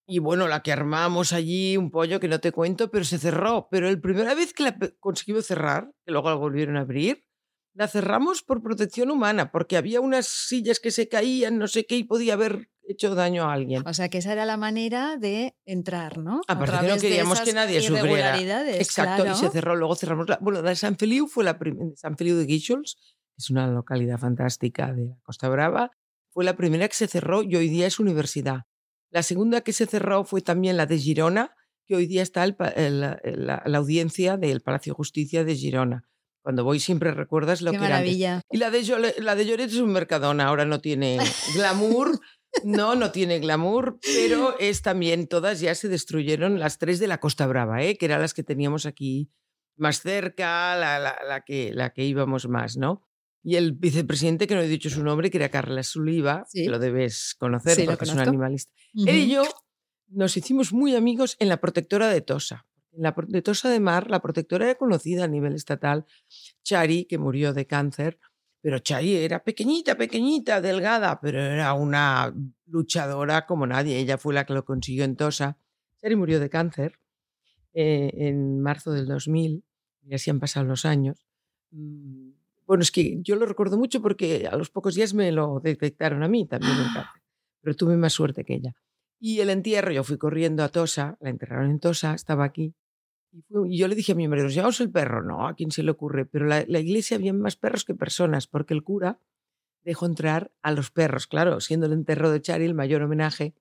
Y 0.07 0.19
bueno, 0.19 0.47
la 0.47 0.63
que 0.63 0.71
armamos 0.71 1.31
allí, 1.31 1.77
un 1.77 1.91
pollo 1.91 2.19
que 2.19 2.27
no 2.27 2.39
te 2.39 2.51
cuento, 2.51 2.89
pero 2.89 3.05
se 3.05 3.19
cerró. 3.19 3.67
Pero 3.69 3.89
la 3.89 4.01
primera 4.01 4.33
vez 4.33 4.53
que 4.53 4.63
la 4.63 4.77
conseguimos 4.99 5.45
cerrar, 5.45 5.91
que 6.05 6.11
luego 6.11 6.29
la 6.29 6.35
volvieron 6.35 6.77
a 6.77 6.81
abrir, 6.81 7.23
la 7.73 7.87
cerramos 7.87 8.43
por 8.43 8.61
protección 8.61 9.09
humana, 9.11 9.51
porque 9.51 9.77
había 9.77 9.99
unas 10.01 10.27
sillas 10.27 10.79
que 10.79 10.91
se 10.91 11.07
caían, 11.07 11.57
no 11.57 11.67
sé 11.67 11.85
qué, 11.85 11.95
y 11.97 12.03
podía 12.03 12.33
haber 12.33 12.69
hecho 12.87 13.15
daño 13.15 13.45
a 13.45 13.53
alguien. 13.53 13.83
O 13.87 13.93
sea, 13.93 14.09
que 14.09 14.17
esa 14.19 14.33
era 14.33 14.45
la 14.45 14.57
manera 14.57 15.17
de 15.17 15.55
entrar, 15.65 16.17
¿no? 16.17 16.41
A 16.47 16.53
Aparte 16.53 16.71
que 16.71 16.87
no 16.87 16.97
queríamos 17.01 17.41
que 17.41 17.53
nadie 17.53 17.81
sufriera. 17.81 18.31
Exacto, 18.81 19.23
claro. 19.23 19.37
y 19.37 19.39
se 19.39 19.49
cerró. 19.49 19.75
Luego 19.75 19.95
cerramos 19.95 20.27
la. 20.29 20.37
Bueno, 20.41 20.61
la 20.61 20.69
de 20.69 20.75
San 20.75 20.97
Feliu 20.97 21.27
fue 21.27 21.43
la 21.43 21.57
primera. 21.57 21.89
San 21.95 22.17
Feliu 22.17 22.35
de 22.37 22.45
Guíxols, 22.45 22.95
que 22.95 23.37
es 23.39 23.49
una 23.49 23.67
localidad 23.67 24.17
fantástica 24.19 24.91
de 24.93 25.05
la 25.05 25.15
Costa 25.23 25.49
Brava, 25.49 25.91
fue 26.31 26.43
la 26.43 26.55
primera 26.55 26.87
que 26.87 26.95
se 26.95 27.07
cerró 27.07 27.41
y 27.41 27.55
hoy 27.55 27.69
día 27.69 27.87
es 27.87 27.99
universidad. 27.99 28.61
La 29.09 29.23
segunda 29.23 29.61
que 29.61 29.73
se 29.73 29.85
cerró 29.85 30.25
fue 30.25 30.41
también 30.41 30.75
la 30.77 30.85
de 30.85 30.97
Girona, 30.97 31.55
que 31.85 31.95
hoy 31.95 32.05
día 32.05 32.21
está 32.21 32.43
el- 32.43 32.55
la, 32.57 33.63
la 33.65 33.77
audiencia 33.77 34.37
del 34.37 34.61
Palacio 34.61 34.91
de 34.93 34.95
Justicia 34.97 35.43
de 35.43 35.55
Girona. 35.55 36.05
Cuando 36.43 36.63
voy 36.63 36.79
siempre 36.79 37.11
recuerdas 37.11 37.61
lo 37.61 37.71
Qué 37.71 37.79
que 37.79 37.85
era 37.85 37.97
antes. 37.97 38.11
maravilla. 38.11 38.41
Y 38.51 38.57
la 38.57 38.69
de, 38.69 38.81
Llole- 38.83 39.17
la 39.19 39.35
de 39.35 39.45
Lloret 39.45 39.69
es 39.71 39.77
un 39.77 39.91
mercadona, 39.93 40.45
ahora 40.47 40.65
no 40.65 40.79
tiene 40.81 41.17
glamour. 41.55 42.19
No, 42.63 42.93
no 42.93 43.09
tiene 43.11 43.39
glamour, 43.39 43.97
pero 44.03 44.55
es 44.59 44.83
también, 44.83 45.27
todas 45.27 45.59
ya 45.59 45.73
se 45.73 45.87
destruyeron, 45.89 46.59
las 46.59 46.77
tres 46.77 46.99
de 46.99 47.07
la 47.07 47.19
Costa 47.19 47.47
Brava, 47.47 47.81
¿eh? 47.81 47.97
que 47.97 48.05
eran 48.05 48.21
las 48.21 48.35
que 48.35 48.43
teníamos 48.43 48.85
aquí 48.85 49.31
más 49.75 50.01
cerca, 50.01 50.75
la, 50.77 50.99
la- 50.99 51.17
la 51.27 51.41
que, 51.41 51.71
la 51.73 51.89
que 51.93 52.03
íbamos 52.05 52.47
más, 52.47 52.77
¿no? 52.77 53.01
Y 53.41 53.55
el 53.55 53.71
vicepresidente, 53.73 54.45
que 54.45 54.53
no 54.55 54.61
he 54.61 54.67
dicho 54.67 54.89
su 54.91 55.03
nombre, 55.03 55.31
que 55.31 55.37
era 55.37 55.49
Carles 55.49 55.95
Oliva, 55.95 56.45
Sí. 56.47 56.63
que 56.65 56.69
lo 56.69 56.77
debes 56.77 57.35
conocer 57.39 57.75
Sí, 57.75 57.81
lo 57.85 57.91
porque 57.93 58.05
es 58.05 58.11
un 58.13 58.19
animalista. 58.19 58.71
Ujú. 58.93 59.09
Él 59.09 59.15
y 59.17 59.29
yo 59.31 59.43
nos 60.09 60.37
hicimos 60.37 60.71
muy 60.73 60.95
amigos 60.95 61.35
en 61.39 61.49
la 61.49 61.57
protectora 61.57 62.07
de 62.09 62.21
Tosa. 62.21 62.67
La 62.95 63.15
de 63.27 63.41
Tosa 63.41 63.69
de 63.69 63.79
Mar, 63.79 64.09
la 64.09 64.21
protectora 64.21 64.65
era 64.65 64.75
conocida 64.75 65.23
a 65.23 65.27
nivel 65.27 65.53
estatal. 65.55 66.05
Chari, 66.63 67.05
que 67.05 67.17
murió 67.17 67.53
de 67.53 67.65
cáncer, 67.65 68.19
pero 68.61 68.79
Chari 68.79 69.15
era 69.15 69.43
pequeñita, 69.43 69.97
pequeñita, 69.97 70.61
delgada, 70.61 71.19
pero 71.19 71.41
era 71.41 71.73
una 71.73 72.33
luchadora 72.65 73.45
como 73.45 73.65
nadie. 73.67 73.97
Ella 73.97 74.17
fue 74.17 74.33
la 74.33 74.45
que 74.45 74.53
lo 74.53 74.63
consiguió 74.63 75.03
en 75.03 75.15
Tosa. 75.15 75.57
Chari 76.01 76.15
murió 76.15 76.39
de 76.39 76.49
cáncer 76.49 76.99
eh, 77.73 78.11
en 78.13 78.61
marzo 78.61 78.91
del 78.91 79.07
2000, 79.07 79.63
y 80.03 80.13
así 80.15 80.29
han 80.29 80.39
pasado 80.39 80.65
los 80.65 80.85
años. 80.85 81.25
Mm, 81.71 82.31
Bueno, 82.65 82.83
es 82.83 82.91
que 82.91 83.19
yo 83.21 83.35
lo 83.35 83.45
recuerdo 83.45 83.77
mucho 83.77 84.01
porque 84.01 84.47
a 84.49 84.55
los 84.55 84.69
pocos 84.69 84.95
días 84.95 85.13
me 85.13 85.31
lo 85.31 85.59
detectaron 85.59 86.23
a 86.23 86.27
mí 86.27 86.45
también 86.47 86.73
cáncer, 86.93 87.03
pero 87.61 87.75
tuve 87.75 87.97
más 87.97 88.13
suerte 88.13 88.43
que 88.45 88.55
ella. 88.55 88.75
Y 89.19 89.39
el 89.39 89.49
entierro, 89.49 89.91
yo 89.91 90.03
fui 90.03 90.17
corriendo 90.17 90.63
a 90.63 90.69
Tosa, 90.69 91.17
la 91.21 91.29
enterraron 91.29 91.71
en 91.71 91.79
Tosa, 91.79 92.13
estaba 92.13 92.43
aquí. 92.43 92.75
Y, 93.33 93.77
yo 93.77 93.87
le 93.87 93.95
dije 93.95 94.11
a 94.11 94.15
mi 94.15 94.27
marido, 94.27 94.45
¿nos 94.45 94.53
llevamos 94.53 94.79
el 94.79 94.91
perro? 94.91 95.23
No, 95.23 95.47
¿a 95.47 95.55
quién 95.55 95.71
se 95.71 95.83
le 95.83 95.91
ocurre? 95.91 96.25
Pero 96.25 96.45
la, 96.45 96.63
la 96.67 96.79
iglesia 96.79 97.17
había 97.17 97.33
más 97.33 97.55
perros 97.55 97.83
que 97.83 97.95
personas, 97.95 98.47
porque 98.47 98.73
el 98.73 98.83
cura 98.83 99.19
dejó 99.83 100.05
entrar 100.05 100.51
a 100.61 100.71
los 100.71 100.91
perros. 100.91 101.27
Claro, 101.27 101.59
siendo 101.59 101.87
el 101.87 101.93
enterro 101.93 102.31
de 102.31 102.41
Chari 102.41 102.65
el 102.65 102.73
mayor 102.73 103.01
homenaje, 103.01 103.55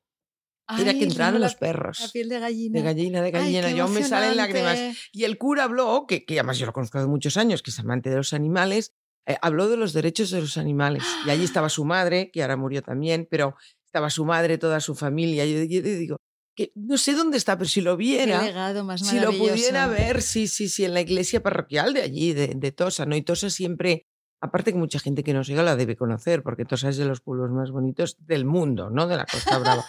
era 0.78 0.92
Ay, 0.92 0.98
que 0.98 1.04
entraran 1.04 1.40
los 1.40 1.54
perros. 1.56 2.00
La 2.00 2.08
piel 2.08 2.28
de 2.28 2.38
gallina. 2.38 2.78
De 2.78 2.84
gallina, 2.84 3.20
de 3.20 3.26
Ay, 3.26 3.32
gallina. 3.32 3.68
qué 3.68 3.76
yo 3.76 3.88
me 3.88 4.04
salen 4.04 4.36
lágrimas. 4.36 4.78
Y 5.12 5.24
el 5.24 5.36
cura 5.36 5.64
habló, 5.64 6.06
que, 6.06 6.24
que 6.24 6.34
además 6.34 6.58
yo 6.58 6.66
lo 6.66 6.72
conozco 6.72 7.00
de 7.00 7.06
muchos 7.06 7.36
años, 7.36 7.62
que 7.62 7.70
es 7.70 7.78
amante 7.78 8.10
de 8.10 8.16
los 8.16 8.32
animales, 8.32 8.94
eh, 9.26 9.36
habló 9.42 9.68
de 9.68 9.76
los 9.76 9.92
derechos 9.92 10.30
de 10.30 10.40
los 10.40 10.56
animales. 10.56 11.04
Y 11.26 11.30
allí 11.30 11.44
estaba 11.44 11.68
su 11.68 11.84
madre, 11.84 12.30
que 12.30 12.42
ahora 12.42 12.56
murió 12.56 12.82
también, 12.82 13.26
pero 13.30 13.56
estaba 13.84 14.08
su 14.10 14.24
madre, 14.24 14.56
toda 14.56 14.80
su 14.80 14.94
familia. 14.94 15.44
Y 15.44 15.68
yo, 15.68 15.82
yo 15.82 15.82
digo, 15.82 16.16
que 16.54 16.72
no 16.74 16.98
sé 16.98 17.14
dónde 17.14 17.38
está, 17.38 17.56
pero 17.56 17.68
si 17.68 17.80
lo 17.80 17.96
viera, 17.96 18.42
legado 18.42 18.84
más 18.84 19.00
si 19.00 19.18
lo 19.18 19.32
pudiera 19.32 19.86
ver, 19.86 20.22
sí, 20.22 20.48
sí, 20.48 20.68
sí, 20.68 20.84
en 20.84 20.94
la 20.94 21.00
iglesia 21.00 21.42
parroquial 21.42 21.94
de 21.94 22.02
allí, 22.02 22.32
de, 22.32 22.48
de 22.48 22.72
Tosa, 22.72 23.06
¿no? 23.06 23.16
Y 23.16 23.22
Tosa 23.22 23.50
siempre 23.50 24.06
Aparte 24.42 24.72
que 24.72 24.78
mucha 24.78 24.98
gente 24.98 25.22
que 25.22 25.32
no 25.32 25.42
llega 25.42 25.62
la 25.62 25.76
debe 25.76 25.94
conocer, 25.94 26.42
porque 26.42 26.64
Tosa 26.64 26.88
es 26.88 26.96
de 26.96 27.04
los 27.04 27.20
pueblos 27.20 27.52
más 27.52 27.70
bonitos 27.70 28.16
del 28.26 28.44
mundo, 28.44 28.90
¿no? 28.90 29.06
De 29.06 29.16
la 29.16 29.24
Costa 29.24 29.56
Brava. 29.58 29.84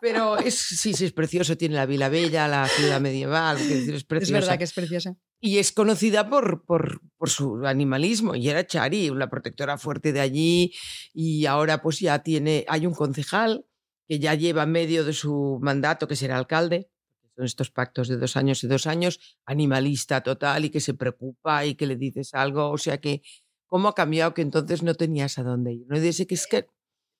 Pero 0.00 0.38
es, 0.38 0.54
sí, 0.54 0.94
sí, 0.94 1.04
es 1.04 1.12
precioso. 1.12 1.58
Tiene 1.58 1.74
la 1.74 1.84
Vila 1.84 2.08
Bella, 2.08 2.48
la 2.48 2.66
ciudad 2.66 2.98
medieval, 2.98 3.58
es 3.58 3.86
Es 3.88 4.30
verdad 4.30 4.56
que 4.56 4.64
es 4.64 4.72
preciosa. 4.72 5.16
Y 5.38 5.58
es 5.58 5.70
conocida 5.72 6.30
por, 6.30 6.64
por, 6.64 7.02
por, 7.18 7.28
su 7.28 7.66
animalismo. 7.66 8.34
Y 8.34 8.48
era 8.48 8.66
Chari, 8.66 9.10
una 9.10 9.28
protectora 9.28 9.76
fuerte 9.76 10.14
de 10.14 10.20
allí. 10.20 10.72
Y 11.12 11.44
ahora 11.44 11.82
pues 11.82 12.00
ya 12.00 12.20
tiene, 12.20 12.64
hay 12.68 12.86
un 12.86 12.94
concejal 12.94 13.66
que 14.08 14.18
ya 14.18 14.34
lleva 14.34 14.66
medio 14.66 15.04
de 15.04 15.12
su 15.12 15.58
mandato, 15.62 16.08
que 16.08 16.16
será 16.16 16.36
alcalde, 16.36 16.90
son 17.36 17.44
estos 17.44 17.70
pactos 17.70 18.08
de 18.08 18.16
dos 18.16 18.36
años 18.36 18.62
y 18.62 18.68
dos 18.68 18.86
años, 18.86 19.18
animalista 19.44 20.22
total 20.22 20.64
y 20.64 20.70
que 20.70 20.80
se 20.80 20.94
preocupa 20.94 21.66
y 21.66 21.74
que 21.74 21.86
le 21.86 21.96
dices 21.96 22.34
algo. 22.34 22.70
O 22.70 22.78
sea 22.78 22.98
que 22.98 23.22
cómo 23.66 23.88
ha 23.88 23.94
cambiado 23.94 24.34
que 24.34 24.42
entonces 24.42 24.82
no 24.82 24.94
tenías 24.94 25.38
a 25.38 25.42
dónde 25.42 25.72
ir. 25.72 25.86
No 25.88 25.98
dice 25.98 26.26
que 26.26 26.34
es 26.34 26.46
que 26.46 26.66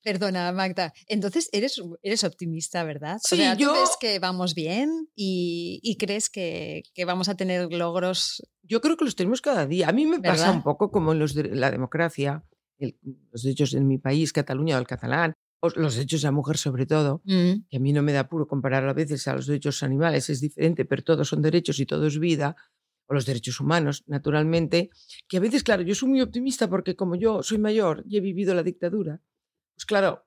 Perdona, 0.04 0.52
Magda. 0.52 0.92
Entonces 1.06 1.48
eres, 1.50 1.82
eres 2.02 2.24
optimista, 2.24 2.84
¿verdad? 2.84 3.18
Sí, 3.24 3.38
yo... 3.58 3.72
¿tú 3.72 3.80
ves 3.80 3.96
que 3.98 4.18
vamos 4.18 4.54
bien 4.54 5.08
y, 5.16 5.80
y 5.82 5.96
crees 5.96 6.28
que, 6.28 6.82
que, 6.94 7.06
vamos 7.06 7.30
a 7.30 7.36
tener 7.36 7.72
logros. 7.72 8.42
Yo 8.62 8.82
creo 8.82 8.98
que 8.98 9.06
los 9.06 9.16
tenemos 9.16 9.40
cada 9.40 9.66
día. 9.66 9.88
A 9.88 9.92
mí 9.92 10.04
me 10.04 10.18
¿verdad? 10.18 10.36
pasa 10.36 10.52
un 10.52 10.62
poco 10.62 10.90
como 10.90 11.12
en 11.12 11.20
los 11.20 11.32
de 11.32 11.54
la 11.54 11.70
democracia, 11.70 12.44
el, 12.78 12.98
los 13.32 13.42
derechos 13.42 13.72
en 13.72 13.88
mi 13.88 13.96
país, 13.96 14.34
Cataluña 14.34 14.76
o 14.76 14.78
el 14.78 14.86
catalán, 14.86 15.32
o 15.32 15.43
los 15.76 15.94
derechos 15.94 16.22
de 16.22 16.28
la 16.28 16.32
mujer 16.32 16.56
sobre 16.58 16.86
todo, 16.86 17.22
mm. 17.24 17.68
que 17.68 17.76
a 17.76 17.80
mí 17.80 17.92
no 17.92 18.02
me 18.02 18.12
da 18.12 18.28
puro 18.28 18.46
comparar 18.46 18.88
a 18.88 18.92
veces 18.92 19.26
a 19.28 19.34
los 19.34 19.46
derechos 19.46 19.82
animales, 19.82 20.30
es 20.30 20.40
diferente, 20.40 20.84
pero 20.84 21.02
todos 21.02 21.28
son 21.28 21.42
derechos 21.42 21.78
y 21.80 21.86
todo 21.86 22.06
es 22.06 22.18
vida 22.18 22.56
o 23.06 23.14
los 23.14 23.26
derechos 23.26 23.60
humanos, 23.60 24.02
naturalmente, 24.06 24.90
que 25.28 25.36
a 25.36 25.40
veces, 25.40 25.62
claro, 25.62 25.82
yo 25.82 25.94
soy 25.94 26.08
muy 26.08 26.22
optimista 26.22 26.68
porque 26.68 26.96
como 26.96 27.16
yo 27.16 27.42
soy 27.42 27.58
mayor 27.58 28.02
y 28.08 28.16
he 28.16 28.20
vivido 28.20 28.54
la 28.54 28.62
dictadura, 28.62 29.20
pues 29.74 29.84
claro, 29.84 30.26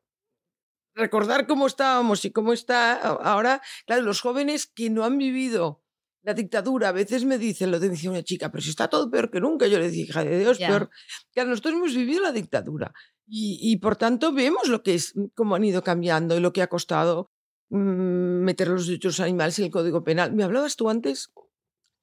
recordar 0.93 1.47
cómo 1.47 1.67
estábamos 1.67 2.25
y 2.25 2.31
cómo 2.31 2.53
está 2.53 2.93
ahora, 2.95 3.61
claro, 3.85 4.03
los 4.03 4.21
jóvenes 4.21 4.67
que 4.67 4.89
no 4.89 5.05
han 5.05 5.17
vivido 5.17 5.83
la 6.27 6.33
dictadura, 6.33 6.89
a 6.89 6.91
veces 6.91 7.23
me 7.23 7.37
dicen, 7.37 7.71
lo 7.71 7.79
decía 7.79 8.11
una 8.11 8.21
chica, 8.21 8.51
pero 8.51 8.61
si 8.61 8.71
está 8.71 8.89
todo 8.89 9.09
peor 9.09 9.31
que 9.31 9.39
nunca, 9.39 9.65
yo 9.65 9.79
le 9.79 9.89
dije, 9.89 10.09
hija 10.09 10.25
de 10.25 10.37
Dios, 10.37 10.57
yeah. 10.57 10.67
peor. 10.67 10.89
Claro, 11.31 11.51
nosotros 11.51 11.75
hemos 11.75 11.95
vivido 11.95 12.21
la 12.21 12.33
dictadura 12.33 12.93
y, 13.25 13.57
y, 13.61 13.77
por 13.77 13.95
tanto 13.95 14.33
vemos 14.33 14.67
lo 14.67 14.83
que 14.83 14.95
es, 14.95 15.13
cómo 15.35 15.55
han 15.55 15.63
ido 15.63 15.81
cambiando 15.83 16.35
y 16.35 16.41
lo 16.41 16.51
que 16.51 16.61
ha 16.61 16.67
costado 16.67 17.31
mmm, 17.69 18.43
meter 18.43 18.67
los 18.67 18.87
derechos 18.87 19.21
animales 19.21 19.57
en 19.59 19.65
el 19.65 19.71
Código 19.71 20.03
Penal. 20.03 20.33
¿Me 20.33 20.43
hablabas 20.43 20.75
tú 20.75 20.89
antes 20.89 21.31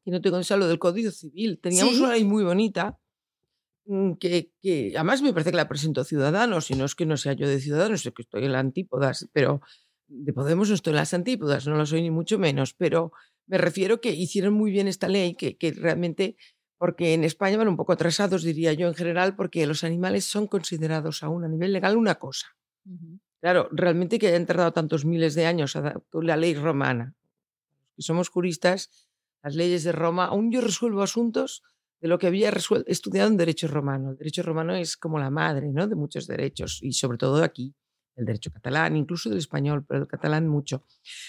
y 0.07 0.11
no 0.11 0.23
te 0.23 0.31
conté 0.31 0.57
lo 0.57 0.69
del 0.69 0.79
Código 0.79 1.11
Civil. 1.11 1.61
Teníamos 1.61 1.97
¿Sí? 1.97 2.01
una 2.01 2.13
ley 2.13 2.25
muy 2.25 2.45
bonita 2.45 2.99
mm, 3.85 4.13
que, 4.15 4.53
que, 4.63 4.93
además 4.95 5.21
me 5.21 5.35
parece 5.35 5.51
que 5.51 5.59
la 5.59 5.69
presentó 5.69 6.03
Ciudadanos, 6.03 6.71
y 6.71 6.77
no 6.77 6.87
es 6.87 6.95
que 6.95 7.05
no 7.05 7.19
sea 7.19 7.35
yo 7.35 7.47
de 7.47 7.61
Ciudadanos, 7.61 8.01
sé 8.01 8.13
que 8.13 8.23
estoy 8.23 8.47
en 8.47 8.53
la 8.53 8.61
antípodas, 8.61 9.29
pero 9.35 9.61
de 10.07 10.33
Podemos 10.33 10.71
no 10.71 10.75
estoy 10.75 10.93
en 10.93 10.97
las 10.97 11.13
antípodas, 11.13 11.67
no 11.67 11.77
lo 11.77 11.85
soy 11.85 12.01
ni 12.01 12.11
mucho 12.11 12.39
menos, 12.39 12.73
pero 12.73 13.13
me 13.47 13.59
refiero 13.59 14.01
que 14.01 14.11
hicieron 14.11 14.55
muy 14.55 14.71
bien 14.71 14.89
esta 14.89 15.09
ley, 15.09 15.35
que, 15.35 15.57
que 15.57 15.73
realmente, 15.73 16.37
porque 16.79 17.15
en 17.15 17.25
España 17.25 17.57
van 17.57 17.69
un 17.69 17.77
poco 17.77 17.93
atrasados, 17.93 18.43
diría 18.43 18.73
yo 18.73 18.89
en 18.89 18.95
general, 18.95 19.37
porque 19.37 19.67
los 19.67 19.85
animales 19.85 20.25
son 20.25 20.47
considerados 20.47 21.23
aún 21.23 21.45
a 21.45 21.49
nivel 21.49 21.73
legal 21.73 21.97
una 21.97 22.17
cosa. 22.17 22.47
Uh 22.87 22.93
-huh. 22.93 23.21
Claro, 23.45 23.69
realmente 23.73 24.19
que 24.19 24.29
hayan 24.29 24.47
tardado 24.47 24.73
tantos 24.73 25.05
miles 25.05 25.35
de 25.35 25.45
años 25.45 25.77
con 26.09 26.27
la 26.27 26.35
ley 26.35 26.55
romana. 26.55 27.15
Que 27.95 28.01
somos 28.01 28.31
juristas, 28.31 29.07
las 29.43 29.55
leyes 29.55 29.85
de 29.85 29.93
Roma, 29.93 30.25
aún 30.25 30.51
yo 30.51 30.63
resuelvo 30.63 31.03
asuntos 31.03 31.63
de 32.01 32.09
lo 32.09 32.19
que 32.19 32.27
había 32.27 32.51
estudiado 32.87 33.29
en 33.29 33.37
derecho 33.37 33.69
romano. 33.69 34.13
El 34.13 34.17
derecho 34.17 34.43
romano 34.43 34.75
es 34.75 34.97
como 34.97 35.19
la 35.19 35.29
madre 35.29 35.71
¿no? 35.73 35.87
de 35.87 35.95
muchos 35.95 36.27
derechos 36.27 36.79
y 36.83 36.93
sobre 36.93 37.19
todo 37.19 37.43
aquí, 37.45 37.75
el 38.17 38.25
derecho 38.25 38.51
catalán, 38.51 38.97
incluso 38.97 39.29
del 39.29 39.39
español, 39.39 39.85
pero 39.87 40.01
el 40.01 40.09
catalán 40.09 40.49
mucho. 40.49 40.83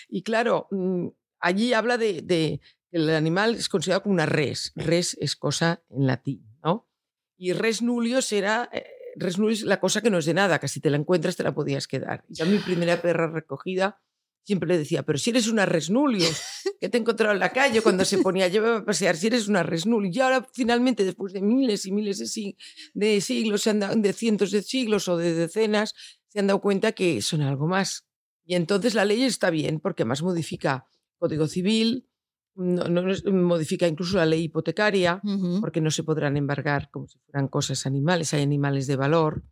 Y 0.08 0.24
claro, 0.24 0.68
mm, 0.72 1.08
allí 1.46 1.74
habla 1.74 1.98
de, 1.98 2.22
de 2.22 2.60
que 2.90 2.98
el 2.98 3.10
animal 3.12 3.56
es 3.56 3.70
considerado 3.70 4.04
como 4.04 4.14
una 4.14 4.26
res. 4.26 4.74
Res 4.76 5.16
es 5.22 5.36
cosa 5.36 5.84
en 5.90 6.08
latín, 6.08 6.44
¿no? 6.64 6.90
Y 7.38 7.54
res 7.54 7.82
nullius 7.82 8.32
era... 8.32 8.70
Eh, 8.74 8.86
res 9.16 9.38
nullius 9.38 9.62
la 9.62 9.80
cosa 9.80 10.02
que 10.02 10.10
no 10.10 10.18
es 10.18 10.26
de 10.26 10.34
nada, 10.34 10.60
que 10.60 10.68
si 10.68 10.80
te 10.80 10.90
la 10.90 10.98
encuentras 10.98 11.36
te 11.36 11.44
la 11.44 11.54
podías 11.54 11.88
quedar. 11.88 12.26
Y 12.28 12.36
ya 12.36 12.46
mi 12.46 12.58
primera 12.58 13.02
perra 13.02 13.28
recogida 13.28 14.02
siempre 14.44 14.68
le 14.68 14.78
decía, 14.78 15.04
pero 15.04 15.18
si 15.18 15.30
eres 15.30 15.48
una 15.48 15.66
resnulio, 15.66 16.28
que 16.82 16.90
te 16.90 16.98
he 16.98 17.02
encontrado 17.02 17.34
en 17.34 17.40
la 17.40 17.54
calle 17.54 17.82
cuando 17.82 18.06
se 18.06 18.18
ponía, 18.18 18.48
llévame 18.48 18.78
a 18.78 18.86
pasear, 18.86 19.16
si 19.16 19.28
eres 19.28 19.48
una 19.48 19.62
resnulio. 19.62 20.12
Y 20.12 20.20
ahora 20.20 20.48
finalmente, 20.52 21.06
después 21.06 21.32
de 21.32 21.42
miles 21.42 21.86
y 21.86 21.92
miles 21.92 22.18
de, 22.18 22.26
sig 22.26 22.58
de 22.94 23.22
siglos, 23.22 23.62
se 23.62 23.70
han 23.70 23.80
dado, 23.80 23.96
de 23.96 24.14
cientos 24.14 24.52
de 24.52 24.64
siglos 24.64 25.08
o 25.08 25.18
de 25.18 25.34
decenas, 25.34 25.94
se 26.28 26.40
han 26.40 26.48
dado 26.48 26.60
cuenta 26.60 26.94
que 26.94 27.22
son 27.22 27.42
algo 27.42 27.68
más. 27.68 28.08
Y 28.44 28.56
entonces 28.56 28.96
la 28.96 29.06
ley 29.06 29.24
está 29.24 29.50
bien, 29.50 29.80
porque 29.80 30.06
más 30.06 30.22
modifica 30.22 30.88
Código 31.28 31.48
Civil, 31.48 32.08
no, 32.56 32.86
no, 32.88 33.02
modifica 33.34 33.88
incluso 33.88 34.18
la 34.18 34.26
ley 34.26 34.44
hipotecaria, 34.44 35.20
uh 35.24 35.28
-huh. 35.28 35.62
porque 35.62 35.82
no 35.82 35.92
se 35.92 36.04
podrán 36.04 36.38
embargar 36.38 36.90
como 36.92 37.08
si 37.08 37.20
fueran 37.20 37.48
cosas 37.48 37.86
animales, 37.86 38.34
hay 38.34 38.44
animales 38.44 38.88
de 38.88 38.96
valor, 38.96 39.44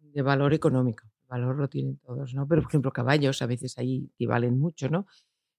de 0.00 0.22
valor 0.22 0.52
económico 0.52 1.04
valor 1.32 1.56
lo 1.56 1.68
tienen 1.68 1.98
todos, 1.98 2.34
¿no? 2.34 2.46
Pero, 2.46 2.62
por 2.62 2.70
ejemplo, 2.70 2.92
caballos 2.92 3.40
a 3.40 3.46
veces 3.46 3.78
ahí 3.78 4.10
que 4.18 4.26
valen 4.26 4.58
mucho, 4.58 4.90
¿no? 4.90 5.06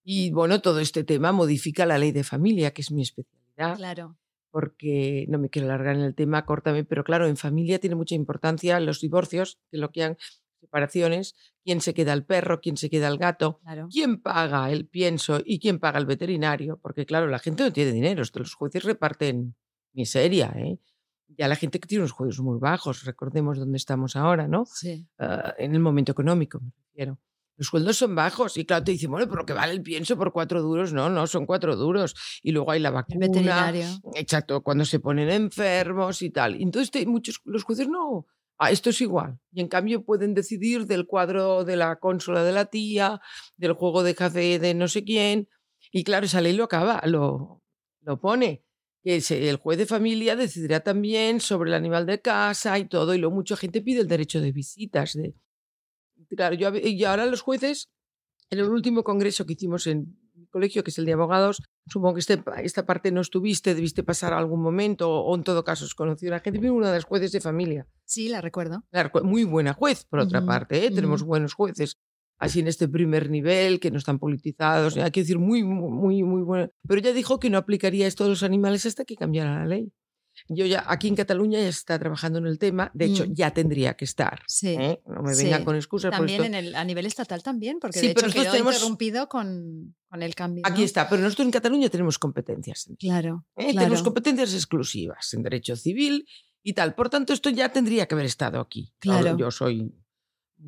Y 0.04 0.32
bueno, 0.32 0.62
todo 0.62 0.80
este 0.80 1.04
tema 1.04 1.32
modifica 1.32 1.86
la 1.86 1.98
ley 1.98 2.12
de 2.12 2.24
familia, 2.24 2.72
que 2.72 2.84
es 2.84 2.92
mi 2.92 3.02
especialidad. 3.02 3.78
Claro. 3.78 4.16
Porque 4.52 5.26
no 5.30 5.40
me 5.40 5.50
quiero 5.50 5.68
alargar 5.68 5.96
en 5.96 6.04
el 6.04 6.14
tema, 6.14 6.46
córtame, 6.46 6.84
pero 6.84 7.04
claro, 7.04 7.26
en 7.28 7.38
familia 7.38 7.80
tiene 7.80 7.96
mucha 7.96 8.14
importancia 8.14 8.80
los 8.80 9.02
divorcios, 9.02 9.58
que 9.72 9.78
lo 9.78 9.90
que 9.92 10.04
han 10.04 10.18
separaciones, 10.64 11.36
quién 11.64 11.82
se 11.82 11.94
queda 11.94 12.14
el 12.14 12.26
perro, 12.26 12.62
quién 12.62 12.78
se 12.78 12.90
queda 12.90 13.08
el 13.08 13.18
gato, 13.18 13.60
claro. 13.64 13.88
quién 13.92 14.22
paga 14.22 14.72
el 14.72 14.88
pienso 14.88 15.42
y 15.44 15.60
quién 15.60 15.80
paga 15.80 16.00
el 16.00 16.06
veterinario, 16.06 16.80
porque 16.82 17.06
claro, 17.06 17.28
la 17.28 17.40
gente 17.40 17.64
no 17.64 17.74
tiene 17.74 17.92
dinero, 17.92 18.24
los 18.34 18.54
jueces 18.54 18.84
reparten 18.84 19.56
miseria, 19.94 20.54
¿eh? 20.56 20.80
ya 21.38 21.48
la 21.48 21.56
gente 21.56 21.80
que 21.80 21.88
tiene 21.88 22.04
unos 22.04 22.12
juegos 22.12 22.40
muy 22.40 22.60
bajos, 22.60 23.04
recordemos 23.04 23.58
dónde 23.58 23.78
estamos 23.78 24.16
ahora, 24.16 24.48
¿no? 24.48 24.66
Sí. 24.66 25.08
Uh, 25.20 25.52
en 25.58 25.74
el 25.74 25.80
momento 25.80 26.12
económico, 26.12 26.60
me 26.60 26.72
refiero. 26.88 27.20
Los 27.56 27.68
sueldos 27.68 27.98
son 27.98 28.16
bajos 28.16 28.58
y 28.58 28.66
claro, 28.66 28.84
te 28.84 28.92
dicen, 28.92 29.12
bueno, 29.12 29.30
pero 29.30 29.46
que 29.46 29.54
vale 29.54 29.74
el 29.74 29.84
pienso 29.84 30.18
por 30.18 30.32
cuatro 30.32 30.62
duros. 30.62 30.92
No, 30.92 31.10
no, 31.10 31.28
son 31.28 31.46
cuatro 31.46 31.76
duros. 31.76 32.16
Y 32.42 32.52
luego 32.52 32.72
hay 32.72 32.80
la 32.80 32.90
vacuna. 32.90 33.26
El 33.26 33.32
veterinario. 33.32 33.86
Exacto, 34.16 34.64
cuando 34.64 34.86
se 34.86 35.00
ponen 35.00 35.30
enfermos 35.30 36.24
y 36.24 36.32
tal. 36.32 36.60
Entonces 36.60 36.90
te, 36.90 37.06
muchos, 37.06 37.42
los 37.46 37.64
jueces 37.64 37.88
no, 37.88 38.26
ah, 38.58 38.72
esto 38.72 38.90
es 38.90 39.02
igual. 39.02 39.40
Y 39.52 39.62
en 39.62 39.68
cambio 39.68 40.06
pueden 40.06 40.34
decidir 40.34 40.86
del 40.88 41.06
cuadro 41.06 41.64
de 41.64 41.76
la 41.76 41.98
consola 41.98 42.44
de 42.44 42.52
la 42.52 42.66
tía, 42.66 43.22
del 43.58 43.74
juego 43.74 44.04
de 44.04 44.16
café 44.16 44.60
de 44.60 44.74
no 44.74 44.88
sé 44.88 45.04
quién. 45.04 45.50
Y 45.92 46.04
claro, 46.04 46.26
esa 46.26 46.42
ley 46.42 46.54
lo 46.54 46.64
acaba, 46.64 47.02
lo, 47.06 47.62
lo 48.02 48.20
pone 48.20 48.64
que 49.04 49.22
el 49.30 49.58
juez 49.58 49.78
de 49.78 49.86
familia 49.86 50.36
decidirá 50.36 50.80
también 50.80 51.42
sobre 51.42 51.70
el 51.70 51.76
animal 51.76 52.06
de 52.06 52.22
casa 52.22 52.80
y 52.80 52.88
todo, 52.88 53.14
y 53.14 53.18
luego 53.18 53.36
mucha 53.36 53.58
gente 53.58 53.82
pide 53.82 54.00
el 54.00 54.08
derecho 54.08 54.40
de 54.40 54.54
visitas. 54.54 55.14
De... 55.14 55.36
Claro, 56.30 56.56
yo, 56.56 56.74
y 56.74 57.04
ahora 57.04 57.26
los 57.26 57.42
jueces, 57.42 57.90
en 58.50 58.60
el 58.60 58.70
último 58.70 59.04
congreso 59.04 59.46
que 59.46 59.54
hicimos 59.54 59.88
en 59.88 60.18
colegio, 60.54 60.84
que 60.84 60.92
es 60.92 60.98
el 60.98 61.06
de 61.06 61.14
abogados, 61.14 61.62
supongo 61.88 62.14
que 62.14 62.22
este, 62.22 62.42
esta 62.64 62.86
parte 62.86 63.12
no 63.12 63.20
estuviste, 63.20 63.76
debiste 63.76 64.04
pasar 64.04 64.32
algún 64.32 64.62
momento, 64.62 65.12
o 65.12 65.36
en 65.36 65.44
todo 65.44 65.66
caso 65.66 65.84
has 65.84 65.96
conocido 65.96 66.34
a 66.34 66.40
gente, 66.40 66.60
vino 66.60 66.74
una 66.74 66.88
de 66.88 66.98
las 66.98 67.04
jueces 67.04 67.34
de 67.34 67.42
familia. 67.42 67.86
Sí, 68.06 68.30
la 68.30 68.40
recuerdo. 68.40 68.86
La, 68.92 69.12
muy 69.24 69.44
buena 69.44 69.74
juez, 69.74 70.06
por 70.06 70.20
uh 70.20 70.22
-huh. 70.22 70.26
otra 70.28 70.46
parte, 70.46 70.78
¿eh? 70.78 70.88
uh 70.88 70.92
-huh. 70.92 70.96
tenemos 70.96 71.24
buenos 71.24 71.54
jueces 71.54 71.98
así 72.44 72.60
en 72.60 72.68
este 72.68 72.88
primer 72.88 73.30
nivel, 73.30 73.80
que 73.80 73.90
no 73.92 73.98
están 73.98 74.20
politizados, 74.20 74.98
hay 74.98 75.12
que 75.12 75.22
decir 75.22 75.40
muy, 75.40 75.64
muy, 75.64 76.24
muy 76.24 76.42
bueno. 76.42 76.70
Pero 76.88 77.00
ella 77.00 77.14
dijo 77.14 77.40
que 77.40 77.50
no 77.50 77.58
aplicaría 77.58 78.06
esto 78.06 78.26
a 78.26 78.28
los 78.28 78.44
animales 78.44 78.86
hasta 78.86 79.06
que 79.06 79.16
cambiara 79.16 79.60
la 79.60 79.66
ley. 79.66 79.92
Yo 80.48 80.66
ya, 80.66 80.84
aquí 80.88 81.08
en 81.08 81.16
Cataluña 81.16 81.60
ya 81.60 81.68
está 81.68 81.98
trabajando 82.00 82.40
en 82.40 82.48
el 82.48 82.60
tema, 82.60 82.92
de 82.94 83.06
hecho 83.06 83.26
mm. 83.26 83.34
ya 83.34 83.52
tendría 83.52 83.94
que 83.96 84.06
estar. 84.06 84.42
Sí. 84.48 84.70
¿eh? 84.70 85.02
No 85.06 85.22
me 85.22 85.36
vengan 85.36 85.60
sí. 85.60 85.66
con 85.66 85.76
excusas. 85.76 86.12
También 86.12 86.44
esto... 86.44 86.46
en 86.46 86.56
el, 86.56 86.76
a 86.76 86.84
nivel 86.84 87.06
estatal 87.06 87.44
también, 87.44 87.80
porque 87.80 88.00
sí, 88.00 88.08
de 88.08 88.14
pero 88.14 88.28
hecho 88.28 88.42
quedó 88.42 88.52
tenemos... 88.52 88.76
interrumpido 88.76 89.30
con, 89.30 89.96
con, 90.10 90.22
el 90.22 90.36
cambio. 90.36 90.64
Aquí 90.66 90.82
¿no? 90.82 90.86
está, 90.86 91.08
pero 91.10 91.22
nosotros 91.22 91.46
en 91.46 91.52
Cataluña 91.52 91.90
tenemos 91.90 92.20
competencias. 92.20 92.90
Claro, 93.00 93.46
¿eh? 93.56 93.72
claro. 93.72 93.80
Tenemos 93.80 94.04
competencias 94.04 94.54
exclusivas 94.54 95.34
en 95.34 95.44
derecho 95.44 95.76
civil 95.76 96.28
y 96.64 96.74
tal. 96.74 96.96
Por 96.96 97.10
tanto, 97.10 97.34
esto 97.34 97.50
ya 97.50 97.70
tendría 97.70 98.06
que 98.08 98.16
haber 98.16 98.26
estado 98.26 98.60
aquí. 98.60 98.94
Claro. 99.00 99.38
Yo 99.38 99.52
soy 99.52 99.94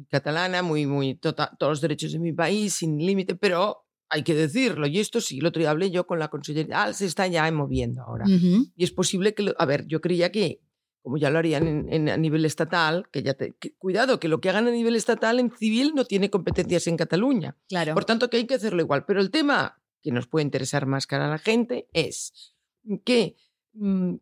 catalana, 0.09 0.61
muy, 0.61 0.85
muy, 0.85 1.15
tota, 1.15 1.55
todos 1.57 1.71
los 1.71 1.81
derechos 1.81 2.11
de 2.11 2.19
mi 2.19 2.33
país, 2.33 2.73
sin 2.73 2.97
límite, 2.97 3.35
pero 3.35 3.84
hay 4.09 4.23
que 4.23 4.35
decirlo. 4.35 4.87
Y 4.87 4.99
esto 4.99 5.21
sí, 5.21 5.39
el 5.39 5.45
otro 5.45 5.59
día 5.59 5.71
hablé 5.71 5.91
yo 5.91 6.07
con 6.07 6.19
la 6.19 6.29
consellera, 6.29 6.83
ah, 6.83 6.93
se 6.93 7.05
está 7.05 7.27
ya 7.27 7.49
moviendo 7.51 8.03
ahora. 8.03 8.25
Uh 8.25 8.31
-huh. 8.31 8.71
Y 8.75 8.83
es 8.83 8.91
posible 8.91 9.33
que, 9.33 9.43
lo, 9.43 9.55
a 9.57 9.65
ver, 9.65 9.85
yo 9.87 10.01
creía 10.01 10.31
que 10.31 10.61
como 11.05 11.17
ya 11.17 11.29
lo 11.29 11.37
harían 11.37 11.87
en, 11.93 12.09
a 12.09 12.17
nivel 12.17 12.45
estatal, 12.45 13.07
que 13.11 13.21
ya 13.21 13.35
te, 13.35 13.55
cuidado, 13.77 14.19
que 14.19 14.27
lo 14.27 14.41
que 14.41 14.49
hagan 14.49 14.67
a 14.67 14.71
nivel 14.71 14.95
estatal 14.95 15.39
en 15.39 15.51
civil 15.55 15.91
no 15.93 16.05
tiene 16.05 16.31
competencias 16.31 16.87
en 16.87 16.97
Cataluña. 16.97 17.55
Claro. 17.69 17.93
Por 17.93 18.05
tanto, 18.05 18.27
que 18.27 18.37
hay 18.37 18.47
que 18.47 18.55
hacerlo 18.55 18.81
igual. 18.81 19.05
Pero 19.05 19.21
el 19.21 19.29
tema 19.29 19.79
que 20.01 20.11
nos 20.11 20.25
puede 20.25 20.45
interesar 20.45 20.87
más 20.87 21.05
cara 21.05 21.27
a 21.27 21.29
la 21.29 21.37
gente 21.37 21.87
es 21.93 22.55
que 23.03 23.35
mm, 23.73 24.15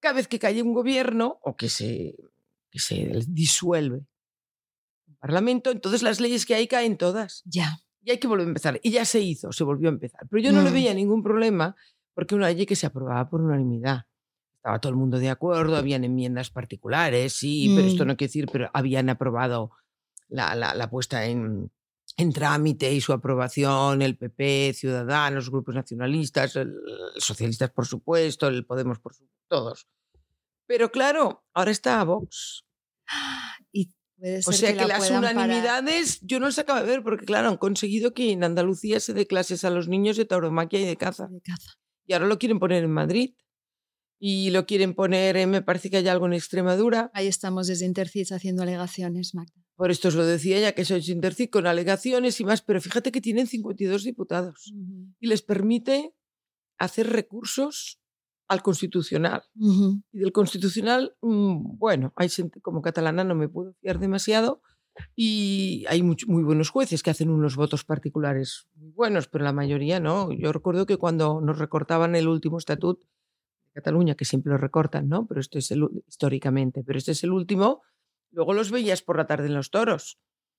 cada 0.00 0.14
vez 0.14 0.26
que 0.26 0.40
cae 0.40 0.60
un 0.62 0.74
gobierno 0.74 1.38
o 1.42 1.56
que 1.56 1.68
se, 1.68 2.16
que 2.72 2.80
se 2.80 3.20
disuelve 3.28 4.08
un 5.06 5.16
parlamento, 5.20 5.70
entonces 5.70 6.02
las 6.02 6.20
leyes 6.20 6.44
que 6.44 6.56
hay 6.56 6.66
caen 6.66 6.96
todas. 6.96 7.42
Ya. 7.44 7.78
Y 8.06 8.12
hay 8.12 8.18
que 8.18 8.28
volver 8.28 8.46
a 8.46 8.50
empezar. 8.50 8.78
Y 8.84 8.92
ya 8.92 9.04
se 9.04 9.20
hizo, 9.20 9.50
se 9.50 9.64
volvió 9.64 9.88
a 9.88 9.92
empezar. 9.92 10.20
Pero 10.30 10.40
yo 10.40 10.52
no 10.52 10.62
le 10.62 10.70
mm. 10.70 10.72
veía 10.72 10.94
ningún 10.94 11.24
problema 11.24 11.74
porque 12.14 12.36
una 12.36 12.48
ley 12.48 12.64
que 12.64 12.76
se 12.76 12.86
aprobaba 12.86 13.28
por 13.28 13.40
unanimidad 13.40 14.06
estaba 14.54 14.80
todo 14.80 14.90
el 14.90 14.96
mundo 14.96 15.18
de 15.18 15.28
acuerdo, 15.28 15.76
habían 15.76 16.04
enmiendas 16.04 16.50
particulares, 16.50 17.32
sí, 17.32 17.72
pero 17.74 17.88
esto 17.88 18.04
mm. 18.04 18.08
no 18.08 18.16
quiere 18.16 18.28
decir, 18.28 18.48
pero 18.52 18.70
habían 18.72 19.08
aprobado 19.08 19.72
la, 20.28 20.54
la, 20.54 20.88
puesta 20.88 21.26
en, 21.26 21.70
en, 22.16 22.32
trámite 22.32 22.92
y 22.92 23.00
su 23.00 23.12
aprobación, 23.12 24.02
el 24.02 24.16
PP, 24.16 24.72
Ciudadanos, 24.74 25.50
grupos 25.50 25.74
nacionalistas, 25.74 26.54
el, 26.56 26.74
socialistas, 27.16 27.70
por 27.70 27.86
supuesto, 27.86 28.46
el 28.46 28.64
Podemos, 28.64 29.00
por 29.00 29.14
supuesto, 29.14 29.36
todos. 29.48 29.88
Pero 30.66 30.92
claro, 30.92 31.44
ahora 31.54 31.70
está 31.72 32.02
Vox. 32.04 32.64
Y 33.72 33.92
o 34.46 34.52
sea 34.52 34.76
que, 34.76 34.86
las 34.86 35.10
unanimidades 35.10 36.20
yo 36.22 36.40
no 36.40 36.46
las 36.46 36.58
acabo 36.58 36.80
de 36.80 36.86
ver 36.86 37.02
porque, 37.02 37.26
claro, 37.26 37.48
han 37.48 37.56
conseguido 37.56 38.14
que 38.14 38.32
en 38.32 38.44
Andalucía 38.44 39.00
se 39.00 39.12
dé 39.12 39.26
clases 39.26 39.64
a 39.64 39.70
los 39.70 39.88
niños 39.88 40.16
de 40.16 40.24
tauromaquia 40.24 40.80
y 40.80 40.86
de 40.86 40.96
caza. 40.96 41.28
De 41.28 41.40
caza. 41.40 41.72
Y 42.06 42.14
ahora 42.14 42.26
lo 42.26 42.38
quieren 42.38 42.58
poner 42.58 42.84
en 42.84 42.92
Madrid 42.92 43.34
y 44.18 44.50
lo 44.50 44.66
quieren 44.66 44.94
poner, 44.94 45.46
me 45.46 45.62
parece 45.62 45.90
que 45.90 45.98
hay 45.98 46.08
algo 46.08 46.26
en 46.26 46.32
Extremadura. 46.32 47.10
Ahí 47.12 47.26
estamos 47.26 47.66
desde 47.66 47.84
Intercid 47.84 48.32
haciendo 48.32 48.62
alegaciones, 48.62 49.34
Magda. 49.34 49.52
Por 49.76 49.90
esto 49.90 50.08
os 50.08 50.14
lo 50.14 50.24
decía 50.24 50.58
ya 50.58 50.72
que 50.72 50.86
sois 50.86 51.08
Intercid 51.08 51.50
con 51.50 51.66
alegaciones 51.66 52.40
y 52.40 52.44
más, 52.44 52.62
pero 52.62 52.80
fíjate 52.80 53.12
que 53.12 53.20
tienen 53.20 53.46
52 53.46 54.04
diputados 54.04 54.72
y 55.20 55.26
les 55.26 55.42
permite 55.42 56.14
hacer 56.78 57.10
recursos 57.10 58.00
al 58.48 58.62
constitucional. 58.62 59.42
Y 59.54 60.18
del 60.18 60.32
constitucional, 60.32 61.16
mm, 61.20 61.78
bueno, 61.78 62.12
hay 62.16 62.28
gente 62.28 62.60
como 62.60 62.82
catalana, 62.82 63.24
no 63.24 63.34
me 63.34 63.48
puedo 63.48 63.74
fiar 63.80 63.98
demasiado. 63.98 64.62
Y 65.14 65.84
hay 65.88 66.02
muy, 66.02 66.16
muy 66.26 66.42
buenos 66.42 66.70
jueces 66.70 67.02
que 67.02 67.10
hacen 67.10 67.28
unos 67.28 67.56
votos 67.56 67.84
particulares 67.84 68.66
muy 68.76 68.90
buenos, 68.92 69.28
pero 69.28 69.44
la 69.44 69.52
mayoría 69.52 70.00
no. 70.00 70.32
Yo 70.32 70.52
recuerdo 70.52 70.86
que 70.86 70.96
cuando 70.96 71.40
nos 71.40 71.58
recortaban 71.58 72.16
el 72.16 72.28
último 72.28 72.58
estatuto, 72.58 73.06
Cataluña, 73.74 74.14
que 74.14 74.24
siempre 74.24 74.52
lo 74.52 74.56
recortan, 74.56 75.06
¿no? 75.08 75.26
Pero 75.26 75.38
esto 75.38 75.58
es 75.58 75.70
el, 75.70 75.86
históricamente, 76.08 76.82
pero 76.82 76.98
este 76.98 77.12
es 77.12 77.22
el 77.24 77.32
último. 77.32 77.82
Luego 78.30 78.54
los 78.54 78.70
veías 78.70 79.02
por 79.02 79.18
la 79.18 79.26
tarde 79.26 79.48
en 79.48 79.54
los 79.54 79.70
toros. 79.70 80.18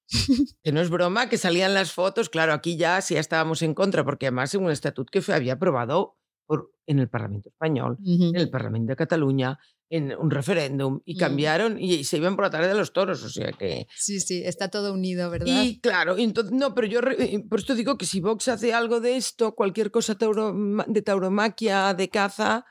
que 0.64 0.72
no 0.72 0.82
es 0.82 0.90
broma, 0.92 1.28
que 1.28 1.38
salían 1.38 1.74
las 1.74 1.92
fotos. 1.92 2.30
Claro, 2.30 2.54
aquí 2.54 2.78
ya 2.78 3.02
sí 3.02 3.16
estábamos 3.16 3.64
en 3.64 3.74
contra, 3.74 4.06
porque 4.06 4.28
además 4.28 4.54
en 4.54 4.66
un 4.66 4.72
estatuto 4.72 5.10
que 5.12 5.22
fue, 5.22 5.34
había 5.34 5.54
aprobado 5.54 6.16
por, 6.48 6.72
en 6.88 6.98
el 6.98 7.10
Parlamento 7.10 7.50
Español, 7.50 7.98
en 8.04 8.36
el 8.36 8.50
Parlamento 8.50 8.91
de 8.91 8.95
Cataluña, 8.95 9.60
en 9.89 10.18
un 10.18 10.32
referéndum, 10.32 11.02
y 11.06 11.16
mm. 11.16 11.18
cambiaron 11.18 11.80
y, 11.80 12.04
se 12.04 12.18
iban 12.18 12.36
por 12.36 12.45
la 12.45 12.50
tarde 12.50 12.70
de 12.70 12.74
los 12.74 12.91
toros. 12.91 13.24
O 13.24 13.30
sea 13.30 13.52
que. 13.52 13.86
Sí, 13.95 14.20
sí, 14.20 14.41
está 14.43 14.70
todo 14.70 14.93
unido, 14.93 15.30
¿verdad? 15.30 15.64
Y 15.64 15.80
claro, 15.80 16.18
entonces, 16.18 16.54
no, 16.54 16.74
pero 16.74 16.88
yo 16.88 17.02
por 17.48 17.60
esto 17.60 17.76
digo 17.76 17.98
que 17.98 18.08
si 18.08 18.22
Vox 18.22 18.48
hace 18.48 18.74
algo 18.74 19.00
de 19.00 19.18
esto, 19.18 19.54
cualquier 19.54 19.91
cosa 19.91 20.16
de 20.16 21.02
tauromaquia, 21.04 21.93
de 21.93 22.10
caza 22.10 22.66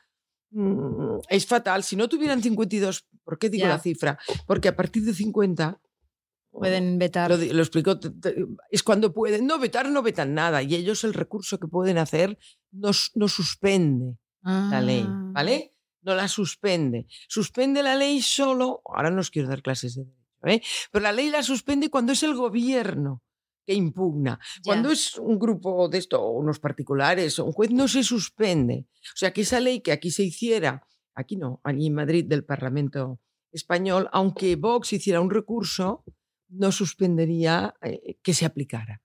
Mm, 0.51 1.19
es 1.29 1.47
fatal. 1.47 1.83
Si 1.83 1.97
no 1.97 2.09
tuvieran 2.09 2.43
52, 2.43 3.07
¿por 3.25 3.39
qué 3.39 3.51
digo 3.51 3.67
la 3.67 3.79
cifra? 3.79 4.19
Porque 4.47 4.69
a 4.69 4.77
partir 4.77 5.05
de 5.05 5.13
50 5.13 5.81
pueden 6.51 6.99
vetar. 6.99 7.31
Lo, 7.31 7.63
explico, 7.63 7.99
es 8.71 8.83
cuando 8.83 9.13
pueden. 9.13 9.47
No, 9.47 9.59
vetar 9.59 9.91
no 9.91 10.03
vetan 10.03 10.35
nada. 10.35 10.63
Y 10.63 10.75
ellos 10.75 11.05
el 11.05 11.15
recurso 11.15 11.59
que 11.59 11.69
pueden 11.69 11.99
hacer 11.99 12.39
no, 12.79 13.29
suspende 13.29 14.19
la 14.43 14.81
ley, 14.81 15.05
ah. 15.07 15.31
¿vale? 15.33 15.75
No 16.03 16.15
la 16.15 16.29
suspende. 16.29 17.07
Suspende 17.29 17.83
la 17.83 17.95
ley 17.95 18.23
solo. 18.23 18.81
Ahora 18.85 19.11
no 19.11 19.21
os 19.21 19.31
quiero 19.31 19.49
dar 19.49 19.63
clases 19.63 19.97
de 19.97 20.05
derecho, 20.05 20.47
¿eh? 20.47 20.63
Pero 20.93 21.03
la 21.03 21.13
ley 21.13 21.31
la 21.31 21.43
suspende 21.43 21.91
cuando 21.91 22.13
es 22.13 22.23
el 22.23 22.35
gobierno 22.35 23.23
que 23.67 23.75
impugna. 23.75 24.39
Cuando 24.65 24.91
es 24.91 25.19
un 25.19 25.39
grupo 25.39 25.89
de 25.89 25.99
esto, 25.99 26.23
o 26.23 26.31
unos 26.31 26.61
particulares, 26.61 27.39
o 27.39 27.45
un 27.45 27.53
juez, 27.53 27.73
no 27.73 27.89
se 27.89 28.05
suspende. 28.05 28.87
O 29.13 29.17
sea, 29.17 29.33
que 29.33 29.41
esa 29.41 29.59
ley 29.59 29.81
que 29.81 29.91
aquí 29.91 30.13
se 30.13 30.23
hiciera, 30.23 30.87
aquí 31.15 31.37
no, 31.37 31.61
allí 31.65 31.89
en 31.89 31.95
Madrid 31.95 32.25
del 32.25 32.45
Parlamento 32.45 33.19
español, 33.51 34.09
aunque 34.13 34.55
Vox 34.55 34.93
hiciera 34.93 35.21
un 35.21 35.31
recurso, 35.31 36.05
no 36.49 36.71
suspendería 36.71 37.75
eh, 37.83 38.19
que 38.23 38.35
se 38.35 38.47
aplicara. 38.47 39.03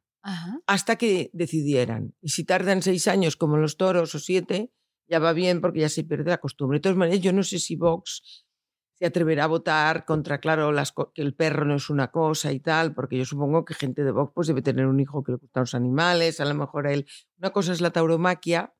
Hasta 0.67 0.95
que 0.97 1.29
decidieran. 1.33 2.13
Y 2.21 2.29
si 2.29 2.43
tardan 2.43 2.81
seis 2.81 3.07
años 3.07 3.35
como 3.35 3.57
los 3.57 3.77
toros 3.77 4.13
o 4.15 4.19
siete, 4.19 4.71
ya 5.07 5.19
va 5.19 5.33
bien 5.33 5.61
porque 5.61 5.79
ya 5.79 5.89
se 5.89 6.03
pierde 6.03 6.29
la 6.29 6.37
costumbre. 6.37 6.77
De 6.77 6.81
todas 6.81 6.97
maneras, 6.97 7.21
yo 7.21 7.33
no 7.33 7.43
sé 7.43 7.59
si 7.59 7.75
Vox 7.75 8.45
se 8.93 9.05
atreverá 9.07 9.45
a 9.45 9.47
votar 9.47 10.05
contra, 10.05 10.39
claro, 10.39 10.71
las, 10.71 10.93
que 11.13 11.23
el 11.23 11.33
perro 11.33 11.65
no 11.65 11.75
es 11.75 11.89
una 11.89 12.11
cosa 12.11 12.51
y 12.51 12.59
tal, 12.59 12.93
porque 12.93 13.17
yo 13.17 13.25
supongo 13.25 13.65
que 13.65 13.73
gente 13.73 14.03
de 14.03 14.11
Vox 14.11 14.31
pues, 14.35 14.47
debe 14.47 14.61
tener 14.61 14.85
un 14.85 14.99
hijo 14.99 15.23
que 15.23 15.31
le 15.31 15.37
gustan 15.39 15.61
los 15.61 15.73
animales, 15.73 16.39
a 16.39 16.45
lo 16.45 16.53
mejor 16.53 16.85
él. 16.87 17.07
Una 17.39 17.49
cosa 17.49 17.73
es 17.73 17.81
la 17.81 17.89
tauromaquia 17.89 18.75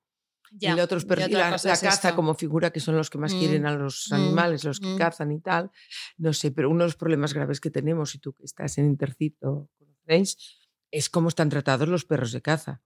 y 0.59 0.67
la 0.67 0.83
otra, 0.83 0.97
es 0.97 1.31
la, 1.31 1.77
caza 1.77 2.13
como 2.15 2.35
figura, 2.35 2.71
que 2.71 2.79
son 2.79 2.97
los 2.97 3.09
que 3.09 3.17
más 3.17 3.33
quieren 3.33 3.63
mm, 3.63 3.65
a 3.65 3.75
los 3.75 4.07
mm, 4.09 4.13
animales, 4.13 4.63
los 4.63 4.79
que 4.79 4.87
mm. 4.87 4.97
cazan 4.97 5.31
y 5.31 5.39
tal. 5.39 5.71
No 6.17 6.33
sé, 6.33 6.51
pero 6.51 6.69
uno 6.69 6.79
de 6.79 6.87
los 6.87 6.97
problemas 6.97 7.33
graves 7.33 7.59
que 7.59 7.71
tenemos, 7.71 8.13
y 8.15 8.19
tú 8.19 8.33
que 8.33 8.43
estás 8.43 8.77
en 8.77 8.87
Intercito, 8.87 9.69
conocéis, 9.79 10.60
es 10.91 11.09
cómo 11.09 11.29
están 11.29 11.49
tratados 11.49 11.87
los 11.87 12.05
perros 12.05 12.31
de 12.31 12.41
caza. 12.41 12.81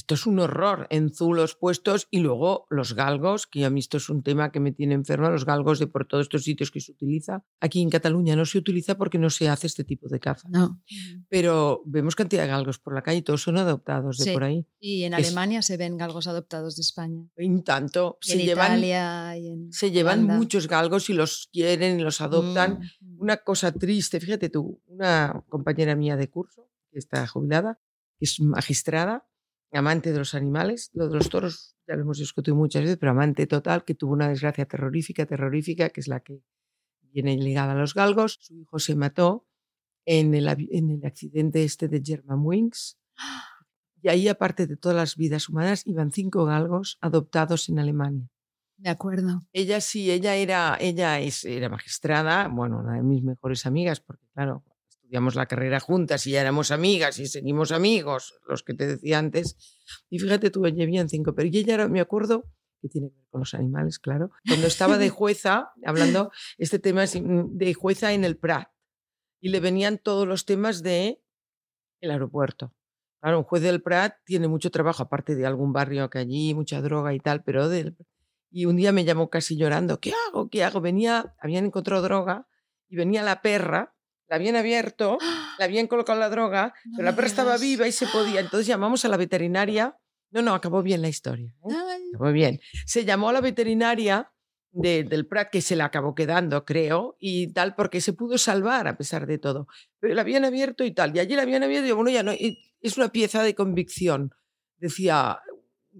Esto 0.00 0.14
es 0.14 0.24
un 0.24 0.38
horror 0.38 0.86
en 0.88 1.12
zulos 1.12 1.56
puestos 1.56 2.08
y 2.10 2.20
luego 2.20 2.66
los 2.70 2.94
galgos, 2.94 3.46
que 3.46 3.66
a 3.66 3.70
mí 3.70 3.80
esto 3.80 3.98
es 3.98 4.08
un 4.08 4.22
tema 4.22 4.50
que 4.50 4.58
me 4.58 4.72
tiene 4.72 4.94
enferma, 4.94 5.28
los 5.28 5.44
galgos 5.44 5.78
de 5.78 5.88
por 5.88 6.06
todos 6.06 6.22
estos 6.22 6.44
sitios 6.44 6.70
que 6.70 6.80
se 6.80 6.92
utiliza. 6.92 7.44
Aquí 7.60 7.82
en 7.82 7.90
Cataluña 7.90 8.34
no 8.34 8.46
se 8.46 8.56
utiliza 8.56 8.96
porque 8.96 9.18
no 9.18 9.28
se 9.28 9.50
hace 9.50 9.66
este 9.66 9.84
tipo 9.84 10.08
de 10.08 10.18
caza. 10.18 10.48
No. 10.48 10.80
Pero 11.28 11.82
vemos 11.84 12.14
cantidad 12.14 12.44
de 12.44 12.48
galgos 12.48 12.78
por 12.78 12.94
la 12.94 13.02
calle 13.02 13.20
todos 13.20 13.42
son 13.42 13.58
adoptados 13.58 14.16
de 14.16 14.32
por 14.32 14.44
ahí. 14.44 14.66
Y 14.78 15.02
en 15.04 15.12
Alemania 15.12 15.60
se 15.60 15.76
ven 15.76 15.98
galgos 15.98 16.26
adoptados 16.26 16.76
de 16.76 16.80
España. 16.80 17.28
En 17.36 17.62
tanto, 17.62 18.16
se 18.22 18.40
en 18.40 18.46
llevan, 18.46 18.78
Italia 18.78 19.36
y 19.36 19.48
en 19.48 19.72
se 19.72 19.90
llevan 19.90 20.24
muchos 20.24 20.66
galgos 20.66 21.10
y 21.10 21.12
los 21.12 21.50
quieren 21.52 22.00
y 22.00 22.02
los 22.02 22.22
adoptan. 22.22 22.80
Mm. 23.00 23.20
Una 23.20 23.36
cosa 23.38 23.70
triste, 23.72 24.18
fíjate 24.18 24.48
tú, 24.48 24.80
una 24.86 25.44
compañera 25.50 25.94
mía 25.94 26.16
de 26.16 26.30
curso, 26.30 26.70
que 26.90 26.98
está 26.98 27.26
jubilada, 27.26 27.80
que 28.18 28.24
es 28.24 28.40
magistrada, 28.40 29.26
amante 29.72 30.12
de 30.12 30.18
los 30.18 30.34
animales, 30.34 30.90
lo 30.92 31.08
de 31.08 31.14
los 31.14 31.28
toros 31.28 31.76
ya 31.86 31.96
lo 31.96 32.02
hemos 32.02 32.18
discutido 32.18 32.56
muchas 32.56 32.82
veces, 32.82 32.98
pero 32.98 33.12
amante 33.12 33.46
total, 33.46 33.84
que 33.84 33.94
tuvo 33.94 34.12
una 34.12 34.28
desgracia 34.28 34.64
terrorífica, 34.64 35.26
terrorífica, 35.26 35.90
que 35.90 36.00
es 36.00 36.08
la 36.08 36.20
que 36.20 36.42
viene 37.12 37.36
ligada 37.36 37.72
a 37.72 37.74
los 37.74 37.94
galgos. 37.94 38.38
Su 38.40 38.56
hijo 38.56 38.78
se 38.78 38.94
mató 38.94 39.46
en 40.04 40.34
el, 40.34 40.48
en 40.70 40.90
el 40.90 41.04
accidente 41.04 41.64
este 41.64 41.88
de 41.88 42.00
Germanwings. 42.04 42.98
Y 44.02 44.08
ahí, 44.08 44.28
aparte 44.28 44.66
de 44.66 44.76
todas 44.76 44.96
las 44.96 45.16
vidas 45.16 45.48
humanas, 45.48 45.86
iban 45.86 46.10
cinco 46.10 46.44
galgos 46.44 46.96
adoptados 47.00 47.68
en 47.68 47.80
Alemania. 47.80 48.30
De 48.76 48.88
acuerdo. 48.88 49.44
Ella 49.52 49.80
sí, 49.80 50.10
ella 50.10 50.36
era, 50.36 50.78
ella 50.80 51.20
es, 51.20 51.44
era 51.44 51.68
magistrada, 51.68 52.48
bueno, 52.48 52.78
una 52.78 52.94
de 52.94 53.02
mis 53.02 53.22
mejores 53.22 53.66
amigas, 53.66 54.00
porque 54.00 54.26
claro, 54.32 54.64
estudiamos 55.10 55.34
la 55.34 55.46
carrera 55.46 55.80
juntas 55.80 56.24
y 56.28 56.30
ya 56.30 56.40
éramos 56.40 56.70
amigas 56.70 57.18
y 57.18 57.26
seguimos 57.26 57.72
amigos, 57.72 58.38
los 58.46 58.62
que 58.62 58.74
te 58.74 58.86
decía 58.86 59.18
antes. 59.18 59.56
Y 60.08 60.20
fíjate 60.20 60.50
tú, 60.50 60.64
llevían 60.66 61.08
cinco, 61.08 61.34
pero 61.34 61.48
ella 61.48 61.74
era, 61.74 61.88
me 61.88 61.98
acuerdo, 62.00 62.44
que 62.80 62.88
tiene 62.88 63.08
que 63.10 63.16
ver 63.16 63.26
con 63.28 63.40
los 63.40 63.52
animales, 63.54 63.98
claro, 63.98 64.30
cuando 64.46 64.68
estaba 64.68 64.98
de 64.98 65.08
jueza, 65.10 65.72
hablando, 65.84 66.30
este 66.58 66.78
tema 66.78 67.02
mm, 67.06 67.56
de 67.56 67.74
jueza 67.74 68.12
en 68.12 68.22
el 68.22 68.36
Prat, 68.36 68.68
y 69.40 69.48
le 69.48 69.58
venían 69.58 69.98
todos 69.98 70.28
los 70.28 70.44
temas 70.44 70.80
de 70.80 71.20
el 72.00 72.12
aeropuerto. 72.12 72.72
Claro, 73.20 73.38
un 73.38 73.44
juez 73.44 73.62
del 73.64 73.82
Prat 73.82 74.14
tiene 74.24 74.46
mucho 74.46 74.70
trabajo, 74.70 75.02
aparte 75.02 75.34
de 75.34 75.44
algún 75.44 75.72
barrio 75.72 76.08
que 76.08 76.20
allí, 76.20 76.54
mucha 76.54 76.80
droga 76.80 77.12
y 77.14 77.18
tal, 77.18 77.42
pero 77.42 77.68
del... 77.68 77.96
Y 78.52 78.66
un 78.66 78.76
día 78.76 78.92
me 78.92 79.04
llamó 79.04 79.28
casi 79.28 79.56
llorando, 79.56 79.98
¿qué 79.98 80.12
hago? 80.28 80.48
¿Qué 80.50 80.62
hago? 80.62 80.80
Venía, 80.80 81.34
habían 81.40 81.64
encontrado 81.66 82.00
droga 82.00 82.46
y 82.88 82.94
venía 82.94 83.24
la 83.24 83.42
perra 83.42 83.96
la 84.30 84.36
habían 84.36 84.56
abierto, 84.56 85.18
la 85.58 85.64
habían 85.64 85.88
colocado 85.88 86.18
la 86.18 86.30
droga, 86.30 86.72
pero 86.96 87.04
la 87.04 87.14
perra 87.14 87.26
estaba 87.26 87.58
viva 87.58 87.86
y 87.86 87.92
se 87.92 88.06
podía. 88.06 88.40
Entonces 88.40 88.66
llamamos 88.66 89.04
a 89.04 89.08
la 89.08 89.16
veterinaria. 89.18 89.98
No, 90.30 90.40
no, 90.40 90.54
acabó 90.54 90.82
bien 90.82 91.02
la 91.02 91.08
historia. 91.08 91.52
¿eh? 91.68 91.74
Acabó 92.14 92.30
bien. 92.32 92.60
Se 92.86 93.04
llamó 93.04 93.28
a 93.28 93.32
la 93.32 93.40
veterinaria 93.40 94.32
del 94.72 95.26
Prat, 95.26 95.50
que 95.50 95.60
se 95.60 95.74
la 95.74 95.86
acabó 95.86 96.14
quedando, 96.14 96.64
creo, 96.64 97.16
y 97.18 97.52
tal, 97.52 97.74
porque 97.74 98.00
se 98.00 98.12
pudo 98.12 98.38
salvar 98.38 98.86
a 98.86 98.96
pesar 98.96 99.26
de 99.26 99.38
todo. 99.38 99.66
Pero 99.98 100.14
la 100.14 100.22
habían 100.22 100.44
abierto 100.44 100.84
y 100.84 100.92
tal. 100.92 101.14
Y 101.16 101.18
allí 101.18 101.34
la 101.34 101.42
habían 101.42 101.64
abierto 101.64 101.88
y 101.88 101.92
bueno, 101.92 102.10
ya 102.10 102.22
no. 102.22 102.30
Es 102.30 102.96
una 102.96 103.08
pieza 103.08 103.42
de 103.42 103.56
convicción. 103.56 104.30
Decía, 104.78 105.40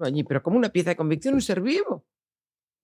allí, 0.01 0.23
pero 0.23 0.41
como 0.45 0.57
una 0.57 0.69
pieza 0.69 0.91
de 0.91 0.97
convicción 0.97 1.35
un 1.35 1.43
ser 1.43 1.61
vivo. 1.61 2.07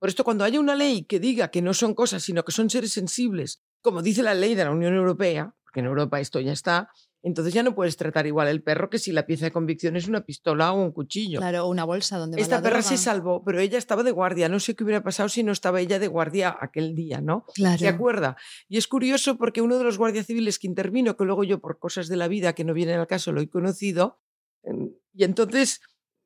Por 0.00 0.08
esto, 0.08 0.24
cuando 0.24 0.42
haya 0.42 0.58
una 0.58 0.74
ley 0.74 1.04
que 1.04 1.20
diga 1.20 1.52
que 1.52 1.62
no 1.62 1.72
son 1.72 1.94
cosas, 1.94 2.24
sino 2.24 2.44
que 2.44 2.52
son 2.52 2.68
seres 2.68 2.92
sensibles, 2.92 3.62
como 3.82 4.02
dice 4.02 4.22
la 4.22 4.34
ley 4.34 4.54
de 4.54 4.64
la 4.64 4.70
Unión 4.70 4.94
Europea, 4.94 5.54
porque 5.62 5.80
en 5.80 5.86
Europa 5.86 6.20
esto 6.20 6.40
ya 6.40 6.52
está, 6.52 6.90
entonces 7.22 7.52
ya 7.52 7.64
no 7.64 7.74
puedes 7.74 7.96
tratar 7.96 8.24
igual 8.28 8.46
el 8.46 8.62
perro 8.62 8.88
que 8.88 9.00
si 9.00 9.10
la 9.10 9.26
pieza 9.26 9.46
de 9.46 9.50
convicción 9.50 9.96
es 9.96 10.06
una 10.06 10.20
pistola 10.24 10.72
o 10.72 10.80
un 10.80 10.92
cuchillo. 10.92 11.40
Claro, 11.40 11.66
o 11.66 11.68
una 11.68 11.82
bolsa 11.82 12.18
donde 12.18 12.36
va 12.36 12.42
Esta 12.42 12.56
la 12.56 12.62
perra 12.62 12.78
droga. 12.78 12.88
se 12.88 12.98
salvó, 12.98 13.42
pero 13.44 13.58
ella 13.58 13.78
estaba 13.78 14.04
de 14.04 14.12
guardia. 14.12 14.48
No 14.48 14.60
sé 14.60 14.76
qué 14.76 14.84
hubiera 14.84 15.02
pasado 15.02 15.28
si 15.28 15.42
no 15.42 15.50
estaba 15.50 15.80
ella 15.80 15.98
de 15.98 16.06
guardia 16.06 16.56
aquel 16.60 16.94
día, 16.94 17.20
¿no? 17.20 17.44
Claro. 17.52 17.78
¿Se 17.78 17.88
acuerda? 17.88 18.36
Y 18.68 18.76
es 18.76 18.86
curioso 18.86 19.36
porque 19.38 19.60
uno 19.60 19.76
de 19.76 19.82
los 19.82 19.98
guardias 19.98 20.26
civiles 20.26 20.60
que 20.60 20.68
intervino, 20.68 21.16
que 21.16 21.24
luego 21.24 21.42
yo 21.42 21.58
por 21.58 21.80
cosas 21.80 22.06
de 22.06 22.16
la 22.16 22.28
vida 22.28 22.52
que 22.52 22.62
no 22.62 22.74
vienen 22.74 23.00
al 23.00 23.08
caso 23.08 23.32
lo 23.32 23.40
he 23.40 23.50
conocido, 23.50 24.20
em, 24.62 24.92
y 25.12 25.24
entonces 25.24 25.80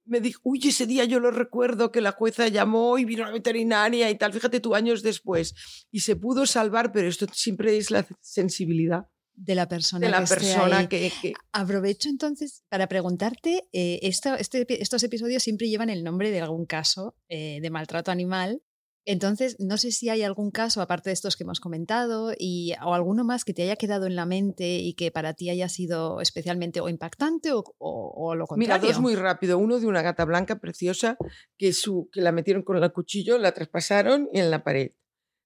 me 0.04 0.20
dijo, 0.20 0.40
uy, 0.44 0.60
ese 0.64 0.86
día 0.86 1.04
yo 1.04 1.20
lo 1.20 1.30
recuerdo 1.30 1.92
que 1.92 2.00
la 2.00 2.12
jueza 2.12 2.48
llamó 2.48 2.98
y 2.98 3.04
vino 3.04 3.24
la 3.24 3.30
veterinaria 3.30 4.10
y 4.10 4.16
tal, 4.18 4.32
fíjate 4.32 4.60
tú 4.60 4.74
años 4.74 5.02
después, 5.02 5.54
y 5.90 6.00
se 6.00 6.16
pudo 6.16 6.46
salvar, 6.46 6.90
pero 6.92 7.08
esto 7.08 7.26
siempre 7.32 7.76
es 7.76 7.90
la 7.90 8.06
sensibilidad 8.20 9.06
de 9.34 9.54
la 9.54 9.68
persona 9.68 10.04
de 10.06 10.10
la 10.10 10.20
que 10.22 10.26
persona 10.26 10.88
que, 10.88 11.12
que- 11.22 11.32
Aprovecho 11.52 12.08
entonces 12.08 12.62
para 12.68 12.88
preguntarte, 12.88 13.68
eh, 13.72 13.98
esto- 14.02 14.34
este 14.34 14.66
estos 14.82 15.02
episodios 15.02 15.42
siempre 15.42 15.68
llevan 15.68 15.88
el 15.90 16.04
nombre 16.04 16.30
de 16.30 16.40
algún 16.40 16.66
caso 16.66 17.16
eh, 17.28 17.58
de 17.62 17.70
maltrato 17.70 18.10
animal. 18.10 18.60
Entonces, 19.06 19.56
no 19.58 19.76
sé 19.78 19.92
si 19.92 20.08
hay 20.10 20.22
algún 20.22 20.50
caso, 20.50 20.82
aparte 20.82 21.10
de 21.10 21.14
estos 21.14 21.36
que 21.36 21.44
hemos 21.44 21.58
comentado, 21.58 22.32
y, 22.38 22.74
o 22.84 22.94
alguno 22.94 23.24
más 23.24 23.44
que 23.44 23.54
te 23.54 23.62
haya 23.62 23.76
quedado 23.76 24.06
en 24.06 24.14
la 24.14 24.26
mente 24.26 24.78
y 24.78 24.94
que 24.94 25.10
para 25.10 25.32
ti 25.34 25.48
haya 25.50 25.68
sido 25.68 26.20
especialmente 26.20 26.80
o 26.80 26.88
impactante 26.88 27.52
o, 27.52 27.64
o- 27.78 28.12
o 28.28 28.34
lo 28.34 28.44
Mira, 28.56 28.74
contrario. 28.74 28.88
dos 28.94 29.00
muy 29.00 29.14
rápido. 29.16 29.58
Uno 29.58 29.80
de 29.80 29.86
una 29.86 30.02
gata 30.02 30.24
blanca 30.24 30.58
preciosa 30.60 31.16
que, 31.56 31.72
su, 31.72 32.08
que 32.12 32.20
la 32.20 32.30
metieron 32.32 32.62
con 32.62 32.76
el 32.76 32.92
cuchillo, 32.92 33.38
la 33.38 33.52
traspasaron 33.52 34.28
y 34.32 34.38
en 34.40 34.50
la 34.50 34.62
pared. 34.62 34.92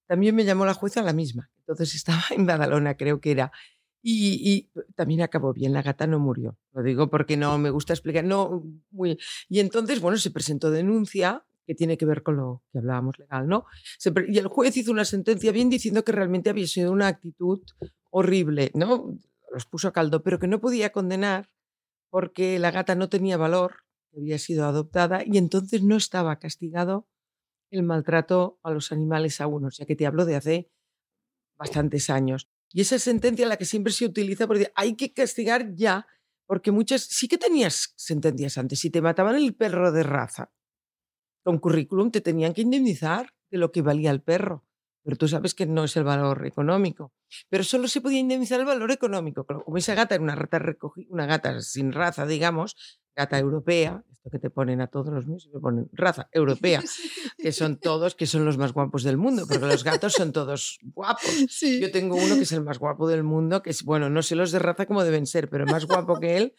También 0.07 0.35
me 0.35 0.45
llamó 0.45 0.67
la 0.67 0.75
jueza 0.75 1.01
la 1.03 1.13
misma. 1.13 1.51
Entonces 1.61 1.95
estaba 1.95 2.23
en 2.31 2.47
Badalona, 2.47 2.97
creo 2.97 3.21
que 3.21 3.31
era. 3.31 3.53
Y, 4.03 4.69
y 4.75 4.83
también 4.97 5.23
acabó 5.23 5.55
bien, 5.55 5.73
la 5.73 5.81
gata 5.81 6.07
no 6.07 6.19
murió. 6.19 6.59
Lo 6.75 6.83
digo 6.83 7.09
porque 7.09 7.39
no 7.39 7.57
me 7.57 7.71
gusta 7.71 7.95
explicar. 7.95 8.23
No, 8.25 8.63
muy... 8.91 9.19
Y 9.49 9.61
entonces, 9.61 10.01
bueno, 10.01 10.19
se 10.19 10.31
presentó 10.31 10.71
denuncia 10.71 11.47
que 11.67 11.75
tiene 11.75 11.97
que 11.97 12.07
ver 12.07 12.23
con 12.23 12.37
lo 12.37 12.62
que 12.73 12.79
hablábamos 12.79 13.19
legal, 13.19 13.49
¿no? 13.49 13.65
Y 14.29 14.39
el 14.39 14.49
juez 14.49 14.77
hizo 14.77 14.93
una 14.93 15.05
sentencia 15.05 15.53
bien 15.53 15.71
diciendo 15.71 16.05
que 16.05 16.12
realmente 16.12 16.51
había 16.51 16.67
sido 16.67 16.93
una 16.93 17.09
actitud 17.09 17.62
horrible, 18.11 18.71
¿no? 18.75 19.19
Los 19.53 19.67
puso 19.67 19.89
a 19.89 19.93
caldo, 19.93 20.23
pero 20.23 20.39
que 20.39 20.49
no 20.49 20.61
podía 20.61 20.91
condenar 20.91 21.49
porque 22.11 22.59
la 22.59 22.71
gata 22.71 22.95
no 22.95 23.09
tenía 23.09 23.37
valor, 23.37 23.77
había 24.17 24.39
sido 24.39 24.67
adoptada 24.67 25.23
y 25.25 25.39
entonces 25.39 25.83
no 25.83 25.97
estaba 25.97 26.39
castigado 26.39 27.09
el 27.71 27.83
maltrato 27.83 28.61
a 28.62 28.71
los 28.71 28.93
animales 28.93 29.41
aún, 29.41 29.65
o 29.65 29.71
sea 29.71 29.87
que 29.87 29.97
te 29.97 30.07
hablo 30.07 30.25
de 30.25 30.37
hace 30.37 30.71
bastantes 31.57 32.11
años. 32.11 32.49
Y 32.73 32.83
esa 32.83 32.99
sentencia 32.99 33.47
la 33.47 33.57
que 33.57 33.65
siempre 33.65 33.93
se 33.93 34.05
utiliza 34.05 34.47
porque 34.47 34.73
hay 34.75 34.95
que 34.95 35.12
castigar 35.12 35.75
ya, 35.75 36.07
porque 36.47 36.73
muchas 36.73 37.03
sí 37.03 37.27
que 37.29 37.39
tenías 37.39 37.95
sentencias 37.97 38.59
antes. 38.59 38.81
Si 38.81 38.91
te 38.91 39.01
mataban 39.01 39.37
el 39.37 39.55
perro 39.55 39.93
de 39.93 40.03
raza 40.03 40.53
con 41.45 41.59
currículum, 41.59 42.11
te 42.11 42.20
tenían 42.20 42.55
que 42.55 42.62
indemnizar 42.62 43.28
de 43.51 43.59
lo 43.59 43.72
que 43.72 43.82
valía 43.82 44.11
el 44.11 44.22
perro. 44.22 44.64
Pero 45.05 45.17
tú 45.17 45.29
sabes 45.29 45.55
que 45.55 45.67
no 45.67 45.85
es 45.85 45.97
el 45.97 46.05
valor 46.05 46.47
económico. 46.47 47.13
Pero 47.51 47.63
solo 47.63 47.89
se 47.89 48.01
podía 48.01 48.19
indemnizar 48.21 48.59
el 48.61 48.67
valor 48.67 48.91
económico. 48.91 49.45
Como 49.47 49.77
esa 49.77 49.95
gata 49.95 50.15
era 50.15 50.25
una 50.25 50.35
rata 50.35 50.59
recogi- 50.59 51.07
una 51.11 51.27
gata 51.27 51.61
sin 51.61 51.93
raza, 51.93 52.27
digamos, 52.27 52.75
gata 53.17 53.39
europea, 53.39 54.03
esto 54.11 54.29
que 54.31 54.41
te 54.41 54.51
ponen 54.51 54.81
a 54.81 54.89
todos 54.89 55.13
los 55.15 55.27
míos, 55.29 55.49
me 55.55 55.61
ponen 55.61 55.89
raza 55.93 56.29
europea, 56.33 56.83
que 57.39 57.53
son 57.53 57.79
todos, 57.81 58.15
que 58.17 58.27
son 58.27 58.45
los 58.45 58.59
más 58.59 58.73
guapos 58.73 59.05
del 59.05 59.19
mundo, 59.19 59.45
porque 59.47 59.67
los 59.67 59.85
gatos 59.85 60.15
son 60.15 60.33
todos 60.33 60.79
guapos. 60.83 61.31
Sí. 61.49 61.81
Yo 61.81 61.93
tengo 61.93 62.17
uno 62.17 62.35
que 62.35 62.43
es 62.43 62.51
el 62.53 62.65
más 62.65 62.79
guapo 62.81 63.07
del 63.07 63.23
mundo, 63.23 63.63
que 63.63 63.71
es, 63.71 63.85
bueno, 63.85 64.11
no 64.11 64.23
sé 64.23 64.35
los 64.35 64.51
de 64.51 64.59
raza 64.59 64.87
como 64.87 65.05
deben 65.05 65.27
ser, 65.27 65.49
pero 65.49 65.65
más 65.67 65.85
guapo 65.87 66.19
que 66.19 66.39
él, 66.39 66.55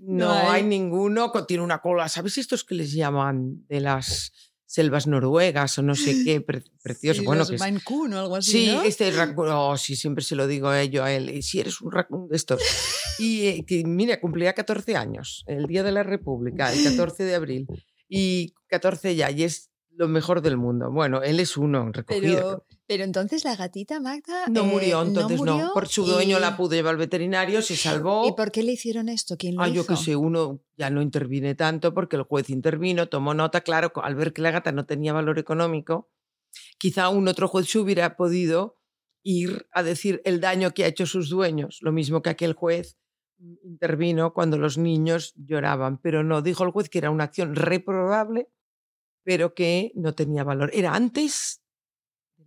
no, 0.00 0.26
No 0.26 0.32
hay. 0.32 0.46
hay 0.48 0.62
ninguno. 0.62 1.32
Tiene 1.46 1.64
una 1.64 1.80
cola, 1.80 2.08
¿sabes 2.08 2.38
estos 2.38 2.64
que 2.64 2.76
les 2.76 2.92
llaman 2.94 3.66
de 3.68 3.80
las 3.80 4.32
selvas 4.72 5.08
noruegas 5.08 5.76
o 5.78 5.82
no 5.82 5.96
sé 5.96 6.22
qué? 6.24 6.40
Pre- 6.46 6.62
precioso. 6.80 7.20
Sí, 7.20 7.26
bueno, 7.26 7.44
que 7.44 7.56
es- 7.56 7.60
o 7.60 8.18
algo 8.18 8.36
así, 8.36 8.50
Sí, 8.52 8.66
¿no? 8.68 8.82
este 8.82 9.10
raccoon, 9.10 9.48
oh, 9.50 9.76
sí, 9.76 9.96
siempre 9.96 10.22
se 10.22 10.36
lo 10.36 10.46
digo 10.46 10.68
a 10.68 10.80
ello, 10.80 11.02
a 11.02 11.12
él, 11.12 11.28
y 11.30 11.42
si 11.42 11.58
eres 11.58 11.80
un 11.80 11.90
raccoon 11.90 12.28
de 12.28 12.36
estos. 12.36 12.62
Y 13.18 13.46
eh, 13.48 13.64
que, 13.66 13.82
mira, 13.84 14.20
cumplía 14.20 14.52
14 14.52 14.94
años, 14.96 15.42
el 15.48 15.66
Día 15.66 15.82
de 15.82 15.90
la 15.92 16.04
República, 16.04 16.72
el 16.72 16.78
14 17.10 17.24
de 17.24 17.34
abril, 17.34 17.66
y 18.08 18.54
14 18.68 19.16
ya, 19.16 19.30
y 19.32 19.42
es 19.42 19.70
lo 19.96 20.06
mejor 20.08 20.40
del 20.40 20.56
mundo. 20.56 20.90
Bueno, 20.92 21.20
él 21.22 21.40
es 21.40 21.56
uno 21.56 21.90
recogido. 21.92 22.36
Pero, 22.36 22.69
pero 22.90 23.04
entonces 23.04 23.44
la 23.44 23.54
gatita 23.54 24.00
Magda 24.00 24.48
no 24.48 24.62
eh, 24.62 24.64
murió, 24.64 25.02
entonces 25.02 25.40
no. 25.40 25.52
murió 25.52 25.70
Por 25.72 25.86
su 25.86 26.04
dueño 26.04 26.38
y- 26.38 26.40
la 26.40 26.56
pudo 26.56 26.72
llevar 26.74 26.94
al 26.94 26.96
veterinario, 26.98 27.62
se 27.62 27.76
salvó. 27.76 28.26
¿Y 28.26 28.32
por 28.32 28.50
qué 28.50 28.64
le 28.64 28.72
hicieron 28.72 29.08
esto? 29.08 29.36
¿Quién 29.36 29.54
lo 29.54 29.62
Ah, 29.62 29.68
yo 29.68 29.82
hizo? 29.82 29.94
que 29.94 29.96
sé, 29.96 30.16
uno 30.16 30.60
ya 30.76 30.90
no 30.90 31.00
interviene 31.00 31.54
tanto 31.54 31.94
porque 31.94 32.16
el 32.16 32.24
juez 32.24 32.50
intervino, 32.50 33.08
tomó 33.08 33.32
nota, 33.32 33.60
claro, 33.60 33.92
al 34.02 34.16
ver 34.16 34.32
que 34.32 34.42
la 34.42 34.50
gata 34.50 34.72
no 34.72 34.86
tenía 34.86 35.12
valor 35.12 35.38
económico, 35.38 36.10
quizá 36.78 37.10
un 37.10 37.28
otro 37.28 37.46
juez 37.46 37.70
se 37.70 37.78
hubiera 37.78 38.16
podido 38.16 38.80
ir 39.22 39.68
a 39.70 39.84
decir 39.84 40.20
el 40.24 40.40
daño 40.40 40.72
que 40.72 40.82
ha 40.82 40.88
hecho 40.88 41.06
sus 41.06 41.28
dueños, 41.28 41.78
lo 41.82 41.92
mismo 41.92 42.22
que 42.22 42.30
aquel 42.30 42.54
juez 42.54 42.98
intervino 43.62 44.34
cuando 44.34 44.58
los 44.58 44.78
niños 44.78 45.32
lloraban, 45.36 45.98
pero 45.98 46.24
no, 46.24 46.42
dijo 46.42 46.64
el 46.64 46.72
juez 46.72 46.88
que 46.88 46.98
era 46.98 47.10
una 47.12 47.22
acción 47.22 47.54
reprobable, 47.54 48.48
pero 49.22 49.54
que 49.54 49.92
no 49.94 50.12
tenía 50.16 50.42
valor. 50.42 50.72
Era 50.74 50.96
antes 50.96 51.59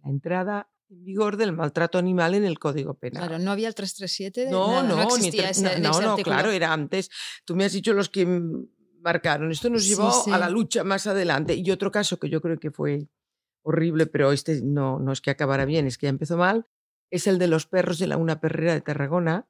la 0.04 0.10
entrada 0.10 0.70
en 0.90 1.04
vigor 1.04 1.38
del 1.38 1.54
maltrato 1.54 1.98
animal 1.98 2.36
en 2.36 2.44
el 2.46 2.60
Código 2.60 2.94
Penal. 2.96 3.28
Claro, 3.28 3.44
no 3.44 3.52
había 3.52 3.68
el 3.68 3.76
337. 3.76 4.46
de 4.46 4.52
No, 4.52 4.68
nada, 4.68 4.84
no, 4.84 4.96
no 4.98 5.04
existía 5.04 5.50
ese, 5.50 5.80
no, 5.80 5.92
ese 5.92 6.02
no, 6.04 6.16
claro, 6.18 6.52
era 6.52 6.72
antes. 6.74 7.10
Tú 7.46 7.56
me 7.56 7.66
has 7.66 7.72
dicho 7.74 7.94
los 7.94 8.10
que 8.10 8.26
marcaron. 9.00 9.52
Esto 9.52 9.70
nos 9.70 9.86
llevó 9.88 10.12
sí. 10.12 10.32
a 10.32 10.38
la 10.38 10.50
lucha 10.50 10.84
más 10.84 11.08
adelante. 11.08 11.56
Y 11.56 11.72
otro 11.72 11.92
caso 11.92 12.20
que 12.20 12.30
yo 12.30 12.42
creo 12.42 12.60
que 12.60 12.72
fue 12.72 13.10
horrible, 13.64 14.06
pero 14.08 14.32
este 14.32 14.62
no, 14.62 15.00
no 15.00 15.12
es 15.12 15.22
que 15.22 15.32
acabara 15.32 15.66
bien, 15.66 15.88
es 15.88 15.98
que 15.98 16.06
ya 16.06 16.10
empezó 16.10 16.38
mal, 16.38 16.68
es 17.10 17.28
el 17.28 17.40
de 17.40 17.48
los 17.48 17.66
perros 17.66 17.98
de 18.00 18.08
la 18.08 18.18
una 18.18 18.40
perrera 18.42 18.74
de 18.74 18.82
Tarragona. 18.82 19.48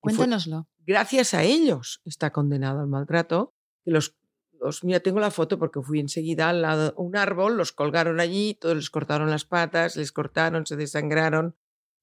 fue- 0.00 0.14
Cuéntanoslo. 0.14 0.68
gracias 0.78 1.32
a 1.34 1.44
ellos 1.44 2.00
está 2.04 2.32
condenado 2.32 2.80
al 2.80 2.88
maltrato. 2.88 3.54
Que 3.84 3.90
los, 3.92 4.16
los, 4.62 4.84
mira, 4.84 5.00
tengo 5.00 5.20
la 5.20 5.30
foto 5.30 5.58
porque 5.58 5.82
fui 5.82 5.98
enseguida 5.98 6.48
al 6.48 6.62
lado 6.62 6.94
a 6.96 7.00
un 7.00 7.16
árbol, 7.16 7.56
los 7.56 7.72
colgaron 7.72 8.20
allí, 8.20 8.54
todos 8.54 8.76
les 8.76 8.90
cortaron 8.90 9.30
las 9.30 9.44
patas, 9.44 9.96
les 9.96 10.12
cortaron, 10.12 10.66
se 10.66 10.76
desangraron. 10.76 11.56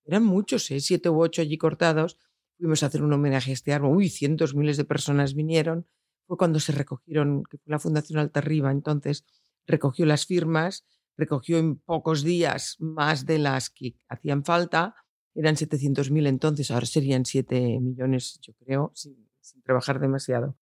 Eran 0.06 0.26
muchos, 0.26 0.70
¿eh? 0.72 0.80
siete 0.80 1.10
u 1.10 1.22
ocho 1.22 1.42
allí 1.42 1.58
cortados. 1.58 2.18
Fuimos 2.58 2.84
a 2.84 2.88
hacer 2.88 3.04
un 3.04 3.14
homenaje 3.14 3.52
a 3.52 3.54
este 3.54 3.74
árbol. 3.74 3.96
Uy, 3.96 4.10
cientos, 4.10 4.56
miles 4.56 4.76
de 4.76 4.84
personas 4.84 5.34
vinieron. 5.34 5.88
Fue 6.28 6.38
cuando 6.38 6.60
se 6.60 6.74
recogieron, 6.74 7.44
que 7.50 7.58
fue 7.58 7.72
la 7.72 7.80
Fundación 7.80 8.20
Altarriba, 8.20 8.72
entonces 8.72 9.26
recogió 9.66 10.06
las 10.06 10.26
firmas, 10.26 10.86
recogió 11.16 11.58
en 11.58 11.78
pocos 11.78 12.24
días 12.24 12.76
más 12.80 13.26
de 13.26 13.40
las 13.40 13.70
que 13.70 13.96
hacían 14.10 14.44
falta. 14.44 14.96
Eran 15.34 15.56
700.000 15.56 16.28
entonces, 16.28 16.72
ahora 16.72 16.86
serían 16.86 17.26
7 17.26 17.80
millones, 17.80 18.40
yo 18.42 18.54
creo, 18.54 18.92
sin 18.96 19.16
trabajar 19.64 20.00
demasiado. 20.00 20.58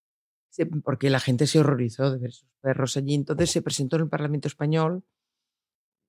Porque 0.65 1.09
la 1.09 1.19
gente 1.19 1.47
se 1.47 1.59
horrorizó 1.59 2.11
de 2.11 2.17
ver 2.17 2.29
esos 2.29 2.49
perros 2.61 2.97
allí. 2.97 3.13
Entonces 3.13 3.51
se 3.51 3.61
presentó 3.61 3.95
en 3.97 4.03
el 4.03 4.09
Parlamento 4.09 4.47
Español 4.47 5.03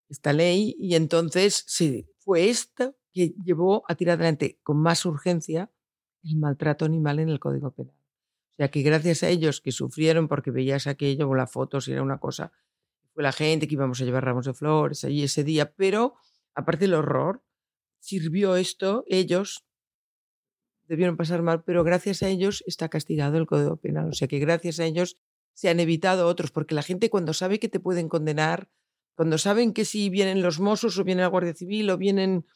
esta 0.08 0.32
ley 0.32 0.74
y 0.78 0.94
entonces 0.94 1.64
sí, 1.66 2.08
fue 2.18 2.48
esta 2.48 2.94
que 3.12 3.34
llevó 3.44 3.84
a 3.88 3.94
tirar 3.94 4.14
adelante 4.14 4.58
con 4.62 4.78
más 4.78 5.04
urgencia 5.04 5.70
el 6.22 6.36
maltrato 6.36 6.84
animal 6.84 7.18
en 7.18 7.28
el 7.28 7.38
Código 7.38 7.72
Penal. 7.72 7.94
O 7.94 8.56
sea 8.56 8.70
que 8.70 8.82
gracias 8.82 9.22
a 9.22 9.28
ellos 9.28 9.60
que 9.60 9.70
sufrieron 9.70 10.28
porque 10.28 10.50
veías 10.50 10.86
aquello 10.86 11.28
o 11.28 11.34
las 11.34 11.50
fotos 11.50 11.86
y 11.88 11.92
era 11.92 12.02
una 12.02 12.18
cosa, 12.18 12.52
fue 13.14 13.22
la 13.22 13.32
gente 13.32 13.68
que 13.68 13.74
íbamos 13.74 14.00
a 14.00 14.04
llevar 14.04 14.24
ramos 14.24 14.46
de 14.46 14.54
flores 14.54 15.04
allí 15.04 15.22
ese 15.22 15.44
día, 15.44 15.72
pero 15.74 16.14
aparte 16.54 16.86
del 16.86 16.94
horror, 16.94 17.42
sirvió 18.00 18.56
esto, 18.56 19.04
ellos 19.06 19.64
debieron 20.88 21.16
pasar 21.16 21.42
mal, 21.42 21.62
pero 21.64 21.84
gracias 21.84 22.22
a 22.22 22.28
ellos 22.28 22.64
está 22.66 22.88
castigado 22.88 23.36
el 23.38 23.46
Código 23.46 23.76
Penal. 23.76 24.08
O 24.08 24.12
sea 24.14 24.28
que 24.28 24.38
gracias 24.38 24.80
a 24.80 24.84
ellos 24.86 25.18
se 25.54 25.68
han 25.68 25.80
evitado 25.80 26.26
otros, 26.26 26.50
porque 26.50 26.74
la 26.74 26.82
gente 26.82 27.10
cuando 27.10 27.32
sabe 27.34 27.58
que 27.58 27.68
te 27.68 27.80
pueden 27.80 28.08
condenar, 28.08 28.68
cuando 29.16 29.38
saben 29.38 29.72
que 29.72 29.84
si 29.84 30.08
vienen 30.10 30.42
los 30.42 30.60
Mossos 30.60 30.98
o 30.98 31.04
viene 31.04 31.22
la 31.22 31.28
Guardia 31.28 31.54
Civil 31.54 31.90
o 31.90 31.98
vienen 31.98 32.46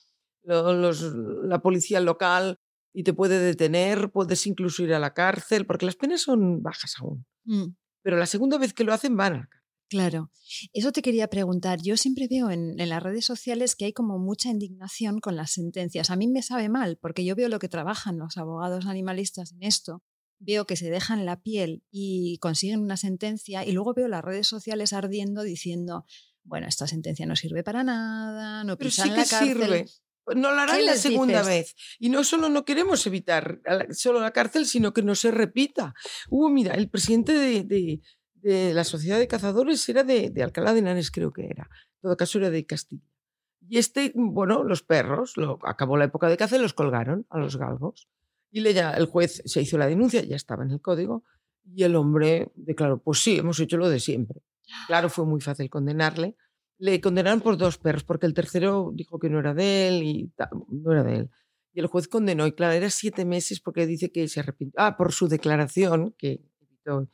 lo- 0.44 0.72
los, 0.74 1.02
la 1.44 1.60
policía 1.60 2.00
local 2.00 2.58
y 2.94 3.02
te 3.04 3.12
puede 3.12 3.38
detener, 3.40 4.10
puedes 4.10 4.46
incluso 4.46 4.82
ir 4.82 4.94
a 4.94 4.98
la 4.98 5.14
cárcel, 5.14 5.66
porque 5.66 5.86
las 5.86 5.96
penas 5.96 6.20
son 6.22 6.62
bajas 6.62 6.94
aún. 7.00 7.24
Mm, 7.44 7.74
Pero 8.02 8.16
la 8.16 8.26
segunda 8.26 8.58
vez 8.58 8.72
que 8.74 8.84
lo 8.84 8.92
hacen 8.92 9.16
van 9.16 9.32
a 9.34 9.36
la 9.38 9.46
cárcel. 9.46 9.61
Claro. 9.92 10.30
Eso 10.72 10.90
te 10.92 11.02
quería 11.02 11.28
preguntar. 11.28 11.80
Yo 11.82 11.96
siempre 11.96 12.26
veo 12.28 12.50
en, 12.50 12.80
en 12.80 12.88
las 12.88 13.02
redes 13.02 13.24
sociales 13.24 13.76
que 13.76 13.84
hay 13.84 13.92
como 13.92 14.18
mucha 14.18 14.48
indignación 14.50 15.20
con 15.20 15.36
las 15.36 15.52
sentencias. 15.52 16.10
A 16.10 16.16
mí 16.16 16.26
me 16.26 16.42
sabe 16.42 16.68
mal, 16.68 16.98
porque 17.00 17.24
yo 17.24 17.34
veo 17.36 17.48
lo 17.48 17.58
que 17.58 17.68
trabajan 17.68 18.18
los 18.18 18.36
abogados 18.36 18.86
animalistas 18.86 19.52
en 19.52 19.62
esto. 19.62 20.02
Veo 20.38 20.66
que 20.66 20.76
se 20.76 20.90
dejan 20.90 21.24
la 21.26 21.40
piel 21.40 21.84
y 21.90 22.38
consiguen 22.38 22.80
una 22.80 22.96
sentencia 22.96 23.64
y 23.64 23.72
luego 23.72 23.94
veo 23.94 24.08
las 24.08 24.24
redes 24.24 24.46
sociales 24.48 24.92
ardiendo 24.92 25.42
diciendo, 25.42 26.04
bueno, 26.42 26.66
esta 26.66 26.86
sentencia 26.86 27.26
no 27.26 27.36
sirve 27.36 27.62
para 27.62 27.84
nada, 27.84 28.64
no 28.64 28.76
Pero 28.76 28.88
pisan 28.90 29.04
sí 29.10 29.10
la 29.16 29.22
que 29.22 29.28
cárcel. 29.30 29.48
sirve. 29.54 29.86
No 30.36 30.52
lo 30.52 30.60
harán 30.60 30.76
¿Qué 30.78 30.84
la 30.84 30.96
segunda 30.96 31.40
dices? 31.40 31.46
vez. 31.48 31.74
Y 31.98 32.08
no 32.08 32.22
solo 32.24 32.48
no 32.48 32.64
queremos 32.64 33.06
evitar 33.06 33.60
la- 33.64 33.86
solo 33.92 34.20
la 34.20 34.30
cárcel, 34.32 34.66
sino 34.66 34.92
que 34.92 35.02
no 35.02 35.14
se 35.16 35.30
repita. 35.32 35.94
Hubo, 36.30 36.48
mira, 36.48 36.74
el 36.74 36.88
presidente 36.88 37.32
de, 37.34 37.62
de- 37.64 38.00
de 38.42 38.74
la 38.74 38.84
Sociedad 38.84 39.18
de 39.18 39.28
Cazadores 39.28 39.88
era 39.88 40.04
de, 40.04 40.32
Alcalá 40.42 40.72
de 40.72 40.80
Henares, 40.80 41.10
creo 41.10 41.32
que 41.32 41.46
era. 41.46 41.64
En 41.96 42.00
todo 42.02 42.16
caso, 42.16 42.38
era 42.38 42.50
de 42.50 42.66
Castilla. 42.66 43.06
Y 43.68 43.78
este, 43.78 44.12
bueno, 44.14 44.64
los 44.64 44.82
perros, 44.82 45.34
acabó 45.62 45.96
la 45.96 46.04
época 46.06 46.28
de 46.28 46.36
caza 46.36 46.56
y 46.56 46.60
los 46.60 46.74
colgaron 46.74 47.26
a 47.30 47.38
los 47.38 47.56
galgos. 47.56 48.08
Y 48.50 48.60
le, 48.60 48.74
ya- 48.74 48.92
el 48.94 49.06
juez 49.06 49.42
se 49.46 49.62
hizo 49.62 49.78
la 49.78 49.86
denuncia, 49.86 50.22
ya 50.22 50.36
estaba 50.36 50.64
en 50.64 50.72
el 50.72 50.80
código, 50.80 51.24
y 51.64 51.84
el 51.84 51.94
hombre 51.96 52.50
declaró, 52.56 52.98
pues 52.98 53.20
sí, 53.20 53.36
hemos 53.38 53.58
hecho 53.60 53.76
lo 53.76 53.88
de 53.88 54.00
siempre. 54.00 54.42
Claro, 54.88 55.08
fue 55.08 55.24
muy 55.24 55.40
fácil 55.40 55.70
condenarle. 55.70 56.36
Le 56.78 57.00
condenaron 57.00 57.40
por 57.40 57.56
dos 57.56 57.78
perros, 57.78 58.02
porque 58.04 58.26
el 58.26 58.34
tercero 58.34 58.90
dijo 58.92 59.18
que 59.20 59.30
no 59.30 59.38
era 59.38 59.54
de 59.54 59.88
él 59.88 60.02
y 60.02 60.32
no 60.68 60.92
era 60.92 61.04
de 61.04 61.16
él. 61.16 61.30
Y 61.72 61.80
el 61.80 61.86
juez 61.86 62.08
condenó, 62.08 62.46
y 62.46 62.52
claro, 62.52 62.72
era 62.74 62.90
siete 62.90 63.24
meses 63.24 63.60
porque 63.60 63.86
dice 63.86 64.10
que 64.10 64.26
se 64.28 64.40
arrepintió. 64.40 64.74
Ah, 64.82 64.96
por 64.96 65.12
su 65.12 65.28
declaración, 65.28 66.14
que 66.18 66.42
evitó. 66.60 67.08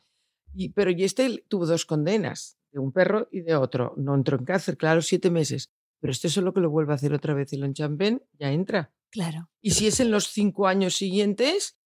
Y, 0.53 0.69
pero 0.69 0.91
y 0.91 1.03
este 1.03 1.43
tuvo 1.47 1.65
dos 1.65 1.85
condenas, 1.85 2.57
de 2.71 2.79
un 2.79 2.91
perro 2.91 3.27
y 3.31 3.41
de 3.41 3.55
otro. 3.55 3.93
No 3.97 4.15
entró 4.15 4.37
en 4.37 4.45
cárcel, 4.45 4.77
claro, 4.77 5.01
siete 5.01 5.29
meses. 5.31 5.71
Pero 5.99 6.11
este 6.11 6.29
solo 6.29 6.53
que 6.53 6.61
lo 6.61 6.69
vuelve 6.69 6.93
a 6.93 6.95
hacer 6.95 7.13
otra 7.13 7.33
vez 7.33 7.51
y 7.53 7.57
lo 7.57 7.65
enchampén, 7.65 8.23
ya 8.39 8.51
entra. 8.51 8.93
Claro. 9.11 9.49
Y 9.61 9.71
si 9.71 9.87
es 9.87 9.99
en 9.99 10.11
los 10.11 10.27
cinco 10.27 10.67
años 10.67 10.95
siguientes, 10.95 11.77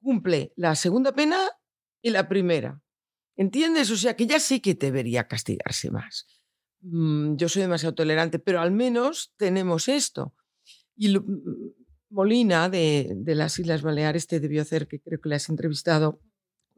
cumple 0.00 0.52
la 0.56 0.74
segunda 0.76 1.12
pena 1.12 1.38
y 2.02 2.10
la 2.10 2.28
primera. 2.28 2.80
¿Entiendes? 3.36 3.90
O 3.90 3.96
sea 3.96 4.14
que 4.16 4.26
ya 4.26 4.38
sí 4.40 4.60
que 4.60 4.74
debería 4.74 5.26
castigarse 5.28 5.90
más. 5.90 6.26
Mm, 6.82 7.36
Yo 7.36 7.48
soy 7.48 7.62
demasiado 7.62 7.94
tolerante, 7.94 8.38
pero 8.38 8.60
al 8.60 8.70
menos 8.70 9.32
tenemos 9.36 9.88
esto. 9.88 10.34
Y 10.96 11.08
lo- 11.08 11.22
mm, 11.22 11.72
Molina 12.10 12.68
de, 12.70 13.12
de 13.16 13.34
las 13.34 13.58
Islas 13.58 13.82
Baleares 13.82 14.26
te 14.26 14.40
debió 14.40 14.62
hacer, 14.62 14.88
que 14.88 15.00
creo 15.00 15.20
que 15.20 15.28
le 15.28 15.34
has 15.34 15.48
entrevistado, 15.48 16.20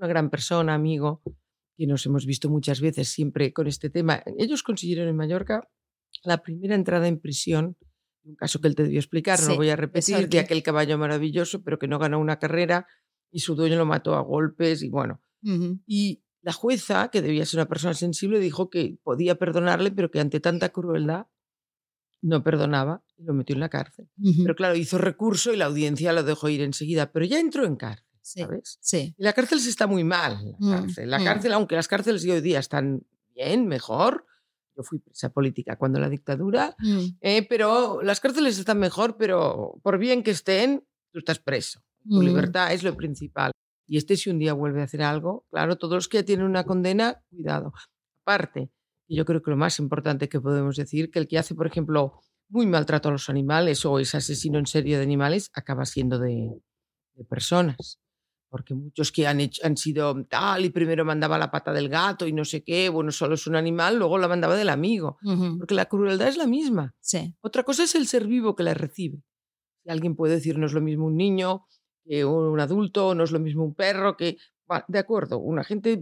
una 0.00 0.08
gran 0.08 0.30
persona, 0.30 0.74
amigo, 0.74 1.22
que 1.76 1.86
nos 1.86 2.04
hemos 2.06 2.26
visto 2.26 2.48
muchas 2.48 2.80
veces 2.80 3.08
siempre 3.08 3.52
con 3.52 3.66
este 3.66 3.90
tema. 3.90 4.22
Ellos 4.38 4.62
consiguieron 4.62 5.08
en 5.08 5.16
Mallorca 5.16 5.68
la 6.24 6.42
primera 6.42 6.74
entrada 6.74 7.06
en 7.06 7.20
prisión, 7.20 7.76
un 8.24 8.34
caso 8.34 8.60
que 8.60 8.68
él 8.68 8.74
te 8.74 8.82
debió 8.82 8.98
explicar, 8.98 9.40
no 9.42 9.50
lo 9.50 9.56
voy 9.56 9.70
a 9.70 9.76
repetir, 9.76 10.28
de 10.28 10.38
aquel 10.38 10.62
caballo 10.62 10.98
maravilloso, 10.98 11.62
pero 11.62 11.78
que 11.78 11.88
no 11.88 11.98
ganó 11.98 12.18
una 12.18 12.38
carrera 12.38 12.86
y 13.30 13.40
su 13.40 13.54
dueño 13.54 13.76
lo 13.76 13.86
mató 13.86 14.14
a 14.14 14.20
golpes 14.22 14.82
y 14.82 14.88
bueno. 14.88 15.22
Y 15.86 16.22
la 16.42 16.52
jueza, 16.52 17.08
que 17.10 17.22
debía 17.22 17.44
ser 17.46 17.60
una 17.60 17.68
persona 17.68 17.94
sensible, 17.94 18.40
dijo 18.40 18.70
que 18.70 18.98
podía 19.02 19.36
perdonarle, 19.36 19.90
pero 19.90 20.10
que 20.10 20.20
ante 20.20 20.40
tanta 20.40 20.70
crueldad 20.70 21.26
no 22.22 22.42
perdonaba 22.42 23.02
y 23.16 23.24
lo 23.24 23.32
metió 23.34 23.54
en 23.54 23.60
la 23.60 23.68
cárcel. 23.68 24.08
Pero 24.42 24.54
claro, 24.54 24.76
hizo 24.76 24.98
recurso 24.98 25.52
y 25.52 25.56
la 25.56 25.66
audiencia 25.66 26.12
lo 26.12 26.22
dejó 26.22 26.48
ir 26.48 26.62
enseguida, 26.62 27.12
pero 27.12 27.24
ya 27.24 27.38
entró 27.40 27.64
en 27.64 27.76
cárcel, 27.76 28.09
Sí. 28.32 28.40
¿sabes? 28.40 28.78
Sí. 28.80 29.14
Y 29.18 29.22
la 29.22 29.32
cárcel 29.32 29.60
se 29.60 29.70
está 29.70 29.86
muy 29.86 30.04
mal. 30.04 30.38
Mm, 30.58 30.70
La 30.70 30.80
cárcel, 30.80 31.10
la 31.10 31.18
mm. 31.18 31.24
cárcel 31.24 31.52
aunque 31.52 31.74
las 31.76 31.88
cárceles 31.88 32.22
de 32.22 32.32
hoy 32.32 32.40
día 32.40 32.58
están 32.58 33.02
bien, 33.34 33.66
mejor. 33.66 34.26
Yo 34.76 34.82
fui 34.84 34.98
presa 35.00 35.30
política 35.30 35.76
cuando 35.76 35.98
la 35.98 36.08
dictadura, 36.08 36.74
Mm. 36.78 37.04
eh, 37.20 37.46
pero 37.48 38.00
las 38.02 38.20
cárceles 38.20 38.58
están 38.58 38.78
mejor, 38.78 39.16
pero 39.16 39.78
por 39.82 39.98
bien 39.98 40.22
que 40.22 40.30
estén, 40.30 40.84
tú 41.12 41.18
estás 41.18 41.38
preso. 41.38 41.80
Tu 42.08 42.16
Mm. 42.16 42.24
libertad 42.24 42.72
es 42.72 42.82
lo 42.82 42.96
principal. 42.96 43.52
Y 43.86 43.96
este 43.96 44.16
si 44.16 44.30
un 44.30 44.38
día 44.38 44.52
vuelve 44.52 44.80
a 44.80 44.84
hacer 44.84 45.02
algo, 45.02 45.44
claro, 45.50 45.76
todos 45.76 45.94
los 45.94 46.08
que 46.08 46.18
ya 46.18 46.24
tienen 46.24 46.46
una 46.46 46.64
condena, 46.64 47.22
cuidado. 47.30 47.72
Aparte, 48.24 48.70
yo 49.08 49.24
creo 49.24 49.42
que 49.42 49.50
lo 49.50 49.56
más 49.56 49.78
importante 49.80 50.28
que 50.28 50.40
podemos 50.40 50.76
decir, 50.76 51.10
que 51.10 51.18
el 51.18 51.26
que 51.26 51.38
hace, 51.38 51.54
por 51.56 51.66
ejemplo, 51.66 52.20
muy 52.48 52.66
maltrato 52.66 53.08
a 53.08 53.12
los 53.12 53.28
animales 53.28 53.84
o 53.84 53.98
es 53.98 54.14
asesino 54.14 54.58
en 54.58 54.66
serie 54.66 54.96
de 54.96 55.02
animales, 55.02 55.50
acaba 55.52 55.84
siendo 55.84 56.18
de, 56.18 56.62
de 57.14 57.24
personas. 57.24 57.99
Porque 58.50 58.74
muchos 58.74 59.12
que 59.12 59.26
han, 59.26 59.40
hecho, 59.40 59.64
han 59.64 59.76
sido 59.76 60.24
tal 60.24 60.64
y 60.64 60.70
primero 60.70 61.04
mandaba 61.04 61.38
la 61.38 61.50
pata 61.50 61.72
del 61.72 61.88
gato 61.88 62.26
y 62.26 62.32
no 62.32 62.44
sé 62.44 62.62
qué, 62.64 62.88
bueno, 62.88 63.12
solo 63.12 63.34
es 63.34 63.46
un 63.46 63.54
animal, 63.54 63.96
luego 63.96 64.18
la 64.18 64.28
mandaba 64.28 64.56
del 64.56 64.68
amigo. 64.68 65.18
Porque 65.56 65.74
la 65.74 65.86
crueldad 65.86 66.28
es 66.28 66.36
la 66.36 66.46
misma. 66.46 66.94
Sí. 67.00 67.34
Otra 67.40 67.62
cosa 67.62 67.84
es 67.84 67.94
el 67.94 68.08
ser 68.08 68.26
vivo 68.26 68.56
que 68.56 68.64
la 68.64 68.74
recibe. 68.74 69.22
Si 69.84 69.90
alguien 69.90 70.16
puede 70.16 70.34
decir 70.34 70.58
no 70.58 70.66
es 70.66 70.72
lo 70.72 70.80
mismo 70.80 71.06
un 71.06 71.16
niño 71.16 71.64
que 72.04 72.24
un 72.24 72.58
adulto, 72.58 73.14
no 73.14 73.24
es 73.24 73.30
lo 73.30 73.38
mismo 73.38 73.64
un 73.64 73.74
perro, 73.74 74.16
que... 74.16 74.36
Va, 74.70 74.84
de 74.86 74.98
acuerdo, 75.00 75.38
una 75.38 75.64
gente 75.64 76.00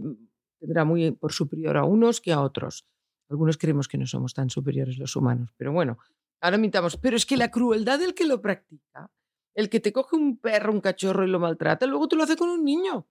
tendrá 0.59 0.85
muy 0.85 1.11
por 1.11 1.31
superior 1.31 1.77
a 1.77 1.85
unos 1.85 2.21
que 2.21 2.31
a 2.31 2.41
otros. 2.41 2.85
Algunos 3.29 3.57
creemos 3.57 3.87
que 3.87 3.97
no 3.97 4.07
somos 4.07 4.33
tan 4.33 4.49
superiores 4.49 4.97
los 4.97 5.15
humanos, 5.15 5.51
pero 5.57 5.71
bueno, 5.71 5.97
ahora 6.41 6.57
mitamos. 6.57 6.97
Pero 6.97 7.15
es 7.15 7.25
que 7.25 7.37
la 7.37 7.51
crueldad 7.51 7.99
del 7.99 8.13
que 8.13 8.25
lo 8.25 8.41
practica, 8.41 9.11
el 9.59 9.69
que 9.69 9.79
te 9.81 9.91
coge 9.91 10.15
un 10.15 10.37
perro, 10.37 10.71
un 10.71 10.79
cachorro 10.79 11.25
y 11.25 11.29
lo 11.29 11.39
maltrata, 11.39 11.85
luego 11.85 12.07
te 12.07 12.15
lo 12.15 12.23
hace 12.23 12.37
con 12.37 12.49
un 12.49 12.63
niño. 12.63 13.07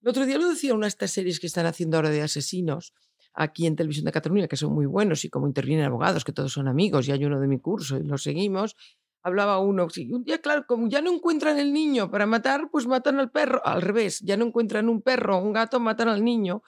El 0.00 0.08
otro 0.10 0.26
día 0.26 0.38
lo 0.38 0.48
decía 0.48 0.74
una 0.74 0.86
de 0.86 0.90
estas 0.90 1.10
series 1.10 1.40
que 1.40 1.46
están 1.48 1.66
haciendo 1.66 1.96
ahora 1.96 2.10
de 2.10 2.22
asesinos 2.22 2.92
aquí 3.34 3.66
en 3.66 3.74
Televisión 3.76 4.04
de 4.04 4.12
Cataluña, 4.12 4.46
que 4.46 4.56
son 4.56 4.72
muy 4.74 4.86
buenos 4.86 5.24
y 5.24 5.28
como 5.28 5.46
intervienen 5.48 5.86
abogados, 5.86 6.24
que 6.24 6.32
todos 6.32 6.52
son 6.52 6.68
amigos, 6.68 7.08
y 7.08 7.12
hay 7.12 7.24
uno 7.24 7.40
de 7.40 7.48
mi 7.48 7.58
curso 7.58 7.96
y 7.96 8.04
lo 8.04 8.16
seguimos, 8.18 8.76
hablaba 9.24 9.58
uno, 9.58 9.88
sí, 9.90 10.12
un 10.12 10.22
día, 10.22 10.40
claro, 10.40 10.66
como 10.68 10.88
ya 10.88 11.00
no 11.00 11.12
encuentran 11.12 11.58
el 11.58 11.72
niño 11.72 12.10
para 12.10 12.26
matar, 12.26 12.68
pues 12.70 12.86
matan 12.86 13.18
al 13.18 13.30
perro, 13.30 13.60
al 13.64 13.82
revés, 13.82 14.20
ya 14.20 14.36
no 14.36 14.46
encuentran 14.46 14.88
un 14.88 15.02
perro 15.02 15.38
un 15.38 15.52
gato, 15.52 15.80
matan 15.80 16.08
al 16.08 16.22
niño. 16.24 16.62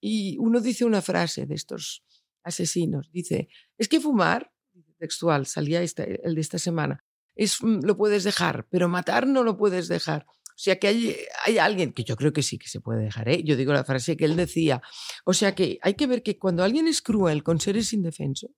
Y 0.00 0.36
uno 0.38 0.60
dice 0.60 0.84
una 0.84 1.02
frase 1.02 1.46
de 1.46 1.54
estos 1.54 2.02
asesinos, 2.42 3.10
dice, 3.12 3.48
es 3.78 3.88
que 3.88 4.00
fumar, 4.00 4.52
textual, 4.98 5.46
salía 5.46 5.80
esta- 5.82 6.04
el 6.04 6.34
de 6.34 6.40
esta 6.40 6.58
semana, 6.58 7.04
es, 7.38 7.62
mm, 7.62 7.80
lo 7.84 7.96
puedes 7.96 8.24
dejar, 8.24 8.66
pero 8.68 8.88
matar 8.88 9.26
no 9.26 9.42
lo 9.42 9.56
puedes 9.56 9.88
dejar. 9.88 10.26
O 10.28 10.60
sea 10.60 10.78
que 10.78 10.88
hay, 10.88 11.16
hay 11.46 11.58
alguien, 11.58 11.92
que 11.92 12.04
yo 12.04 12.16
creo 12.16 12.32
que 12.32 12.42
sí 12.42 12.58
que 12.58 12.68
se 12.68 12.80
puede 12.80 13.02
dejar, 13.02 13.28
¿eh? 13.28 13.42
yo 13.44 13.56
digo 13.56 13.72
la 13.72 13.84
frase 13.84 14.16
que 14.16 14.26
él 14.26 14.36
decía, 14.36 14.82
o 15.24 15.32
sea 15.32 15.54
que 15.54 15.78
hay 15.82 15.94
que 15.94 16.06
ver 16.06 16.22
que 16.22 16.36
cuando 16.36 16.64
alguien 16.64 16.88
es 16.88 17.00
cruel 17.00 17.42
con 17.42 17.60
seres 17.60 17.92
indefensos, 17.92 18.50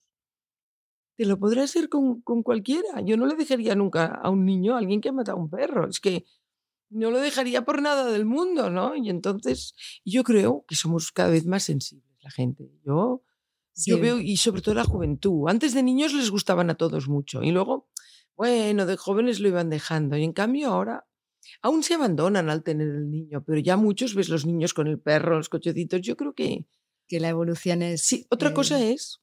te 1.16 1.26
lo 1.26 1.38
podrá 1.38 1.64
hacer 1.64 1.90
con, 1.90 2.22
con 2.22 2.42
cualquiera. 2.42 3.02
Yo 3.04 3.18
no 3.18 3.26
le 3.26 3.34
dejaría 3.34 3.74
nunca 3.74 4.06
a 4.06 4.30
un 4.30 4.46
niño, 4.46 4.74
a 4.74 4.78
alguien 4.78 5.02
que 5.02 5.10
ha 5.10 5.12
matado 5.12 5.36
a 5.36 5.40
un 5.42 5.50
perro. 5.50 5.86
Es 5.86 6.00
que 6.00 6.24
no 6.88 7.10
lo 7.10 7.20
dejaría 7.20 7.62
por 7.62 7.82
nada 7.82 8.10
del 8.10 8.24
mundo, 8.24 8.70
¿no? 8.70 8.96
Y 8.96 9.10
entonces 9.10 9.74
yo 10.02 10.24
creo 10.24 10.64
que 10.66 10.76
somos 10.76 11.12
cada 11.12 11.28
vez 11.28 11.44
más 11.44 11.64
sensibles 11.64 12.10
la 12.22 12.30
gente. 12.30 12.70
Yo, 12.84 13.22
yo 13.74 13.98
veo, 13.98 14.18
y 14.18 14.36
sobre 14.36 14.62
todo 14.62 14.74
la 14.74 14.84
juventud. 14.84 15.48
Antes 15.48 15.74
de 15.74 15.82
niños 15.82 16.12
les 16.12 16.30
gustaban 16.30 16.70
a 16.70 16.74
todos 16.74 17.08
mucho 17.08 17.42
y 17.42 17.50
luego, 17.50 17.88
bueno, 18.40 18.86
de 18.86 18.96
jóvenes 18.96 19.40
lo 19.40 19.48
iban 19.48 19.70
dejando. 19.70 20.16
Y 20.16 20.24
en 20.24 20.32
cambio 20.32 20.68
ahora 20.70 21.06
aún 21.62 21.82
se 21.82 21.94
abandonan 21.94 22.48
al 22.50 22.62
tener 22.62 22.88
el 22.88 23.10
niño, 23.10 23.42
pero 23.46 23.58
ya 23.60 23.76
muchos 23.76 24.14
ves 24.14 24.28
los 24.28 24.46
niños 24.46 24.72
con 24.74 24.86
el 24.88 24.98
perro, 24.98 25.36
los 25.36 25.48
cochecitos. 25.48 26.00
Yo 26.02 26.16
creo 26.16 26.34
que 26.34 26.66
Que 27.08 27.20
la 27.20 27.28
evolución 27.28 27.82
es. 27.82 28.02
Sí, 28.02 28.26
otra 28.30 28.50
eh, 28.50 28.54
cosa 28.54 28.76
es 28.82 29.20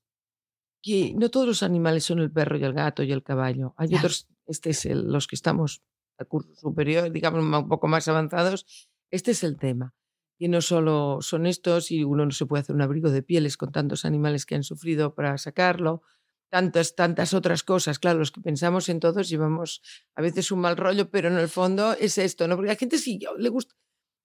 que 0.84 1.14
no 1.16 1.30
todos 1.30 1.48
los 1.48 1.64
animales 1.64 2.04
son 2.06 2.20
el 2.20 2.32
perro 2.32 2.58
y 2.58 2.64
el 2.64 2.74
gato 2.74 3.04
y 3.04 3.12
el 3.12 3.24
caballo. 3.24 3.74
Hay 3.78 3.90
otros, 3.96 4.28
este 4.46 4.70
es 4.72 4.86
el- 4.86 5.08
los 5.12 5.28
que 5.28 5.36
estamos 5.36 5.82
a 6.20 6.26
curso 6.26 6.54
superior, 6.56 7.12
digamos, 7.12 7.44
un 7.44 7.68
poco 7.70 7.88
más 7.88 8.08
avanzados. 8.08 8.66
Este 9.12 9.32
es 9.32 9.44
el 9.44 9.58
tema. 9.58 9.94
Que 10.40 10.48
no 10.50 10.62
solo 10.62 11.20
son 11.22 11.46
estos 11.48 11.90
y 11.92 12.04
uno 12.04 12.26
no 12.26 12.32
se 12.32 12.46
puede 12.46 12.62
hacer 12.62 12.76
un 12.76 12.82
abrigo 12.84 13.10
de 13.10 13.24
pieles 13.24 13.58
con 13.58 13.72
tantos 13.72 14.06
animales 14.06 14.46
que 14.46 14.56
han 14.56 14.64
sufrido 14.64 15.16
para 15.16 15.38
sacarlo. 15.38 16.04
Tantas, 16.50 16.96
tantas 16.96 17.34
otras 17.34 17.62
cosas. 17.64 18.00
Claro, 18.00 18.20
los 18.20 18.32
que 18.32 18.40
pensamos 18.42 18.88
en 18.90 19.00
todos 19.02 19.28
llevamos 19.30 19.82
a 20.16 20.22
veces 20.22 20.52
un 20.52 20.60
mal 20.62 20.78
rollo, 20.78 21.10
pero 21.10 21.28
en 21.28 21.38
el 21.38 21.50
fondo 21.50 21.94
es 21.94 22.18
esto, 22.18 22.48
¿no? 22.48 22.56
Porque 22.56 22.72
hay 22.72 22.78
gente 22.78 22.98
sí 22.98 23.20
le 23.38 23.50
gusta. 23.50 23.76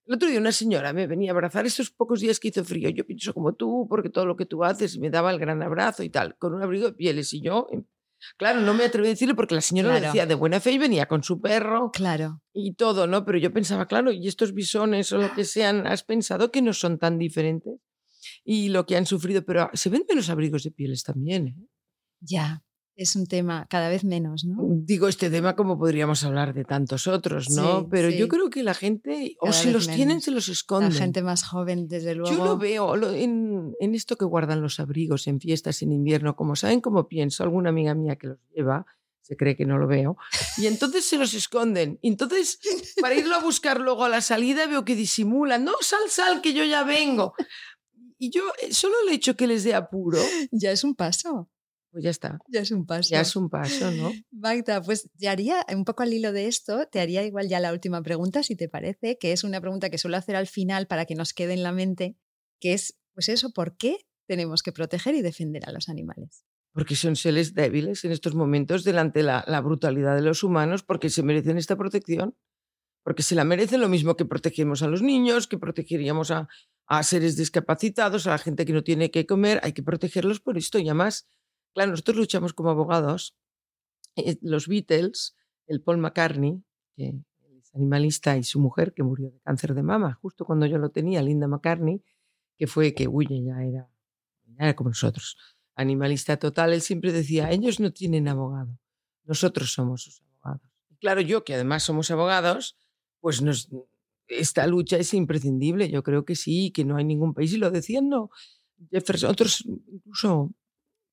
El 0.07 0.15
otro 0.17 0.29
día 0.29 0.39
una 0.41 0.53
señora 0.53 0.93
me 0.93 1.07
venía 1.07 1.31
a 1.31 1.35
abrazar 1.35 1.65
estos 1.67 1.91
pocos 1.91 2.21
días 2.21 2.39
que 2.41 2.49
hizo 2.49 2.65
frío. 2.65 2.89
Yo 2.91 3.05
pienso 3.07 3.33
como 3.35 3.55
tú, 3.55 3.87
porque 3.89 4.09
todo 4.09 4.27
lo 4.27 4.37
que 4.37 4.47
tú 4.47 4.63
haces 4.65 4.99
me 4.99 5.11
daba 5.11 5.31
el 5.31 5.39
gran 5.39 5.63
abrazo 5.63 6.03
y 6.03 6.11
tal, 6.11 6.37
con 6.39 6.55
un 6.55 6.63
abrigo 6.63 6.87
de 6.87 6.93
pieles. 6.93 7.33
Y 7.35 7.41
yo, 7.41 7.67
em, 7.71 7.85
claro, 8.37 8.61
no 8.61 8.75
me 8.75 8.85
atreví 8.85 9.07
a 9.09 9.11
decirle 9.11 9.35
porque 9.35 9.55
la 9.55 9.61
señora 9.61 9.89
lo 9.89 9.95
Claro. 9.95 10.07
decía 10.13 10.27
de 10.27 10.35
buena 10.35 10.59
fe 10.61 10.73
y 10.73 10.79
venía 10.79 11.07
con 11.07 11.23
su 11.23 11.41
perro 11.41 11.91
Claro. 11.93 12.41
y 12.53 12.75
todo, 12.75 13.07
¿no? 13.07 13.25
Pero 13.25 13.39
yo 13.39 13.53
pensaba, 13.53 13.87
claro, 13.87 14.11
y 14.13 14.27
estos 14.29 14.53
bisones 14.55 15.13
o 15.13 15.19
lo 15.19 15.33
que 15.35 15.45
sean, 15.45 15.87
has 15.87 16.03
pensado 16.05 16.51
que 16.51 16.63
no 16.63 16.73
son 16.73 16.99
tan 16.99 17.19
diferentes 17.19 17.75
y 18.45 18.69
lo 18.71 18.87
que 18.87 18.97
han 18.97 19.07
sufrido, 19.07 19.45
pero 19.45 19.71
se 19.73 19.89
ven 19.89 20.05
menos 20.09 20.31
abrigos 20.31 20.65
de 20.65 20.71
pieles 20.73 21.03
también, 21.05 21.47
¿eh? 21.49 21.57
Ya. 22.23 22.63
Es 22.95 23.17
un 23.17 23.27
tema 23.27 23.67
cada 23.71 23.89
vez 23.89 24.05
menos, 24.05 24.45
¿no? 24.45 24.59
Digo 24.69 25.09
este 25.09 25.31
tema 25.31 25.57
como 25.57 25.79
podríamos 25.79 26.23
hablar 26.25 26.53
de 26.53 26.65
tantos 26.65 27.07
otros, 27.07 27.49
¿no? 27.49 27.81
Sí, 27.81 27.87
pero 27.91 28.11
yo 28.11 28.29
creo 28.29 28.51
que 28.51 28.63
la 28.63 28.75
gente, 28.75 29.35
o 29.41 29.51
si 29.51 29.71
los 29.71 29.89
tienen, 29.89 30.21
se 30.21 30.31
los 30.31 30.47
La 30.49 30.53
esconden. 30.53 30.93
gente 30.93 31.23
más 31.23 31.43
joven, 31.43 31.89
desde 31.89 32.15
luego. 32.15 32.37
Yo 32.37 32.45
lo 32.45 32.59
veo 32.59 32.95
lo- 32.97 33.11
en, 33.15 33.75
en 33.81 33.95
esto 33.95 34.17
que 34.19 34.27
guardan 34.27 34.61
los 34.61 34.79
abrigos 34.79 35.27
en 35.27 35.41
fiestas 35.41 35.81
en 35.81 35.91
invierno, 35.91 36.37
como 36.37 36.55
saben 36.55 36.83
cómo 36.83 37.09
pienso, 37.09 37.43
alguna 37.43 37.71
amiga 37.71 37.95
mía 37.95 38.17
que 38.17 38.27
los 38.27 38.39
lleva, 38.55 38.85
se 39.23 39.39
cree 39.39 39.57
que 39.57 39.65
no 39.65 39.79
lo 39.79 39.87
veo, 39.87 40.19
y 40.59 40.67
entonces 40.67 41.07
se 41.07 41.17
los 41.17 41.33
esconden. 41.33 41.99
Y 42.03 42.09
entonces, 42.09 42.61
para 43.01 43.15
irlo 43.15 43.35
a 43.37 43.41
buscar 43.43 43.81
luego 43.81 44.05
a 44.05 44.11
la 44.11 44.21
salida, 44.21 44.67
veo 44.67 44.85
que 44.85 44.97
disimulan, 44.97 45.65
no, 45.65 45.73
sal, 45.81 46.11
sal, 46.11 46.43
que 46.43 46.53
yo 46.53 46.63
ya 46.65 46.85
vengo. 46.85 47.33
Y 48.19 48.31
yo 48.31 48.43
eh, 48.61 48.75
solo 48.75 48.95
el 49.07 49.15
hecho 49.15 49.35
que 49.35 49.47
les 49.47 49.65
dé 49.65 49.75
apuro, 49.75 50.19
Ya 50.51 50.73
es 50.73 50.85
un 50.85 50.95
paso. 50.95 51.49
Pues 51.93 52.05
ya 52.05 52.11
está. 52.11 52.39
Ya 52.49 52.61
es 52.61 52.71
un 52.71 52.87
paso. 52.87 53.11
Ya 53.11 53.21
es 53.21 53.37
un 53.37 53.51
paso, 53.51 53.91
¿no? 53.91 54.11
Magda, 54.33 54.81
pues 54.81 55.11
te 55.19 55.29
haría, 55.29 55.65
un 55.75 55.85
poco 55.85 56.03
al 56.03 56.13
hilo 56.13 56.33
de 56.33 56.47
esto, 56.47 56.87
te 56.91 57.01
haría 57.01 57.23
igual 57.23 57.49
ya 57.49 57.61
la 57.61 57.71
última 57.71 58.03
pregunta, 58.03 58.43
si 58.43 58.57
te 58.57 58.69
parece, 58.69 59.19
que 59.19 59.33
es 59.33 59.45
una 59.45 59.61
pregunta 59.61 59.91
que 59.91 59.99
suelo 59.99 60.17
hacer 60.17 60.35
al 60.35 60.47
final 60.47 60.87
para 60.87 61.05
que 61.05 61.15
nos 61.15 61.35
quede 61.35 61.53
en 61.53 61.63
la 61.63 61.71
mente, 61.71 62.17
que 62.61 62.73
es, 62.73 62.99
pues 63.13 63.29
eso, 63.29 63.53
¿por 63.53 63.77
qué 63.77 63.99
tenemos 64.27 64.63
que 64.63 64.73
proteger 64.73 65.15
y 65.15 65.21
defender 65.21 65.69
a 65.69 65.73
los 65.73 65.91
animales? 65.91 66.47
Porque 66.73 66.97
son 66.97 67.15
seres 67.15 67.53
débiles 67.53 68.07
en 68.07 68.13
estos 68.13 68.35
momentos 68.35 68.85
delante 68.85 69.19
de 69.19 69.25
la, 69.25 69.45
la 69.47 69.61
brutalidad 69.61 70.17
de 70.17 70.23
los 70.23 70.43
humanos, 70.43 70.83
porque 70.83 71.11
se 71.11 71.23
merecen 71.23 71.59
esta 71.59 71.77
protección. 71.77 72.35
Porque 73.05 73.25
se 73.25 73.35
la 73.35 73.45
merecen 73.45 73.81
lo 73.81 73.89
mismo 73.89 74.17
que 74.17 74.25
protegemos 74.25 74.83
a 74.83 74.87
los 74.87 75.03
niños, 75.03 75.49
que 75.49 75.59
protegeríamos 75.59 76.31
a, 76.31 76.49
a 76.87 77.03
seres 77.03 77.37
discapacitados, 77.37 78.27
a 78.27 78.31
la 78.31 78.39
gente 78.39 78.65
que 78.65 78.73
no 78.73 78.85
tiene 78.85 79.11
que 79.11 79.27
comer. 79.27 79.61
Hay 79.65 79.73
que 79.73 79.83
protegerlos 79.83 80.39
por 80.39 80.57
esto. 80.57 80.79
Y 80.79 80.89
además, 80.89 81.27
claro, 81.73 81.91
nosotros 81.91 82.17
luchamos 82.17 82.53
como 82.53 82.71
abogados. 82.71 83.37
Eh, 84.17 84.37
Los 84.43 84.69
Beatles, 84.69 85.37
el 85.67 85.81
Paul 85.81 85.99
McCartney, 85.99 86.63
que 86.95 87.15
es 87.59 87.75
animalista, 87.75 88.37
y 88.37 88.45
su 88.45 88.61
mujer, 88.61 88.93
que 88.93 89.03
murió 89.03 89.31
de 89.31 89.41
cáncer 89.41 89.75
de 89.75 89.83
mama, 89.83 90.19
justo 90.21 90.45
cuando 90.45 90.67
yo 90.67 90.79
lo 90.79 90.91
tenía, 90.91 91.23
Linda 91.23 91.49
McCartney, 91.49 92.03
que 92.59 92.67
fue 92.67 92.95
que, 92.95 93.09
uy, 93.09 93.27
ya 93.27 93.63
era, 93.63 93.89
era 94.59 94.77
como 94.77 94.91
nosotros, 94.91 95.39
animalista 95.75 96.37
total, 96.37 96.73
él 96.75 96.83
siempre 96.83 97.13
decía, 97.13 97.51
ellos 97.51 97.81
no 97.81 97.93
tienen 97.93 98.29
abogado, 98.29 98.79
nosotros 99.25 99.73
somos 99.73 100.03
sus 100.03 100.21
abogados. 100.21 100.71
Claro, 101.01 101.21
yo 101.23 101.45
que 101.45 101.55
además 101.55 101.83
somos 101.83 102.11
abogados, 102.11 102.77
pues 103.21 103.43
esta 104.29 104.67
lucha 104.67 104.99
es 104.99 105.15
imprescindible, 105.15 105.89
yo 105.89 106.03
creo 106.03 106.25
que 106.25 106.37
sí, 106.37 106.71
que 106.71 106.85
no 106.85 106.97
hay 106.97 107.05
ningún 107.05 107.33
país, 107.33 107.53
y 107.55 107.57
lo 107.57 107.71
decían, 107.71 108.09
no, 108.09 108.31
Jefferson, 108.91 109.31
otros 109.31 109.65
incluso 109.65 110.53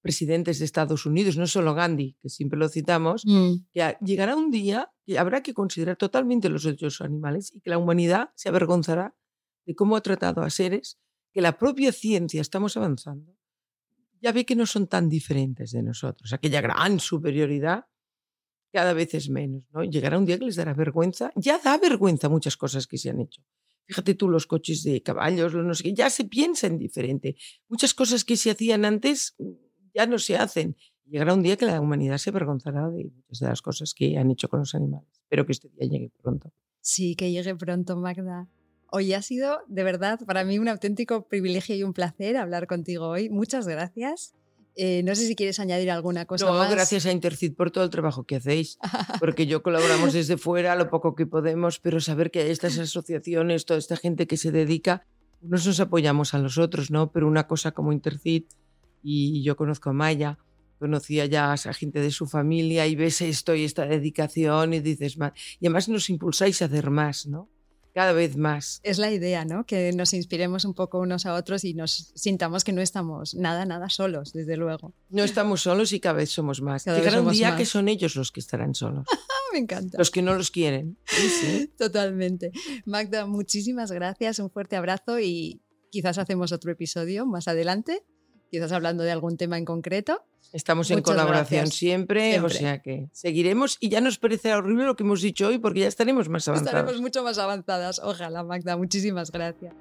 presidentes 0.02 0.60
de 0.60 0.66
Estados 0.66 1.06
Unidos, 1.06 1.38
no 1.38 1.46
solo 1.48 1.74
Gandhi, 1.74 2.16
que 2.22 2.30
siempre 2.30 2.58
lo 2.60 2.70
citamos, 2.70 3.24
que 3.72 3.82
a- 3.84 4.00
llegará 4.00 4.36
un 4.36 4.50
día 4.52 4.92
que 5.06 5.18
habrá 5.20 5.42
que 5.44 5.54
considerar 5.54 5.98
totalmente 5.98 6.50
los 6.50 6.64
derechos 6.64 7.02
animales 7.02 7.52
y 7.54 7.60
que 7.62 7.70
la 7.70 7.78
humanidad 7.78 8.30
se 8.36 8.50
avergonzará 8.50 9.16
de 9.66 9.76
cómo 9.76 9.96
ha 9.96 10.02
tratado 10.02 10.42
a 10.42 10.50
seres 10.50 11.00
que 11.34 11.42
la 11.42 11.58
propia 11.58 11.92
ciencia 11.92 12.42
estamos 12.42 12.76
avanzando. 12.78 13.36
Ya 14.22 14.32
ve 14.32 14.46
que 14.46 14.56
no 14.56 14.66
son 14.66 14.88
tan 14.88 15.08
diferentes 15.10 15.72
de 15.72 15.84
nosotros. 15.84 16.34
Aquella 16.34 16.60
gran 16.62 17.00
superioridad 17.00 17.86
cada 18.72 18.94
vez 18.94 19.14
es 19.14 19.30
menos. 19.30 19.64
¿no? 19.72 19.84
Llegará 19.84 20.18
un 20.18 20.26
día 20.26 20.38
que 20.40 20.46
les 20.46 20.56
dará 20.56 20.74
vergüenza. 20.74 21.32
Ya 21.36 21.58
da 21.60 21.78
vergüenza 21.78 22.30
muchas 22.30 22.58
cosas 22.58 22.86
que 22.88 22.98
se 22.98 23.10
han 23.10 23.20
hecho. 23.20 23.42
Fíjate 23.86 24.14
tú 24.14 24.30
los 24.30 24.46
coches 24.46 24.84
de 24.84 25.02
caballos, 25.02 25.54
los 25.54 25.66
no 25.66 25.74
sé 25.74 25.84
qué, 25.84 25.94
ya 25.96 26.10
se 26.12 26.26
piensan 26.26 26.78
diferente. 26.78 27.36
Muchas 27.68 27.94
cosas 27.96 28.24
que 28.24 28.38
se 28.38 28.52
hacían 28.52 28.86
antes 28.86 29.36
mm, 29.40 29.46
ya 30.00 30.06
no 30.08 30.18
se 30.18 30.38
hacen. 30.38 30.76
Llegará 31.10 31.34
un 31.34 31.42
día 31.44 31.58
que 31.58 31.66
la 31.66 31.82
humanidad 31.82 32.18
se 32.18 32.30
avergonzará 32.30 32.88
de 32.90 33.06
muchas 33.06 33.40
de 33.40 33.48
las 33.48 33.62
cosas 33.62 33.94
que 33.94 34.18
han 34.18 34.32
hecho 34.32 34.48
con 34.48 34.60
los 34.60 34.76
animales. 34.76 35.10
Espero 35.24 35.46
que 35.46 35.52
este 35.52 35.70
día 35.70 35.90
llegue 35.90 36.12
pronto. 36.22 36.52
Sí, 36.82 37.16
que 37.16 37.32
llegue 37.32 37.56
pronto, 37.56 37.98
Magda. 37.98 38.48
Hoy 38.92 39.14
ha 39.14 39.22
sido, 39.22 39.60
de 39.68 39.84
verdad, 39.84 40.20
para 40.26 40.44
mí 40.44 40.58
un 40.58 40.68
auténtico 40.70 41.28
privilegio 41.28 41.76
y 41.76 41.84
un 41.84 41.94
placer 41.94 42.38
hablar 42.38 42.66
contigo 42.68 43.08
hoy. 43.10 43.30
Muchas 43.30 43.68
gracias. 43.68 44.34
Eh, 44.76 45.02
no 45.04 45.14
sé 45.16 45.28
si 45.28 45.36
quieres 45.36 45.60
añadir 45.60 45.92
alguna 45.92 46.26
cosa 46.26 46.46
No, 46.46 46.54
más. 46.54 46.72
gracias 46.72 47.06
a 47.06 47.12
Intercid 47.12 47.54
por 47.56 47.70
todo 47.72 47.84
el 47.84 47.90
trabajo 47.90 48.24
que 48.24 48.38
hacéis, 48.38 48.78
porque 49.20 49.46
yo 49.46 49.62
colaboramos 49.62 50.14
desde 50.14 50.38
fuera 50.38 50.76
lo 50.76 50.90
poco 50.90 51.16
que 51.16 51.26
podemos, 51.26 51.80
pero 51.80 52.00
saber 52.00 52.32
que 52.32 52.40
hay 52.42 52.52
estas 52.52 52.78
asociaciones, 52.78 53.66
toda 53.66 53.78
esta 53.80 53.98
gente 53.98 54.26
que 54.28 54.38
se 54.38 54.52
dedica, 54.52 55.06
unos 55.42 55.66
nos 55.68 55.80
apoyamos 55.82 56.34
a 56.34 56.40
los 56.40 56.58
otros, 56.58 56.92
¿no? 56.92 57.12
Pero 57.12 57.28
una 57.28 57.46
cosa 57.48 57.72
como 57.72 57.92
Intercid, 57.92 58.44
y 59.04 59.42
yo 59.44 59.56
conozco 59.56 59.90
a 59.90 59.94
Maya, 59.94 60.38
conocía 60.80 61.26
ya 61.26 61.52
a 61.52 61.56
esa 61.56 61.74
gente 61.74 62.00
de 62.00 62.12
su 62.12 62.26
familia 62.26 62.88
y 62.88 62.96
ves 62.96 63.22
esto 63.22 63.54
y 63.56 63.66
esta 63.66 63.86
dedicación 63.86 64.74
y 64.74 64.80
dices 64.80 65.18
más. 65.18 65.34
Y 65.60 65.66
además 65.68 65.90
nos 65.90 66.10
impulsáis 66.10 66.62
a 66.62 66.66
hacer 66.66 66.90
más, 66.90 67.28
¿no? 67.28 67.50
Cada 67.94 68.14
vez 68.14 68.38
más. 68.38 68.80
Es 68.84 68.98
la 69.00 69.12
idea, 69.12 69.44
¿no? 69.46 69.66
Que 69.66 69.92
nos 69.94 70.14
inspiremos 70.14 70.64
un 70.64 70.74
poco 70.76 71.00
unos 71.00 71.26
a 71.26 71.34
otros 71.34 71.66
y 71.66 71.74
nos 71.74 72.12
sintamos 72.16 72.64
que 72.64 72.72
no 72.72 72.82
estamos 72.82 73.34
nada, 73.34 73.66
nada 73.66 73.90
solos, 73.90 74.32
desde 74.32 74.56
luego. 74.58 74.94
No 75.10 75.24
estamos 75.24 75.62
solos 75.64 75.92
y 75.92 76.00
cada 76.00 76.14
vez 76.14 76.30
somos 76.30 76.62
más. 76.62 76.84
Cada 76.84 77.00
Llegará 77.00 77.22
un 77.22 77.32
día 77.32 77.50
más. 77.50 77.58
que 77.58 77.66
son 77.66 77.90
ellos 77.90 78.16
los 78.16 78.32
que 78.32 78.40
estarán 78.40 78.74
solos, 78.76 79.06
Ah, 79.12 79.52
me 79.54 79.60
encanta. 79.60 79.98
los 79.98 80.12
que 80.12 80.22
no 80.22 80.36
los 80.36 80.52
quieren. 80.52 80.98
Sí, 81.08 81.30
sí. 81.30 81.72
Totalmente. 81.78 82.52
Magda, 82.86 83.26
muchísimas 83.26 83.92
gracias, 83.92 84.38
un 84.40 84.52
fuerte 84.52 84.76
abrazo 84.76 85.20
y 85.20 85.60
quizás 85.90 86.20
hacemos 86.20 86.52
otro 86.52 86.72
episodio 86.72 87.26
más 87.26 87.48
adelante, 87.48 88.04
quizás 88.50 88.72
hablando 88.72 89.04
de 89.04 89.12
algún 89.12 89.38
tema 89.38 89.58
en 89.58 89.66
concreto. 89.66 90.24
Estamos 90.52 90.90
en 90.90 91.02
colaboración 91.02 91.68
siempre, 91.68 92.40
o 92.40 92.50
sea 92.50 92.82
que 92.82 93.08
seguiremos 93.12 93.78
y 93.80 93.90
ya 93.90 94.02
nos 94.02 94.18
parecerá 94.18 94.58
horrible 94.58 94.86
lo 94.86 94.96
que 94.96 95.04
hemos 95.04 95.22
dicho 95.22 95.48
hoy 95.48 95.60
porque 95.60 95.82
ya 95.82 95.88
estaremos 95.88 96.28
más 96.28 96.48
avanzados. 96.48 96.74
Estaremos 96.74 97.02
mucho 97.02 97.24
más 97.24 97.38
avanzadas. 97.38 98.00
Ojalá, 98.00 98.44
Magda. 98.44 98.76
Muchísimas 98.76 99.32
gracias. 99.32 99.74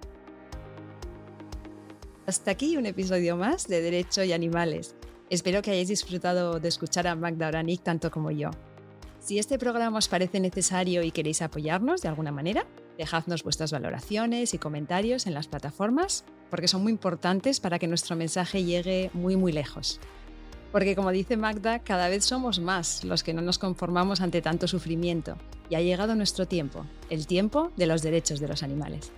Hasta 2.26 2.50
aquí 2.50 2.76
un 2.76 2.84
episodio 2.84 3.36
más 3.38 3.66
de 3.66 3.80
Derecho 3.80 4.22
y 4.22 4.32
Animales. 4.32 4.94
Espero 5.30 5.62
que 5.62 5.70
hayáis 5.70 5.88
disfrutado 5.88 6.60
de 6.60 6.68
escuchar 6.68 7.06
a 7.06 7.14
Magda 7.14 7.48
Oranik 7.48 7.82
tanto 7.82 8.10
como 8.10 8.30
yo. 8.30 8.50
Si 9.20 9.38
este 9.38 9.58
programa 9.58 9.98
os 9.98 10.08
parece 10.08 10.38
necesario 10.38 11.02
y 11.02 11.10
queréis 11.10 11.42
apoyarnos 11.42 12.02
de 12.02 12.08
alguna 12.08 12.32
manera, 12.32 12.66
dejadnos 12.98 13.42
vuestras 13.42 13.72
valoraciones 13.72 14.54
y 14.54 14.58
comentarios 14.58 15.26
en 15.26 15.34
las 15.34 15.48
plataformas, 15.48 16.24
porque 16.51 16.68
son 16.68 16.82
muy 16.82 16.92
importantes 16.92 17.61
para 17.61 17.78
que 17.78 17.86
nuestro 17.86 18.16
mensaje 18.16 18.64
llegue 18.64 19.11
muy 19.12 19.36
muy 19.36 19.53
lejos. 19.53 20.01
Porque 20.72 20.94
como 20.94 21.11
dice 21.11 21.36
Magda, 21.36 21.78
cada 21.78 22.09
vez 22.09 22.24
somos 22.24 22.61
más 22.61 23.05
los 23.05 23.22
que 23.22 23.32
no 23.32 23.40
nos 23.40 23.59
conformamos 23.59 24.20
ante 24.20 24.42
tanto 24.42 24.68
sufrimiento 24.68 25.36
y 25.70 25.76
ha 25.76 25.80
llegado 25.80 26.14
nuestro 26.14 26.46
tiempo, 26.46 26.84
el 27.11 27.26
tiempo 27.26 27.72
de 27.76 27.86
los 27.86 28.03
derechos 28.03 28.40
de 28.40 28.49
los 28.49 28.62
animales. 28.62 29.11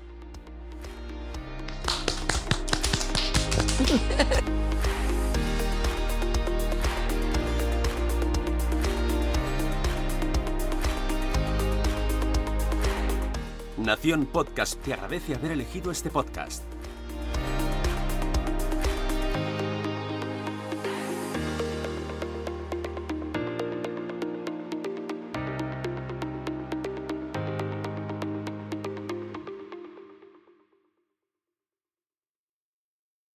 Nación 13.78 14.26
Podcast 14.26 14.80
te 14.82 14.92
agradece 14.92 15.34
haber 15.34 15.52
elegido 15.52 15.90
este 15.90 16.10
podcast. 16.10 16.62